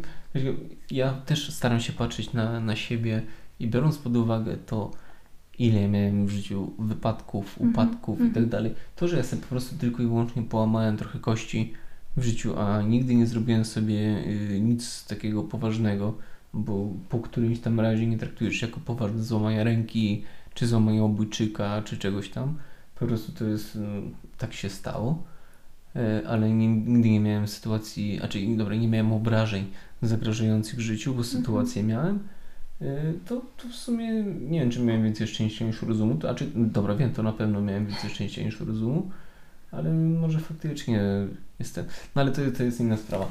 ja 0.91 1.13
też 1.13 1.53
staram 1.53 1.79
się 1.79 1.93
patrzeć 1.93 2.33
na, 2.33 2.59
na 2.59 2.75
siebie 2.75 3.21
i 3.59 3.67
biorąc 3.67 3.97
pod 3.97 4.15
uwagę 4.15 4.57
to, 4.57 4.91
ile 5.59 5.87
miałem 5.87 6.25
w 6.25 6.29
życiu 6.29 6.71
wypadków, 6.79 7.57
Mhm, 7.61 7.69
upadków 7.69 8.19
i 8.19 8.21
tak 8.21 8.27
mhm. 8.27 8.49
dalej, 8.49 8.73
to, 8.95 9.07
że 9.07 9.17
ja 9.17 9.23
sobie 9.23 9.41
po 9.41 9.47
prostu 9.47 9.75
tylko 9.75 10.03
i 10.03 10.05
wyłącznie 10.05 10.43
połamałem 10.43 10.97
trochę 10.97 11.19
kości 11.19 11.73
w 12.17 12.23
życiu, 12.23 12.59
a 12.59 12.81
nigdy 12.81 13.15
nie 13.15 13.27
zrobiłem 13.27 13.65
sobie 13.65 14.23
y, 14.27 14.59
nic 14.61 15.05
takiego 15.05 15.43
poważnego, 15.43 16.17
bo 16.53 16.87
po 17.09 17.19
którymś 17.19 17.59
tam 17.59 17.79
razie 17.79 18.07
nie 18.07 18.17
traktujesz 18.17 18.61
jako 18.61 18.79
poważne 18.79 19.23
złamania 19.23 19.63
ręki, 19.63 20.23
czy 20.53 20.67
złamania 20.67 21.03
obojczyka, 21.03 21.81
czy 21.81 21.97
czegoś 21.97 22.29
tam. 22.29 22.57
Po 22.99 23.05
prostu 23.05 23.31
to 23.31 23.45
jest, 23.45 23.75
y, 23.75 23.79
tak 24.37 24.53
się 24.53 24.69
stało. 24.69 25.23
E, 25.97 26.27
ale 26.27 26.49
nigdy 26.51 27.09
nie 27.09 27.19
miałem 27.19 27.47
sytuacji, 27.47 28.17
znaczy 28.17 28.39
dobra, 28.57 28.75
nie 28.75 28.87
miałem 28.87 29.13
obrażeń 29.13 29.65
zagrażających 30.01 30.81
życiu, 30.81 31.13
bo 31.13 31.23
sytuację 31.23 31.83
miałem, 31.83 32.15
e, 32.15 32.19
to, 33.25 33.41
to 33.57 33.67
w 33.69 33.75
sumie 33.75 34.23
nie 34.23 34.59
wiem, 34.59 34.69
czy 34.71 34.79
miałem 34.79 35.03
więcej 35.03 35.27
szczęścia 35.27 35.65
niż 35.65 35.81
rozumu, 35.81 36.15
to, 36.15 36.27
znaczy, 36.27 36.47
dobra, 36.55 36.95
wiem, 36.95 37.13
to 37.13 37.23
na 37.23 37.33
pewno 37.33 37.61
miałem 37.61 37.85
więcej 37.85 38.09
szczęścia 38.09 38.43
niż 38.43 38.59
rozumu, 38.59 39.11
ale 39.71 39.93
może 39.93 40.39
faktycznie 40.39 41.01
jestem, 41.59 41.85
no 42.15 42.21
ale 42.21 42.31
to, 42.31 42.41
to 42.57 42.63
jest 42.63 42.79
inna 42.79 42.97
sprawa. 42.97 43.27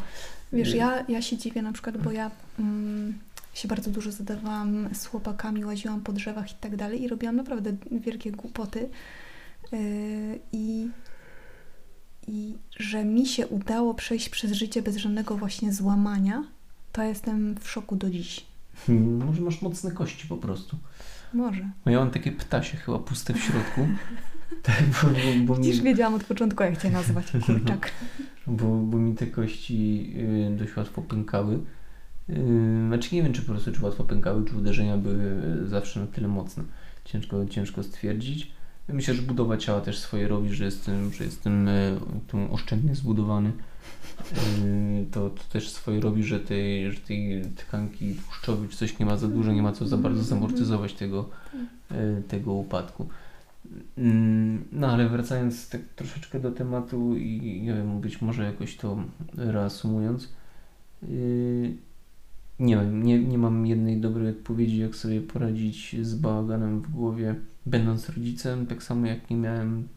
Wiesz, 0.53 0.73
Y, 0.73 0.77
ja, 0.77 1.05
ja 1.09 1.23
się 1.23 1.37
dziwię 1.37 1.63
na 1.63 1.73
przykład, 1.73 1.97
bo 1.97 2.13
ja 2.13 2.31
mm, 2.59 3.19
się 3.55 3.69
bardzo 3.69 3.91
dużo 3.91 4.13
zadawałam 4.13 4.89
z 4.95 5.07
chłopakami, 5.07 5.65
łaziłam 5.65 6.01
po 6.01 6.13
drzewach 6.13 6.53
i 6.53 6.55
tak 6.55 6.77
dalej 6.77 7.03
i 7.03 7.09
robiłam 7.09 7.37
naprawdę 7.37 7.77
wielkie 7.91 8.33
głupoty. 8.33 8.89
Yy, 9.73 9.79
I, 10.53 10.89
I 12.29 12.55
że 12.77 13.05
mi 13.05 13.27
się 13.27 13.47
udało 13.47 13.95
przejść 13.95 14.29
przez 14.29 14.53
życie 14.53 14.83
bez 14.83 14.97
żadnego 14.97 15.37
właśnie 15.37 15.73
złamania, 15.73 16.45
to 16.93 17.03
jestem 17.03 17.55
w 17.61 17.71
szoku 17.71 17.97
do 17.97 18.11
dziś. 18.11 18.47
Może 19.27 19.43
masz 19.43 19.63
mocne 19.63 19.93
kości 19.93 20.29
po 20.29 20.37
prostu. 20.37 20.77
Może. 21.35 21.71
No 21.87 21.93
ja 21.93 21.99
mam 21.99 22.11
takie 22.11 22.33
ptasie 22.33 22.77
chyba 22.77 22.99
puste 22.99 23.35
w 23.35 23.39
środku. 23.41 23.89
tak, 24.63 24.83
bo, 25.03 25.09
bo, 25.09 25.55
bo 25.55 25.63
Dziś 25.63 25.77
mi, 25.77 25.83
wiedziałam 25.83 26.15
od 26.15 26.25
początku, 26.25 26.63
jak 26.63 26.83
cię 26.83 26.91
nazwać, 26.91 27.33
kurczak. 27.47 27.91
bo, 28.47 28.67
bo 28.77 28.99
mi 28.99 29.15
te 29.15 29.27
kości 29.27 30.13
y, 30.53 30.57
dość 30.57 30.77
łatwo 30.77 31.03
pękały. 31.03 31.55
Y, 32.31 32.87
Znaczy 32.89 33.15
nie 33.15 33.23
wiem, 33.23 33.33
czy 33.33 33.43
po 33.43 33.53
prostu 33.53 33.73
czy 33.73 33.85
łatwo 33.85 34.05
pękały, 34.05 34.45
czy 34.45 34.57
uderzenia 34.57 34.97
były 34.97 35.43
y, 35.65 35.69
zawsze 35.69 36.01
na 36.01 36.07
tyle 36.07 36.29
mocne. 36.29 36.65
Ciężko, 37.05 37.47
ciężko 37.47 37.83
stwierdzić. 37.83 38.53
Myślę, 38.89 39.15
że 39.15 39.23
budowa 39.23 39.57
ciała 39.57 39.81
też 39.81 39.99
swoje 39.99 40.29
robi, 40.29 40.55
że 40.55 40.65
jestem, 40.65 41.13
że 41.13 41.25
jestem 41.25 41.69
y, 41.69 41.99
oszczędnie 42.51 42.95
zbudowany. 42.95 43.53
Y, 44.65 45.07
To, 45.11 45.31
to 45.31 45.43
też 45.53 45.71
swoje 45.71 46.01
robi, 46.01 46.23
że 46.25 46.41
tej, 46.41 46.93
że 46.93 46.99
tej 47.01 47.43
tkanki 47.57 48.15
tłuszczowej 48.15 48.69
czy 48.69 48.77
coś 48.77 48.99
nie 48.99 49.07
ma 49.07 49.17
za 49.17 49.29
dużo, 49.29 49.53
nie 49.53 49.63
ma 49.63 49.73
co 49.73 49.87
za 49.89 49.97
bardzo 49.97 50.23
zamortyzować 50.23 50.93
tego, 50.93 51.29
y, 51.91 52.23
tego 52.29 52.53
upadku. 52.53 53.09
Mm, 53.99 54.65
No 54.73 54.89
ale 54.89 55.09
wracając 55.09 55.69
tak 55.69 55.81
troszeczkę 55.97 56.41
do 56.41 56.53
tematu 56.53 57.17
i 57.17 57.61
nie 57.63 57.75
wiem, 57.75 58.01
być 58.01 58.23
może 58.23 58.45
jakoś 58.45 58.77
to 58.77 58.99
reasumując, 59.37 60.29
yy, 61.03 61.77
nie 62.61 62.77
wiem, 62.77 63.03
nie, 63.03 63.19
nie 63.19 63.39
mam 63.39 63.67
jednej 63.67 63.97
dobrej 64.01 64.29
odpowiedzi, 64.31 64.79
jak 64.79 64.97
sobie 64.97 65.21
poradzić 65.21 65.97
z 66.03 66.15
bałaganem 66.15 66.81
w 66.81 66.91
głowie, 66.91 67.35
będąc 67.67 68.09
rodzicem, 68.09 68.67
tak 68.67 68.83
samo 68.83 69.07
jak 69.07 69.31
nie 69.31 69.37
miałem 69.37 69.89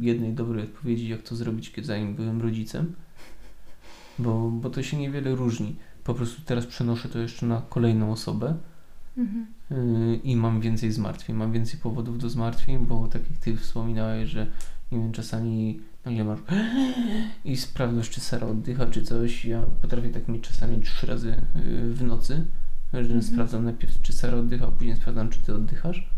jednej 0.00 0.32
dobrej 0.32 0.64
odpowiedzi, 0.64 1.08
jak 1.08 1.22
to 1.22 1.36
zrobić, 1.36 1.72
kiedy 1.72 1.86
zanim 1.86 2.14
byłem 2.14 2.42
rodzicem, 2.42 2.92
bo, 4.20 4.50
bo 4.50 4.70
to 4.70 4.82
się 4.82 4.96
niewiele 4.96 5.34
różni. 5.34 5.76
Po 6.04 6.14
prostu 6.14 6.42
teraz 6.44 6.66
przenoszę 6.66 7.08
to 7.08 7.18
jeszcze 7.18 7.46
na 7.46 7.62
kolejną 7.68 8.12
osobę, 8.12 8.54
Mhm. 9.18 9.46
Yy, 9.70 10.16
i 10.16 10.36
mam 10.36 10.60
więcej 10.60 10.92
zmartwień, 10.92 11.36
mam 11.36 11.52
więcej 11.52 11.80
powodów 11.80 12.18
do 12.18 12.30
zmartwień, 12.30 12.78
bo 12.78 13.08
tak 13.08 13.22
jak 13.30 13.40
Ty 13.40 13.56
wspominałeś, 13.56 14.28
że 14.30 14.46
nie 14.92 14.98
wiem, 14.98 15.12
czasami 15.12 15.80
nagle 16.04 16.24
masz 16.24 16.38
i 17.44 17.56
sprawdzasz, 17.56 18.10
czy 18.10 18.20
Sara 18.20 18.46
oddycha, 18.46 18.86
czy 18.86 19.02
coś. 19.02 19.44
Ja 19.44 19.62
potrafię 19.82 20.08
tak 20.08 20.28
mieć 20.28 20.42
czasami 20.48 20.80
trzy 20.82 21.06
razy 21.06 21.42
yy, 21.54 21.94
w 21.94 22.02
nocy, 22.02 22.44
że 22.92 22.98
Mhm. 23.00 23.22
sprawdzam 23.22 23.64
najpierw, 23.64 24.02
czy 24.02 24.12
Sara 24.12 24.38
oddycha, 24.38 24.66
a 24.66 24.70
później 24.70 24.96
sprawdzam, 24.96 25.28
czy 25.28 25.38
Ty 25.38 25.54
oddychasz. 25.54 26.08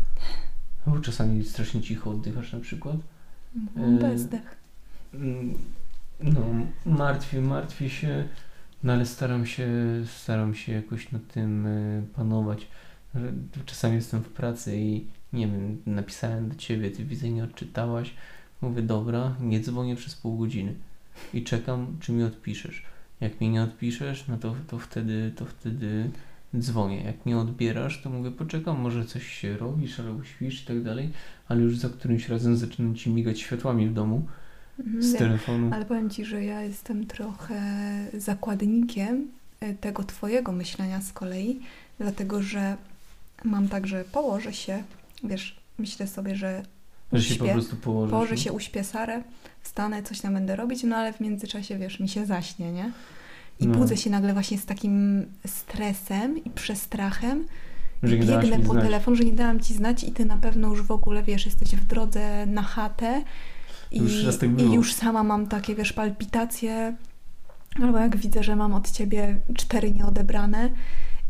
Bo 0.87 0.99
czasami 0.99 1.43
strasznie 1.43 1.81
cicho 1.81 2.09
oddychasz 2.11 2.53
na 2.53 2.59
przykład. 2.59 2.97
No, 3.75 3.87
Yy, 3.87 3.99
Bezdech. 3.99 4.57
No, 6.23 6.41
martwię, 6.85 7.41
martwię 7.41 7.89
się, 7.89 8.27
no 8.83 8.93
ale 8.93 9.05
staram 9.05 9.45
się, 9.45 9.67
staram 10.05 10.55
się 10.55 10.73
jakoś 10.73 11.11
nad 11.11 11.27
tym 11.27 11.65
y, 11.65 12.03
panować. 12.15 12.67
Czasami 13.65 13.95
jestem 13.95 14.23
w 14.23 14.29
pracy 14.29 14.77
i 14.77 15.07
nie 15.33 15.47
wiem, 15.47 15.81
napisałem 15.85 16.49
do 16.49 16.55
ciebie, 16.55 16.91
ty 16.91 17.05
widzę 17.05 17.29
nie 17.29 17.43
odczytałaś. 17.43 18.13
Mówię, 18.61 18.81
dobra, 18.81 19.35
nie 19.41 19.59
dzwonię 19.59 19.95
przez 19.95 20.15
pół 20.15 20.37
godziny 20.37 20.75
i 21.33 21.43
czekam, 21.43 21.97
czy 21.99 22.11
mi 22.11 22.23
odpiszesz. 22.23 22.83
Jak 23.21 23.41
mi 23.41 23.49
nie 23.49 23.63
odpiszesz, 23.63 24.27
no 24.27 24.37
to, 24.37 24.55
to 24.67 24.79
wtedy, 24.79 25.33
to 25.35 25.45
wtedy 25.45 26.09
dzwonię. 26.59 27.03
Jak 27.03 27.25
nie 27.25 27.37
odbierasz, 27.37 28.01
to 28.01 28.09
mówię, 28.09 28.31
poczekam, 28.31 28.79
może 28.79 29.05
coś 29.05 29.27
się 29.27 29.57
robisz, 29.57 29.99
albo 29.99 30.23
śpisz 30.23 30.63
i 30.63 30.65
tak 30.65 30.83
dalej, 30.83 31.09
ale 31.47 31.61
już 31.61 31.77
za 31.77 31.89
którymś 31.89 32.29
razem 32.29 32.57
zaczynam 32.57 32.95
ci 32.95 33.09
migać 33.09 33.39
światłami 33.39 33.87
w 33.87 33.93
domu 33.93 34.27
z 34.99 35.09
wiem. 35.09 35.17
telefonu. 35.17 35.69
Ale 35.73 35.85
powiem 35.85 36.09
Ci, 36.09 36.25
że 36.25 36.43
ja 36.43 36.61
jestem 36.61 37.07
trochę 37.07 37.61
zakładnikiem 38.17 39.27
e, 39.59 39.73
tego 39.73 40.03
Twojego 40.03 40.51
myślenia 40.51 41.01
z 41.01 41.13
kolei, 41.13 41.59
dlatego 41.99 42.41
że 42.41 42.77
mam 43.43 43.67
tak, 43.67 43.87
że 43.87 44.03
położę 44.05 44.53
się, 44.53 44.83
wiesz, 45.23 45.55
myślę 45.79 46.07
sobie, 46.07 46.35
że 46.35 46.63
Że 47.13 47.23
się 47.23 47.35
po 47.35 47.43
uśpię, 47.43 47.53
prostu 47.53 47.75
położysz. 47.75 48.11
położę 48.11 48.31
no. 48.35 48.37
się, 48.41 48.51
uśpię 48.53 48.83
Sarę, 48.83 49.23
wstanę, 49.61 50.03
coś 50.03 50.21
tam 50.21 50.33
będę 50.33 50.55
robić, 50.55 50.83
no 50.83 50.95
ale 50.95 51.13
w 51.13 51.19
międzyczasie, 51.19 51.77
wiesz, 51.77 51.99
mi 51.99 52.09
się 52.09 52.25
zaśnie, 52.25 52.71
nie? 52.71 52.91
I 53.59 53.67
No. 53.67 53.77
budzę 53.77 53.97
się 53.97 54.09
nagle 54.09 54.33
właśnie 54.33 54.57
z 54.57 54.65
takim 54.65 55.25
stresem 55.47 56.43
i 56.43 56.49
przestrachem, 56.49 57.43
Że 58.03 58.17
biegnę 58.17 58.59
po 58.59 58.71
znać. 58.73 58.83
telefon, 58.83 59.15
że 59.15 59.23
nie 59.23 59.31
dałam 59.33 59.59
Ci 59.59 59.73
znać 59.73 60.03
i 60.03 60.11
Ty 60.11 60.25
na 60.25 60.37
pewno 60.37 60.67
już 60.67 60.81
w 60.83 60.91
ogóle, 60.91 61.23
wiesz, 61.23 61.45
jesteś 61.45 61.69
w 61.75 61.85
drodze 61.85 62.45
na 62.45 62.61
chatę 62.61 63.21
i, 63.93 63.99
Już 63.99 64.23
raz 64.23 64.37
tak 64.37 64.49
i 64.49 64.53
było. 64.53 64.75
już 64.75 64.93
sama 64.93 65.23
mam 65.23 65.47
takie, 65.47 65.75
wiesz, 65.75 65.93
palpitacje, 65.93 66.95
albo 67.83 67.97
jak 67.97 68.17
widzę, 68.17 68.43
że 68.43 68.55
mam 68.55 68.73
od 68.73 68.91
Ciebie 68.91 69.39
cztery 69.55 69.91
nieodebrane 69.91 70.69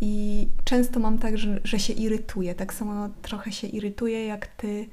i 0.02 0.48
często 0.64 1.00
mam 1.00 1.18
tak, 1.20 1.38
że, 1.38 1.60
że 1.64 1.80
się 1.80 1.94
irytuję, 1.94 2.56
tak 2.56 2.74
samo 2.74 3.10
trochę 3.22 3.52
się 3.52 3.68
irytuję, 3.68 4.26
jak 4.26 4.48
Ty 4.48 4.86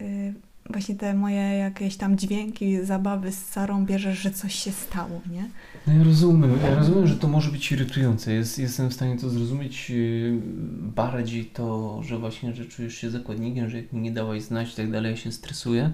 y, 0.00 0.34
właśnie 0.72 0.94
te 0.94 1.14
moje 1.14 1.40
jakieś 1.40 1.96
tam 1.96 2.18
dźwięki, 2.18 2.84
zabawy 2.84 3.32
z 3.32 3.46
Sarą 3.46 3.86
bierzesz, 3.86 4.18
że 4.18 4.30
coś 4.30 4.54
się 4.54 4.72
stało, 4.72 5.20
nie? 5.30 5.50
No 5.86 5.92
ja 5.92 6.04
rozumiem, 6.04 6.50
ja 6.64 6.74
rozumiem, 6.74 7.06
że 7.06 7.16
to 7.16 7.28
może 7.28 7.50
być 7.50 7.72
irytujące. 7.72 8.32
Jest, 8.32 8.58
jestem 8.58 8.90
w 8.90 8.94
stanie 8.94 9.16
to 9.18 9.30
zrozumieć 9.30 9.90
yy, 9.90 10.38
bardziej 10.80 11.44
to, 11.44 12.00
że 12.02 12.18
właśnie, 12.18 12.54
że 12.54 12.64
czujesz 12.64 12.94
się 12.94 13.10
zakładnikiem, 13.10 13.70
że 13.70 13.76
jak 13.76 13.92
mi 13.92 14.00
nie 14.00 14.12
dałaś 14.12 14.42
znać 14.42 14.72
i 14.72 14.76
tak 14.76 14.90
dalej, 14.90 15.10
ja 15.10 15.16
się 15.16 15.32
stresuję. 15.32 15.92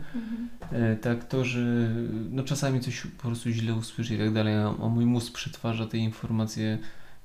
E, 0.72 0.96
tak, 0.96 1.24
to, 1.24 1.44
że 1.44 1.90
no 2.30 2.42
czasami 2.42 2.80
coś 2.80 3.00
po 3.00 3.28
prostu 3.28 3.50
źle 3.50 3.74
usłyszę 3.74 4.14
i 4.14 4.18
tak 4.18 4.32
dalej, 4.32 4.54
a, 4.54 4.74
a 4.82 4.88
mój 4.88 5.06
mózg 5.06 5.34
przetwarza 5.34 5.86
te 5.86 5.98
informacje 5.98 6.78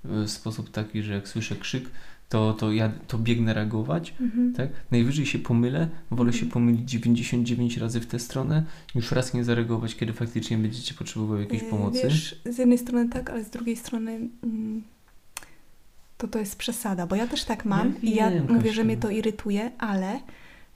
w 0.04 0.30
sposób 0.30 0.72
taki, 0.72 1.04
że 1.04 1.14
jak 1.14 1.28
słyszę 1.28 1.56
krzyk, 1.56 1.90
to, 2.32 2.54
to 2.54 2.72
ja 2.72 2.92
to 3.08 3.18
biegnę 3.18 3.54
reagować, 3.54 4.14
Mhm. 4.22 4.54
tak? 4.54 4.70
Najwyżej 4.92 5.26
się 5.26 5.40
pomylę, 5.40 5.88
wolę 6.12 6.34
się 6.34 6.46
Mhm. 6.46 6.52
pomylić 6.52 6.90
99 6.92 7.78
razy 7.78 8.00
w 8.00 8.06
tę 8.06 8.20
stronę, 8.20 8.64
niż 8.96 9.12
raz 9.12 9.34
nie 9.34 9.44
zareagować, 9.44 9.96
kiedy 9.96 10.14
faktycznie 10.14 10.58
będziecie 10.58 10.94
potrzebowały 10.94 11.40
jakiejś 11.42 11.62
Yy, 11.64 11.70
pomocy. 11.70 12.02
Wiesz, 12.04 12.42
z 12.46 12.58
jednej 12.58 12.78
strony 12.78 13.10
tak, 13.10 13.30
ale 13.30 13.44
z 13.44 13.50
drugiej 13.50 13.76
strony 13.76 14.12
mm, 14.44 14.84
to 16.18 16.28
to 16.28 16.40
jest 16.40 16.56
przesada, 16.56 17.08
bo 17.08 17.16
ja 17.16 17.28
też 17.28 17.44
tak 17.44 17.66
mam 17.66 17.94
Ja 18.04 18.10
i 18.12 18.16
ja 18.16 18.32
wiem, 18.32 18.54
mówię, 18.54 18.74
że 18.74 18.84
mnie 18.84 18.98
to 18.98 19.10
irytuje, 19.10 19.72
ale 19.78 20.16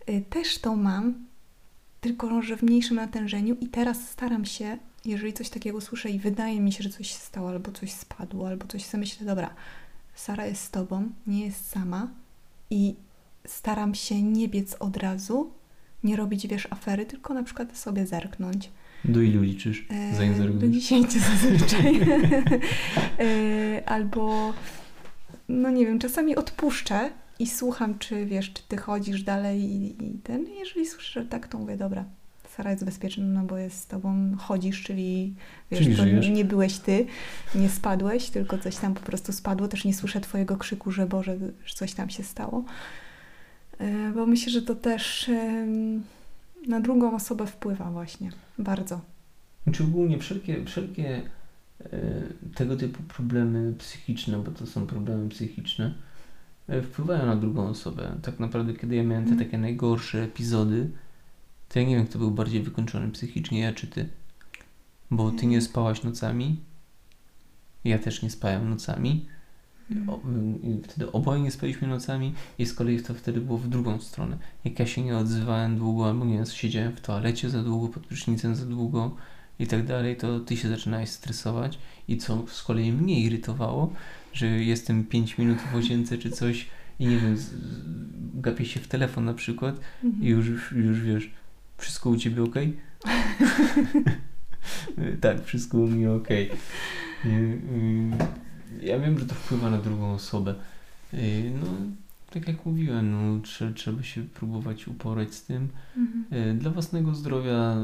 y, 0.09 0.23
też 0.29 0.57
to 0.57 0.75
mam, 0.75 1.13
tylko 2.01 2.41
że 2.41 2.57
w 2.57 2.63
mniejszym 2.63 2.95
natężeniu 2.95 3.55
i 3.61 3.67
teraz 3.67 4.09
staram 4.09 4.45
się, 4.45 4.77
jeżeli 5.05 5.33
coś 5.33 5.49
takiego 5.49 5.81
słyszę 5.81 6.09
i 6.09 6.19
wydaje 6.19 6.61
mi 6.61 6.71
się, 6.71 6.83
że 6.83 6.89
coś 6.89 7.07
się 7.07 7.17
stało, 7.19 7.49
albo 7.49 7.71
coś 7.71 7.91
spadło, 7.91 8.47
albo 8.47 8.67
coś 8.67 8.85
sobie 8.85 8.99
myślę, 9.01 9.25
dobra, 9.27 9.49
Sara 10.15 10.45
jest 10.45 10.63
z 10.63 10.71
tobą, 10.71 11.09
nie 11.27 11.45
jest 11.45 11.69
sama 11.69 12.07
i 12.69 12.95
staram 13.47 13.95
się 13.95 14.21
nie 14.21 14.47
biec 14.47 14.75
od 14.79 14.97
razu, 14.97 15.51
nie 16.03 16.15
robić, 16.15 16.47
wiesz, 16.47 16.67
afery, 16.71 17.05
tylko 17.05 17.33
na 17.33 17.43
przykład 17.43 17.77
sobie 17.77 18.05
zerknąć. 18.07 18.69
Do 19.05 19.21
ilu 19.21 19.41
liczysz? 19.41 19.85
E, 19.89 20.15
Zanim 20.15 20.31
Do 20.33 20.37
zareagujesz? 20.37 20.75
10 20.75 21.11
zazwyczaj. 21.29 22.01
E, 23.19 23.89
Albo, 23.89 24.53
no 25.49 25.69
nie 25.69 25.85
wiem, 25.85 25.99
czasami 25.99 26.35
odpuszczę 26.35 27.09
i 27.39 27.47
słucham, 27.47 27.99
czy 27.99 28.25
wiesz, 28.25 28.53
czy 28.53 28.63
ty 28.67 28.77
chodzisz 28.77 29.23
dalej 29.23 29.61
i, 29.61 30.03
i 30.05 30.19
ten. 30.23 30.45
Jeżeli 30.59 30.85
słyszę, 30.85 31.21
że 31.21 31.27
tak, 31.27 31.47
to 31.47 31.57
mówię, 31.57 31.77
dobra, 31.77 32.05
Sara 32.57 32.71
jest 32.71 32.85
bezpieczna, 32.85 33.23
no 33.25 33.43
bo 33.43 33.57
jest 33.57 33.79
z 33.79 33.87
tobą, 33.87 34.35
chodzisz, 34.37 34.83
czyli 34.83 35.33
wiesz, 35.71 35.79
Czyli 35.83 35.95
to 35.95 36.03
żyjesz. 36.03 36.29
nie 36.29 36.45
byłeś 36.45 36.77
ty, 36.77 37.05
nie 37.55 37.69
spadłeś, 37.69 38.29
tylko 38.29 38.57
coś 38.57 38.75
tam 38.75 38.93
po 38.93 39.01
prostu 39.01 39.33
spadło. 39.33 39.67
Też 39.67 39.85
nie 39.85 39.93
słyszę 39.93 40.21
twojego 40.21 40.57
krzyku, 40.57 40.91
że 40.91 41.07
Boże, 41.07 41.37
że 41.65 41.75
coś 41.75 41.93
tam 41.93 42.09
się 42.09 42.23
stało. 42.23 42.63
E, 43.79 44.11
Bo 44.15 44.25
myślę, 44.25 44.51
że 44.51 44.61
to 44.61 44.75
też 44.75 45.31
na 46.67 46.79
drugą 46.79 47.15
osobę 47.15 47.47
wpływa 47.47 47.91
właśnie, 47.91 48.31
bardzo. 48.59 49.01
Znaczy 49.63 49.83
ogólnie 49.83 50.19
wszelkie, 50.19 50.65
wszelkie 50.65 51.21
e, 51.83 51.89
tego 52.55 52.75
typu 52.77 53.03
problemy 53.03 53.73
psychiczne, 53.77 54.37
bo 54.37 54.51
to 54.51 54.65
są 54.65 54.87
problemy 54.87 55.29
psychiczne, 55.29 55.93
e, 56.67 56.81
wpływają 56.81 57.25
na 57.25 57.35
drugą 57.35 57.67
osobę. 57.67 58.15
Tak 58.21 58.39
naprawdę, 58.39 58.73
kiedy 58.73 58.95
ja 58.95 59.03
miałem 59.03 59.25
te 59.25 59.31
Mhm. 59.31 59.47
takie 59.49 59.57
najgorsze 59.57 60.23
epizody, 60.23 60.89
to 61.75 61.79
ja 61.79 61.85
nie 61.87 61.95
wiem, 61.95 62.07
kto 62.07 62.19
był 62.19 62.31
bardziej 62.31 62.61
wykończony 62.63 63.11
psychicznie, 63.11 63.59
ja 63.59 63.73
czy 63.73 63.87
ty. 63.87 64.09
Bo 65.11 65.31
ty 65.31 65.45
nie 65.45 65.57
Mhm. 65.57 65.61
spałaś 65.61 66.03
nocami, 66.03 66.59
ja 67.83 67.99
też 67.99 68.21
nie 68.21 68.29
spałem 68.29 68.69
nocami. 68.69 69.25
O, 70.07 70.19
i 70.63 70.81
wtedy 70.83 71.11
oboje 71.11 71.41
nie 71.41 71.51
spaliśmy 71.51 71.87
nocami 71.87 72.33
i 72.59 72.65
z 72.65 72.73
kolei 72.73 72.99
to 73.01 73.13
wtedy 73.13 73.41
było 73.41 73.57
w 73.57 73.67
drugą 73.67 73.99
stronę. 73.99 74.37
Jak 74.65 74.79
ja 74.79 74.85
się 74.85 75.01
nie 75.01 75.17
odzywałem 75.17 75.77
długo, 75.77 76.07
albo 76.07 76.25
nie 76.25 76.33
wiem, 76.35 76.45
siedziałem 76.45 76.91
w 76.95 77.01
toalecie 77.01 77.49
za 77.49 77.63
długo, 77.63 77.87
pod 77.87 78.05
prysznicem 78.05 78.55
za 78.55 78.65
długo 78.65 79.15
i 79.59 79.67
tak 79.67 79.85
dalej, 79.85 80.17
to 80.17 80.39
ty 80.39 80.57
się 80.57 80.69
zaczynałeś 80.69 81.09
stresować 81.09 81.77
i 82.07 82.17
co 82.17 82.43
z 82.47 82.63
kolei 82.63 82.91
mnie 82.91 83.19
irytowało, 83.21 83.93
że 84.33 84.47
jestem 84.47 85.03
5 85.03 85.37
minut 85.37 85.57
w 85.57 85.75
łazience 85.75 86.17
czy 86.17 86.29
coś 86.31 86.67
i 86.99 87.07
nie 87.07 87.17
wiem, 87.17 87.37
gapię 88.33 88.65
się 88.65 88.79
w 88.79 88.87
telefon 88.87 89.25
na 89.25 89.33
przykład 89.33 89.79
Mhm. 90.03 90.23
i 90.23 90.27
już, 90.27 90.71
już 90.71 91.01
wiesz, 91.01 91.31
wszystko 91.77 92.09
u 92.09 92.17
ciebie 92.17 92.43
ok? 92.43 92.55
tak, 95.21 95.45
wszystko 95.45 95.77
u 95.77 95.87
mnie 95.87 96.11
ok. 96.11 96.27
Ja 98.81 98.99
wiem, 98.99 99.19
że 99.19 99.25
to 99.25 99.35
wpływa 99.35 99.69
na 99.69 99.77
drugą 99.77 100.13
osobę. 100.13 100.55
Y, 101.13 101.51
No, 101.61 101.67
tak 102.31 102.47
jak 102.47 102.65
mówiłem, 102.65 103.11
no, 103.11 103.41
trze, 103.41 103.73
trzeba 103.73 104.03
się 104.03 104.23
próbować 104.23 104.87
uporać 104.87 105.33
z 105.33 105.43
tym. 105.43 105.69
Mhm. 105.97 106.49
Y, 106.49 106.53
Dla 106.53 106.71
własnego 106.71 107.15
zdrowia 107.15 107.75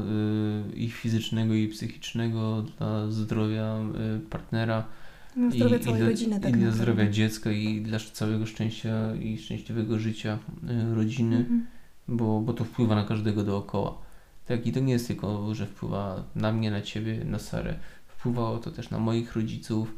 y, 0.72 0.76
i 0.76 0.90
fizycznego, 0.90 1.54
i 1.54 1.68
psychicznego, 1.68 2.64
dla 2.78 3.10
zdrowia 3.10 3.76
y, 4.16 4.20
partnera, 4.20 4.84
No, 5.36 5.50
zdrowie 5.50 5.76
i, 5.76 5.80
całej 5.80 5.98
i 5.98 6.02
dla, 6.02 6.08
rodziny, 6.10 6.40
tak 6.40 6.56
i 6.56 6.58
dla 6.58 6.70
zdrowia 6.70 7.10
dziecka, 7.10 7.52
i 7.52 7.80
dla 7.80 7.98
całego 7.98 8.46
szczęścia 8.46 9.14
i 9.14 9.38
szczęśliwego 9.38 9.98
życia 9.98 10.38
y, 10.92 10.94
rodziny 10.94 11.36
Mhm. 11.36 11.66
Bo, 12.08 12.40
bo 12.40 12.52
to 12.52 12.64
wpływa 12.64 12.94
na 12.94 13.04
każdego 13.04 13.44
dookoła. 13.44 13.98
Tak, 14.46 14.66
i 14.66 14.72
to 14.72 14.80
nie 14.80 14.92
jest 14.92 15.06
tylko, 15.06 15.54
że 15.54 15.66
wpływa 15.66 16.24
na 16.36 16.52
mnie, 16.52 16.70
na 16.70 16.82
ciebie, 16.82 17.24
na 17.24 17.38
Sarę. 17.38 17.74
Wpływało 18.06 18.58
to 18.58 18.70
też 18.70 18.90
na 18.90 18.98
moich 18.98 19.36
rodziców, 19.36 19.94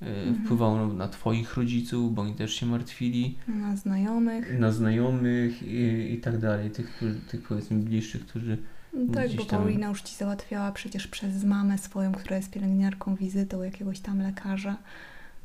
yy, 0.00 0.08
Mhm. 0.08 0.44
wpływało 0.44 0.86
na 0.86 1.08
twoich 1.08 1.54
rodziców, 1.56 2.14
bo 2.14 2.22
oni 2.22 2.34
też 2.34 2.52
się 2.54 2.66
martwili, 2.66 3.34
Na 3.48 3.76
znajomych. 3.76 4.58
na 4.58 4.72
znajomych 4.72 5.62
i, 5.62 6.12
i 6.12 6.18
tak 6.20 6.38
dalej, 6.38 6.70
tych, 6.70 6.96
którzy- 6.96 7.20
tych 7.20 7.42
powiedzmy 7.48 7.76
bliższych, 7.78 8.26
którzy... 8.26 8.58
No 8.94 9.14
tak, 9.14 9.32
bo 9.36 9.44
tam- 9.44 9.60
Paulina 9.60 9.88
już 9.88 10.02
ci 10.02 10.16
załatwiała 10.16 10.72
przecież 10.72 11.06
przez 11.08 11.44
mamę 11.44 11.78
swoją, 11.78 12.12
która 12.12 12.36
jest 12.36 12.50
pielęgniarką, 12.50 13.14
wizytę 13.16 13.58
u 13.58 13.62
jakiegoś 13.64 14.00
tam 14.00 14.18
lekarza. 14.22 14.76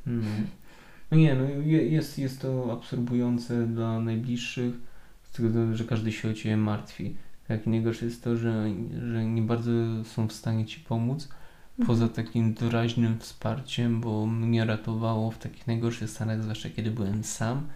No, 0.05 0.21
no 1.11 1.17
nie, 1.17 1.35
no 1.35 1.43
je- 1.43 1.87
jest, 1.87 2.19
jest 2.19 2.41
to 2.41 2.71
absorbujące 2.73 3.67
dla 3.67 3.99
najbliższych, 3.99 4.73
z 5.31 5.33
tego 5.35 5.75
że 5.75 5.83
każdy 5.83 6.11
się 6.11 6.29
o 6.29 6.33
ciebie 6.33 6.57
martwi. 6.57 7.15
Tak, 7.47 7.67
i 7.67 7.69
najgorsze 7.69 8.05
jest 8.05 8.23
to, 8.23 8.37
że, 8.37 8.65
że 9.11 9.25
nie 9.25 9.41
bardzo 9.41 9.71
są 10.03 10.27
w 10.27 10.33
stanie 10.33 10.65
ci 10.65 10.79
pomóc, 10.79 11.29
Poza 11.87 12.05
Mhm. 12.05 12.25
takim 12.25 12.53
doraźnym 12.53 13.19
wsparciem, 13.19 14.01
bo 14.01 14.25
mnie 14.25 14.65
ratowało 14.65 15.31
w 15.31 15.37
takich 15.37 15.67
najgorszych 15.67 16.09
stanach, 16.09 16.43
zwłaszcza 16.43 16.69
kiedy 16.69 16.91
byłem 16.91 17.23
sam, 17.23 17.67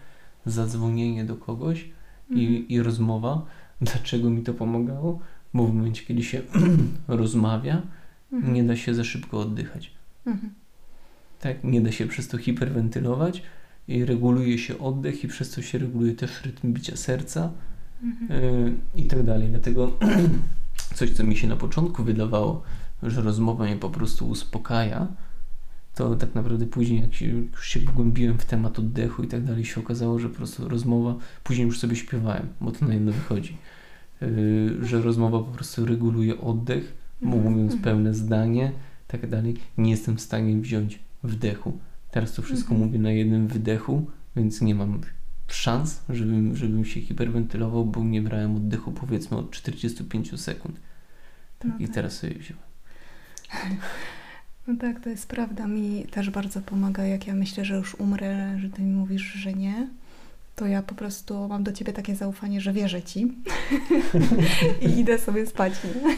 zadzwonienie 0.46 1.24
do 1.24 1.36
kogoś 1.36 1.88
Mhm. 2.30 2.40
i, 2.40 2.74
i 2.74 2.82
rozmowa. 2.82 3.46
Dlaczego 3.80 4.30
mi 4.30 4.42
to 4.42 4.54
pomagało? 4.54 5.20
Bo 5.54 5.66
w 5.66 5.74
momencie, 5.74 6.04
kiedy 6.04 6.22
się 6.22 6.42
rozmawia, 7.08 7.82
Mhm. 8.32 8.54
nie 8.54 8.64
da 8.64 8.76
się 8.76 8.94
za 8.94 9.04
szybko 9.04 9.40
oddychać. 9.40 9.90
Mhm. 10.26 10.54
Tak, 11.40 11.64
nie 11.64 11.80
da 11.80 11.92
się 11.92 12.06
przez 12.06 12.28
to 12.28 12.38
hiperwentylować 12.38 13.42
i 13.88 14.04
reguluje 14.04 14.58
się 14.58 14.78
oddech 14.78 15.24
i 15.24 15.28
przez 15.28 15.50
to 15.50 15.62
się 15.62 15.78
reguluje 15.78 16.14
też 16.14 16.42
rytm 16.44 16.72
bicia 16.72 16.96
serca 16.96 17.50
Mhm. 18.02 18.42
yy, 18.42 18.72
i 18.94 19.04
tak 19.06 19.22
dalej. 19.22 19.48
Dlatego 19.48 19.92
coś, 20.94 21.10
co 21.10 21.24
mi 21.24 21.36
się 21.36 21.48
na 21.48 21.56
początku 21.56 22.04
wydawało, 22.04 22.62
że 23.02 23.22
rozmowa 23.22 23.64
mnie 23.64 23.76
po 23.76 23.90
prostu 23.90 24.28
uspokaja, 24.28 25.06
to 25.94 26.16
tak 26.16 26.34
naprawdę 26.34 26.66
później, 26.66 27.00
jak 27.00 27.14
się, 27.14 27.26
już 27.26 27.68
się 27.68 27.80
wgłębiłem 27.80 28.38
w 28.38 28.44
temat 28.44 28.78
oddechu 28.78 29.22
i 29.22 29.28
tak 29.28 29.44
dalej, 29.44 29.64
się 29.64 29.80
okazało, 29.80 30.18
że 30.18 30.28
po 30.28 30.36
prostu 30.36 30.68
rozmowa, 30.68 31.14
później 31.44 31.66
już 31.66 31.78
sobie 31.78 31.96
śpiewałem, 31.96 32.48
bo 32.60 32.72
to 32.72 32.86
na 32.86 32.94
jedno 32.94 33.12
wychodzi, 33.12 33.56
yy, 34.20 34.28
że 34.86 35.02
rozmowa 35.02 35.38
po 35.38 35.50
prostu 35.52 35.86
reguluje 35.86 36.40
oddech, 36.40 36.92
Mhm. 37.22 37.42
mówiąc 37.42 37.72
Mhm. 37.72 37.82
pełne 37.82 38.14
zdanie, 38.14 38.72
tak 39.06 39.30
dalej, 39.30 39.56
nie 39.78 39.90
jestem 39.90 40.16
w 40.16 40.20
stanie 40.20 40.56
wziąć 40.56 40.98
wdechu. 41.22 41.78
Teraz 42.16 42.32
to 42.32 42.42
wszystko 42.42 42.70
Mhm. 42.74 42.86
mówię 42.88 42.98
na 42.98 43.10
jednym 43.10 43.48
wydechu, 43.48 44.06
więc 44.36 44.60
nie 44.60 44.74
mam 44.74 45.00
szans, 45.48 46.00
żebym, 46.08 46.56
żebym 46.56 46.84
się 46.84 47.00
hiperwentylował, 47.00 47.84
bo 47.84 48.04
nie 48.04 48.22
brałem 48.22 48.56
oddechu 48.56 48.92
powiedzmy 48.92 49.36
od 49.36 49.50
45 49.50 50.40
sekund. 50.40 50.76
Tak, 51.58 51.70
No 51.70 51.78
I 51.78 51.84
tak. 51.86 51.94
teraz 51.94 52.18
sobie 52.18 52.34
wziąłem. 52.34 52.62
No 54.66 54.74
tak, 54.80 55.00
to 55.00 55.10
jest 55.10 55.28
prawda. 55.28 55.66
Mi 55.66 56.04
też 56.10 56.30
bardzo 56.30 56.60
pomaga, 56.60 57.04
jak 57.04 57.26
ja 57.26 57.34
myślę, 57.34 57.64
że 57.64 57.74
już 57.76 57.94
umrę, 57.94 58.58
że 58.60 58.70
ty 58.70 58.82
mi 58.82 58.92
mówisz, 58.92 59.22
że 59.22 59.52
nie. 59.54 59.88
To 60.54 60.66
ja 60.66 60.82
po 60.82 60.94
prostu 60.94 61.48
mam 61.48 61.64
do 61.64 61.72
ciebie 61.72 61.92
takie 61.92 62.16
zaufanie, 62.16 62.60
że 62.60 62.72
wierzę 62.72 63.02
ci 63.02 63.32
i 64.86 64.98
idę 65.00 65.18
sobie 65.18 65.46
spać. 65.46 65.72
Nie? 65.84 66.16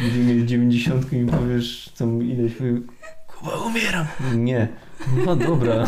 Będziemy 0.00 0.24
mieli 0.24 0.46
90 0.46 1.12
i 1.12 1.26
powiesz, 1.26 1.90
co 1.94 2.20
ileś 2.20 2.52
Kuba, 3.42 3.56
umieram! 3.56 4.06
Nie. 4.36 4.68
No 5.26 5.36
dobra. 5.36 5.86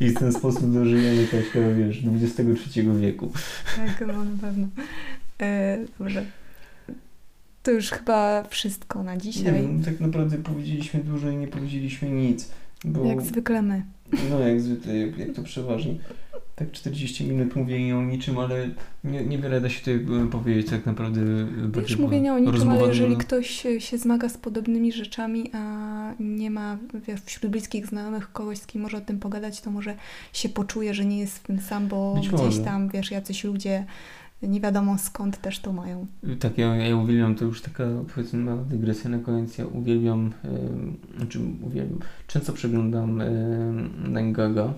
I 0.00 0.08
w 0.10 0.18
ten 0.18 0.32
sposób 0.32 0.72
dożyjemy 0.72 1.26
takiego, 1.26 1.74
wiesz, 1.74 2.02
XXIII 2.22 2.98
wieku. 3.00 3.32
Tak, 3.76 4.04
no 4.06 4.24
na 4.24 4.38
pewno. 4.40 4.66
E, 5.40 5.78
dobrze. 5.98 6.24
To 7.62 7.70
już 7.70 7.90
chyba 7.90 8.42
wszystko 8.42 9.02
na 9.02 9.14
Nie 9.14 9.20
dzisiaj. 9.20 9.52
wiem, 9.54 9.82
tak 9.84 10.00
naprawdę 10.00 10.38
powiedzieliśmy 10.38 11.00
dużo 11.00 11.30
i 11.30 11.36
nie 11.36 11.48
powiedzieliśmy 11.48 12.10
nic. 12.10 12.48
Bo... 12.84 13.04
Jak 13.04 13.22
zwykle 13.22 13.62
my. 13.62 13.82
No 14.30 14.38
jak 14.38 14.60
zwykle, 14.60 14.96
jak, 14.96 15.18
jak 15.18 15.32
to 15.32 15.42
przeważnie. 15.42 15.94
Tak 16.56 16.72
40 16.72 17.24
minut 17.24 17.56
mówienia 17.56 17.98
o 17.98 18.02
niczym, 18.02 18.38
ale 18.38 18.68
nie, 19.04 19.24
niewiele 19.24 19.60
da 19.60 19.68
się 19.68 19.78
tutaj 19.78 19.94
e, 19.94 20.26
powiedzieć 20.30 20.70
tak 20.70 20.86
naprawdę. 20.86 21.20
e, 21.20 21.24
Wiesz, 21.56 21.66
bardziej 21.68 21.98
mówienia 21.98 22.34
o 22.34 22.38
niczym, 22.38 22.54
rozmowa 22.54 22.78
ale 22.78 22.88
jeżeli 22.88 23.12
na- 23.12 23.18
ktoś 23.18 23.66
się 23.78 23.98
zmaga 23.98 24.28
z 24.28 24.36
podobnymi 24.38 24.92
rzeczami, 24.92 25.50
a 25.52 26.12
nie 26.20 26.50
ma 26.50 26.78
wiesz, 27.06 27.20
wśród 27.20 27.52
bliskich 27.52 27.86
znajomych 27.86 28.32
kogoś, 28.32 28.58
z 28.58 28.66
kim 28.66 28.82
może 28.82 28.96
o 28.96 29.00
tym 29.00 29.18
pogadać, 29.18 29.60
to 29.60 29.70
może 29.70 29.94
się 30.32 30.48
poczuje, 30.48 30.94
że 30.94 31.04
nie 31.04 31.18
jest 31.18 31.38
w 31.38 31.42
tym 31.42 31.60
sam, 31.60 31.88
bo 31.88 32.14
Być 32.14 32.28
gdzieś 32.28 32.40
może. 32.40 32.62
tam, 32.64 32.88
wiesz, 32.88 33.10
jacyś 33.10 33.44
ludzie 33.44 33.84
nie 34.42 34.60
wiadomo 34.60 34.98
skąd 34.98 35.40
też 35.40 35.58
to 35.58 35.72
mają. 35.72 36.06
Tak, 36.40 36.58
ja, 36.58 36.76
ja 36.76 36.96
uwielbiam, 36.96 37.34
to 37.34 37.44
już 37.44 37.62
taka 37.62 37.84
powiedzmy 38.14 38.38
mała 38.38 38.62
dygresja 38.64 39.10
na 39.10 39.18
koniec, 39.18 39.58
ja 39.58 39.66
uwielbiam, 39.66 40.32
e, 40.44 40.48
znaczy 41.16 41.40
uwielbiam, 41.62 41.98
często 42.26 42.52
przeglądam 42.52 43.20
e, 43.20 43.30
Nangaga, 44.08 44.74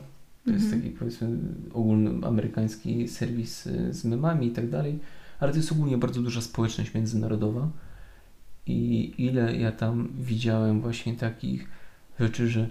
to 0.46 0.50
jest 0.52 0.64
Mhm. 0.64 0.82
taki 0.82 0.94
powiedzmy 0.94 1.28
ogólny 1.72 2.26
amerykański 2.26 3.08
serwis 3.08 3.66
e, 3.66 3.92
z 3.94 4.04
memami 4.04 4.46
i 4.46 4.50
tak 4.50 4.70
dalej, 4.70 4.98
ale 5.40 5.52
to 5.52 5.58
jest 5.58 5.72
ogólnie 5.72 5.98
bardzo 5.98 6.22
duża 6.22 6.40
społeczność 6.40 6.94
międzynarodowa 6.94 7.68
i 8.66 9.12
ile 9.18 9.56
ja 9.56 9.72
tam 9.72 10.08
widziałem 10.20 10.80
właśnie 10.80 11.14
takich 11.14 11.68
rzeczy, 12.20 12.48
że 12.48 12.68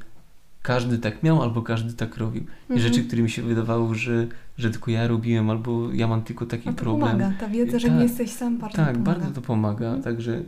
każdy 0.61 0.97
tak 0.97 1.23
miał 1.23 1.41
albo 1.43 1.61
każdy 1.61 1.93
tak 1.93 2.17
robił. 2.17 2.43
I 2.43 2.73
Mhm. 2.73 2.79
rzeczy, 2.79 3.03
które 3.03 3.21
mi 3.21 3.29
się 3.29 3.41
wydawało, 3.41 3.93
że, 3.95 4.27
że 4.57 4.69
tylko 4.69 4.91
ja 4.91 5.07
robiłem 5.07 5.49
albo 5.49 5.91
ja 5.93 6.07
mam 6.07 6.21
tylko 6.23 6.45
taki 6.45 6.63
to 6.69 6.73
problem. 6.73 7.11
pomaga, 7.11 7.33
ta 7.39 7.47
wiedza, 7.49 7.79
że 7.79 7.87
Tak. 7.87 7.97
nie 7.97 8.03
jesteś 8.03 8.31
sam 8.31 8.57
bardzo 8.57 8.77
tak, 8.77 8.93
pomaga. 8.93 9.11
bardzo 9.19 9.31
to 9.33 9.41
pomaga. 9.41 9.85
Mhm. 9.85 10.03
Także, 10.03 10.43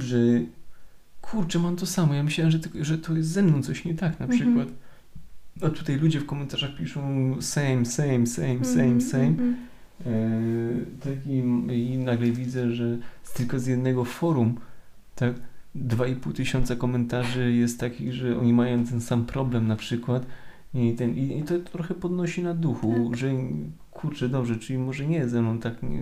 że 0.00 0.16
kurczę, 1.22 1.58
mam 1.58 1.76
to 1.76 1.86
samo. 1.86 2.14
Ja 2.14 2.22
myślałem, 2.22 2.50
że, 2.50 2.58
tylko- 2.60 2.84
że 2.84 2.98
to 2.98 3.14
jest 3.16 3.28
ze 3.28 3.42
mną 3.42 3.62
coś 3.62 3.84
nie 3.84 3.94
tak 3.94 4.20
na 4.20 4.26
Mhm. 4.26 4.66
A 5.62 5.70
tutaj 5.70 5.96
ludzie 5.96 6.20
w 6.20 6.26
komentarzach 6.26 6.76
piszą 6.76 7.02
same, 7.40 7.84
same, 7.84 8.26
same, 8.26 8.64
same, 8.64 8.82
Mhm, 8.82 9.00
same. 9.00 9.24
mhm. 9.24 9.56
E, 10.06 10.10
tak 11.04 11.26
i, 11.26 11.98
nagle 11.98 12.30
widzę, 12.30 12.70
że 12.72 12.98
tylko 13.34 13.58
z 13.58 13.66
jednego 13.66 14.04
forum, 14.04 14.54
tak, 15.14 15.34
2,5 15.76 16.32
tysiąca 16.32 16.76
komentarzy 16.76 17.52
jest 17.52 17.80
takich, 17.80 18.12
że 18.12 18.38
oni 18.40 18.52
mają 18.52 18.84
ten 18.84 19.00
sam 19.00 19.24
problem 19.26 19.66
na 19.66 19.76
przykład 19.76 20.26
i, 20.74 20.94
ten, 20.94 21.14
i, 21.16 21.38
i 21.38 21.42
to 21.42 21.58
trochę 21.58 21.94
podnosi 21.94 22.42
na 22.42 22.54
duchu, 22.54 23.08
Tak. 23.10 23.16
że 23.18 23.32
kurczę, 23.90 24.28
dobrze, 24.28 24.56
czyli 24.56 24.78
może 24.78 25.06
nie 25.06 25.28
ze 25.28 25.42
mną 25.42 25.58
tak 25.58 25.82
nie, 25.82 26.00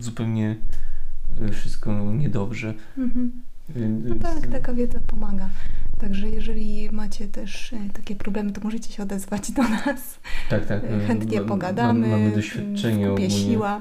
zupełnie 0.00 0.56
e, 1.40 1.48
wszystko 1.52 2.12
niedobrze. 2.12 2.74
Mhm. 2.98 3.32
No 4.08 4.14
tak, 4.14 4.46
taka 4.46 4.74
wiedza 4.74 5.00
pomaga. 5.06 5.48
Także 6.02 6.28
jeżeli 6.28 6.88
macie 6.92 7.28
też 7.28 7.72
e, 7.72 7.76
takie 7.92 8.16
problemy, 8.16 8.52
to 8.52 8.60
możecie 8.60 8.92
się 8.92 9.02
odezwać 9.02 9.52
do 9.52 9.62
nas. 9.62 10.18
tak, 10.50 10.66
tak. 10.66 10.84
E, 10.84 10.96
e, 10.96 11.06
Chętnie 11.06 11.40
ma- 11.40 11.48
pogadamy. 11.48 12.08
Mamy, 12.08 12.30
w 12.30 12.34
doświadczenie 12.34 13.10
ogólnie. 13.10 13.30
siła. 13.30 13.80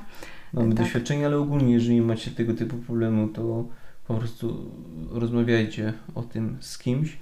Mamy 0.53 0.75
Tak. 0.75 0.83
doświadczenie, 0.85 1.25
ale 1.25 1.37
ogólnie, 1.37 1.73
jeżeli 1.73 2.01
macie 2.01 2.31
tego 2.31 2.53
typu 2.53 2.77
problemu, 2.77 3.27
to 3.27 3.65
po 4.07 4.13
prostu 4.15 4.71
rozmawiajcie 5.11 5.93
o 6.15 6.21
tym 6.23 6.57
z 6.59 6.77
kimś. 6.77 7.17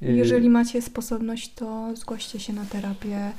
Jeżeli 0.00 0.48
macie 0.50 0.82
sposobność, 0.82 1.54
to 1.54 1.96
zgłoście 1.96 2.40
się 2.40 2.52
na 2.52 2.64
terapię, 2.64 3.30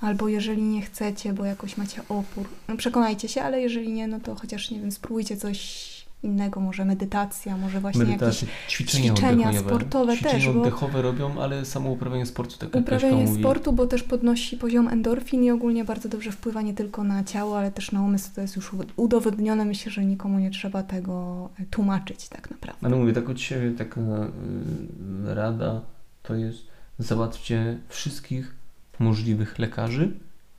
albo 0.00 0.28
jeżeli 0.28 0.62
nie 0.62 0.82
chcecie, 0.82 1.32
bo 1.32 1.44
jakoś 1.44 1.76
macie 1.76 2.02
opór, 2.08 2.48
no 2.68 2.76
przekonajcie 2.76 3.28
się, 3.28 3.42
ale 3.42 3.60
jeżeli 3.60 3.92
nie, 3.92 4.06
no 4.08 4.20
to 4.20 4.34
chociaż 4.34 4.70
nie 4.70 4.80
wiem, 4.80 4.92
spróbujcie 4.92 5.36
coś 5.36 5.86
innego, 6.22 6.60
może 6.60 6.84
medytacja, 6.84 7.56
może 7.56 7.80
właśnie 7.80 8.04
medytacje, 8.04 8.48
ćwiczenia, 8.68 9.04
ćwiczenia 9.14 9.48
oddechowe. 9.48 9.68
sportowe 9.70 10.14
ćwiczenia 10.14 10.34
też, 10.34 10.48
bo- 10.48 10.60
oddechowe 10.60 11.02
robią, 11.02 11.40
ale 11.42 11.64
samo 11.64 11.90
uprawianie 11.90 12.26
sportu, 12.26 12.58
tak 12.58 12.74
jak 12.74 12.82
Uprawianie 12.82 13.24
mówi. 13.24 13.40
sportu, 13.42 13.72
bo 13.72 13.86
też 13.86 14.02
podnosi 14.02 14.56
poziom 14.56 14.88
endorfin 14.88 15.44
i 15.44 15.50
ogólnie 15.50 15.84
bardzo 15.84 16.08
dobrze 16.08 16.32
wpływa 16.32 16.62
nie 16.62 16.74
tylko 16.74 17.04
na 17.04 17.24
ciało, 17.24 17.58
ale 17.58 17.70
też 17.72 17.92
na 17.92 18.02
umysł. 18.02 18.30
To 18.34 18.40
jest 18.40 18.56
już 18.56 18.70
udowodnione. 18.96 19.64
Myślę, 19.64 19.92
że 19.92 20.04
nikomu 20.04 20.38
nie 20.38 20.50
trzeba 20.50 20.82
tego 20.82 21.48
e, 21.60 21.64
tłumaczyć 21.66 22.28
tak 22.28 22.50
naprawdę. 22.50 22.86
Ale 22.86 22.96
mówię, 22.96 23.12
tak 23.12 23.28
od 23.28 23.40
siebie 23.40 23.70
taka 23.70 24.00
y, 24.00 25.34
rada 25.34 25.80
to 26.22 26.34
jest 26.34 26.58
załatwcie 26.98 27.78
wszystkich 27.88 28.54
możliwych 28.98 29.58
lekarzy, 29.58 30.12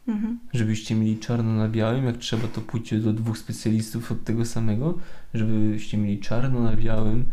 Mhm. 0.07 0.39
żebyście 0.53 0.95
mieli 0.95 1.17
czarno 1.19 1.53
na 1.53 1.69
białym, 1.69 2.05
jak 2.05 2.17
trzeba 2.17 2.47
to 2.47 2.61
pójdźcie 2.61 2.99
do 2.99 3.13
dwóch 3.13 3.37
specjalistów 3.37 4.11
od 4.11 4.23
tego 4.23 4.45
samego, 4.45 4.97
żebyście 5.33 5.97
mieli 5.97 6.19
czarno 6.19 6.59
na 6.59 6.75
białym, 6.75 7.25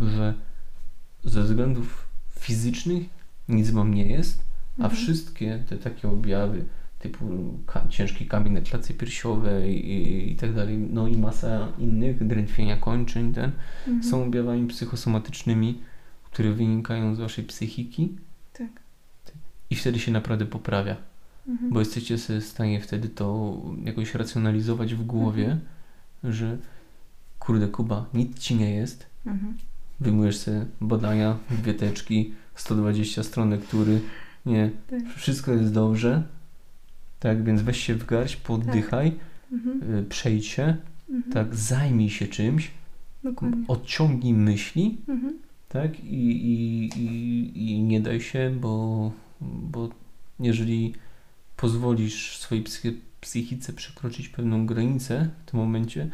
że 0.00 0.34
ze 1.24 1.42
względów 1.42 2.06
fizycznych 2.40 3.02
nic 3.48 3.70
wam 3.70 3.94
nie 3.94 4.06
jest, 4.06 4.42
a 4.78 4.82
Mhm. 4.82 4.96
wszystkie 4.96 5.64
te 5.68 5.76
takie 5.76 6.08
objawy 6.08 6.64
typu 6.98 7.54
ka- 7.66 7.88
ciężki 7.88 8.26
kamień 8.26 8.52
na 8.52 8.60
klatce 8.60 8.94
piersiowej 8.94 9.90
i, 9.90 10.32
i 10.32 10.36
tak 10.36 10.54
dalej, 10.54 10.78
no 10.78 11.08
i 11.08 11.16
masa 11.16 11.68
innych, 11.78 12.26
drętwienia 12.26 12.76
kończyn, 12.76 13.32
ten, 13.34 13.52
Mhm. 13.86 14.04
są 14.04 14.24
objawami 14.24 14.66
psychosomatycznymi, 14.68 15.80
które 16.24 16.52
wynikają 16.52 17.14
z 17.14 17.18
waszej 17.18 17.44
psychiki 17.44 18.16
Tak. 18.52 18.68
i 19.70 19.74
wtedy 19.76 19.98
się 19.98 20.12
naprawdę 20.12 20.46
poprawia 20.46 20.96
Mhm. 21.48 21.70
bo 21.72 21.78
jesteście 21.78 22.18
sobie 22.18 22.40
w 22.40 22.44
stanie 22.44 22.80
wtedy 22.80 23.08
to 23.08 23.56
jakoś 23.84 24.14
racjonalizować 24.14 24.94
w 24.94 25.04
głowie, 25.06 25.44
Mhm. 25.44 26.32
że 26.34 26.58
kurde 27.38 27.68
Kuba, 27.68 28.06
nic 28.14 28.38
ci 28.38 28.54
nie 28.56 28.70
jest, 28.74 29.06
Mhm. 29.26 29.56
wyjmujesz 30.00 30.36
sobie 30.38 30.66
badania, 30.80 31.36
dwie 31.50 31.74
teczki, 31.74 32.32
120 32.54 33.22
stron 33.22 33.50
lektury, 33.50 34.00
nie, 34.46 34.70
Tak. 34.90 35.02
wszystko 35.16 35.52
jest 35.52 35.72
dobrze, 35.72 36.22
tak, 37.20 37.44
więc 37.44 37.62
weź 37.62 37.80
się 37.80 37.94
w 37.94 38.06
garść, 38.06 38.36
poddychaj, 38.36 39.12
Mhm. 39.52 39.94
y, 39.94 40.02
przejdź 40.08 40.46
się, 40.46 40.76
Mhm. 41.10 41.32
tak, 41.32 41.54
zajmij 41.56 42.10
się 42.10 42.26
czymś, 42.26 42.70
Dokładnie. 43.24 43.64
odciągnij 43.68 44.34
myśli, 44.34 44.98
Mhm. 45.08 45.38
tak, 45.68 46.00
i, 46.04 46.30
i, 46.30 46.84
i, 47.00 47.70
i 47.72 47.82
nie 47.82 48.00
daj 48.00 48.20
się, 48.20 48.52
bo, 48.60 49.12
bo 49.40 49.88
jeżeli 50.40 50.94
pozwolisz 51.62 52.38
swojej 52.38 52.64
psychi- 52.64 52.96
psychice 53.20 53.72
przekroczyć 53.72 54.28
pewną 54.28 54.66
granicę 54.66 55.28
w 55.46 55.50
tym 55.50 55.60
momencie, 55.60 56.08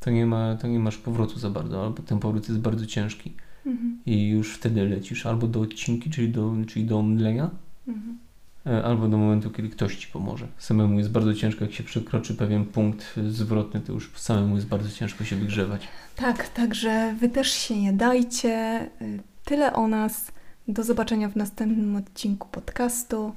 to 0.00 0.10
nie, 0.10 0.26
ma, 0.26 0.56
to 0.56 0.66
nie 0.66 0.78
masz 0.78 0.96
powrotu 0.96 1.38
za 1.38 1.50
bardzo, 1.50 1.84
albo 1.84 2.02
ten 2.02 2.18
powrót 2.18 2.48
jest 2.48 2.60
bardzo 2.60 2.86
ciężki 2.86 3.32
Mhm. 3.66 3.98
i 4.06 4.28
już 4.28 4.54
wtedy 4.54 4.88
lecisz 4.88 5.26
albo 5.26 5.46
do 5.46 5.60
odcinki, 5.60 6.10
czyli 6.10 6.28
do, 6.28 6.54
czyli 6.68 6.84
do 6.84 6.98
omdlenia, 6.98 7.50
Mhm. 7.88 8.18
e, 8.66 8.84
albo 8.84 9.08
do 9.08 9.16
momentu, 9.18 9.50
kiedy 9.50 9.68
ktoś 9.68 9.96
ci 9.96 10.08
pomoże. 10.08 10.46
Samemu 10.58 10.98
jest 10.98 11.10
bardzo 11.10 11.34
ciężko, 11.34 11.64
jak 11.64 11.74
się 11.74 11.84
przekroczy 11.84 12.34
pewien 12.34 12.64
punkt 12.64 13.14
zwrotny, 13.30 13.80
to 13.80 13.92
już 13.92 14.10
samemu 14.16 14.54
jest 14.56 14.68
bardzo 14.68 14.90
ciężko 14.90 15.24
się 15.24 15.36
wygrzewać. 15.36 15.88
Tak, 16.16 16.48
także 16.48 17.14
wy 17.20 17.28
też 17.28 17.50
się 17.52 17.80
nie 17.82 17.92
dajcie. 17.92 18.80
Y, 19.02 19.20
Tyle 19.44 19.72
o 19.72 19.88
nas. 19.88 20.32
Do 20.68 20.82
zobaczenia 20.84 21.28
w 21.28 21.36
następnym 21.36 21.96
odcinku 21.96 22.48
podcastu. 22.48 23.32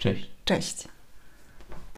Cześć! 0.00 0.30
Cześć. 0.44 0.88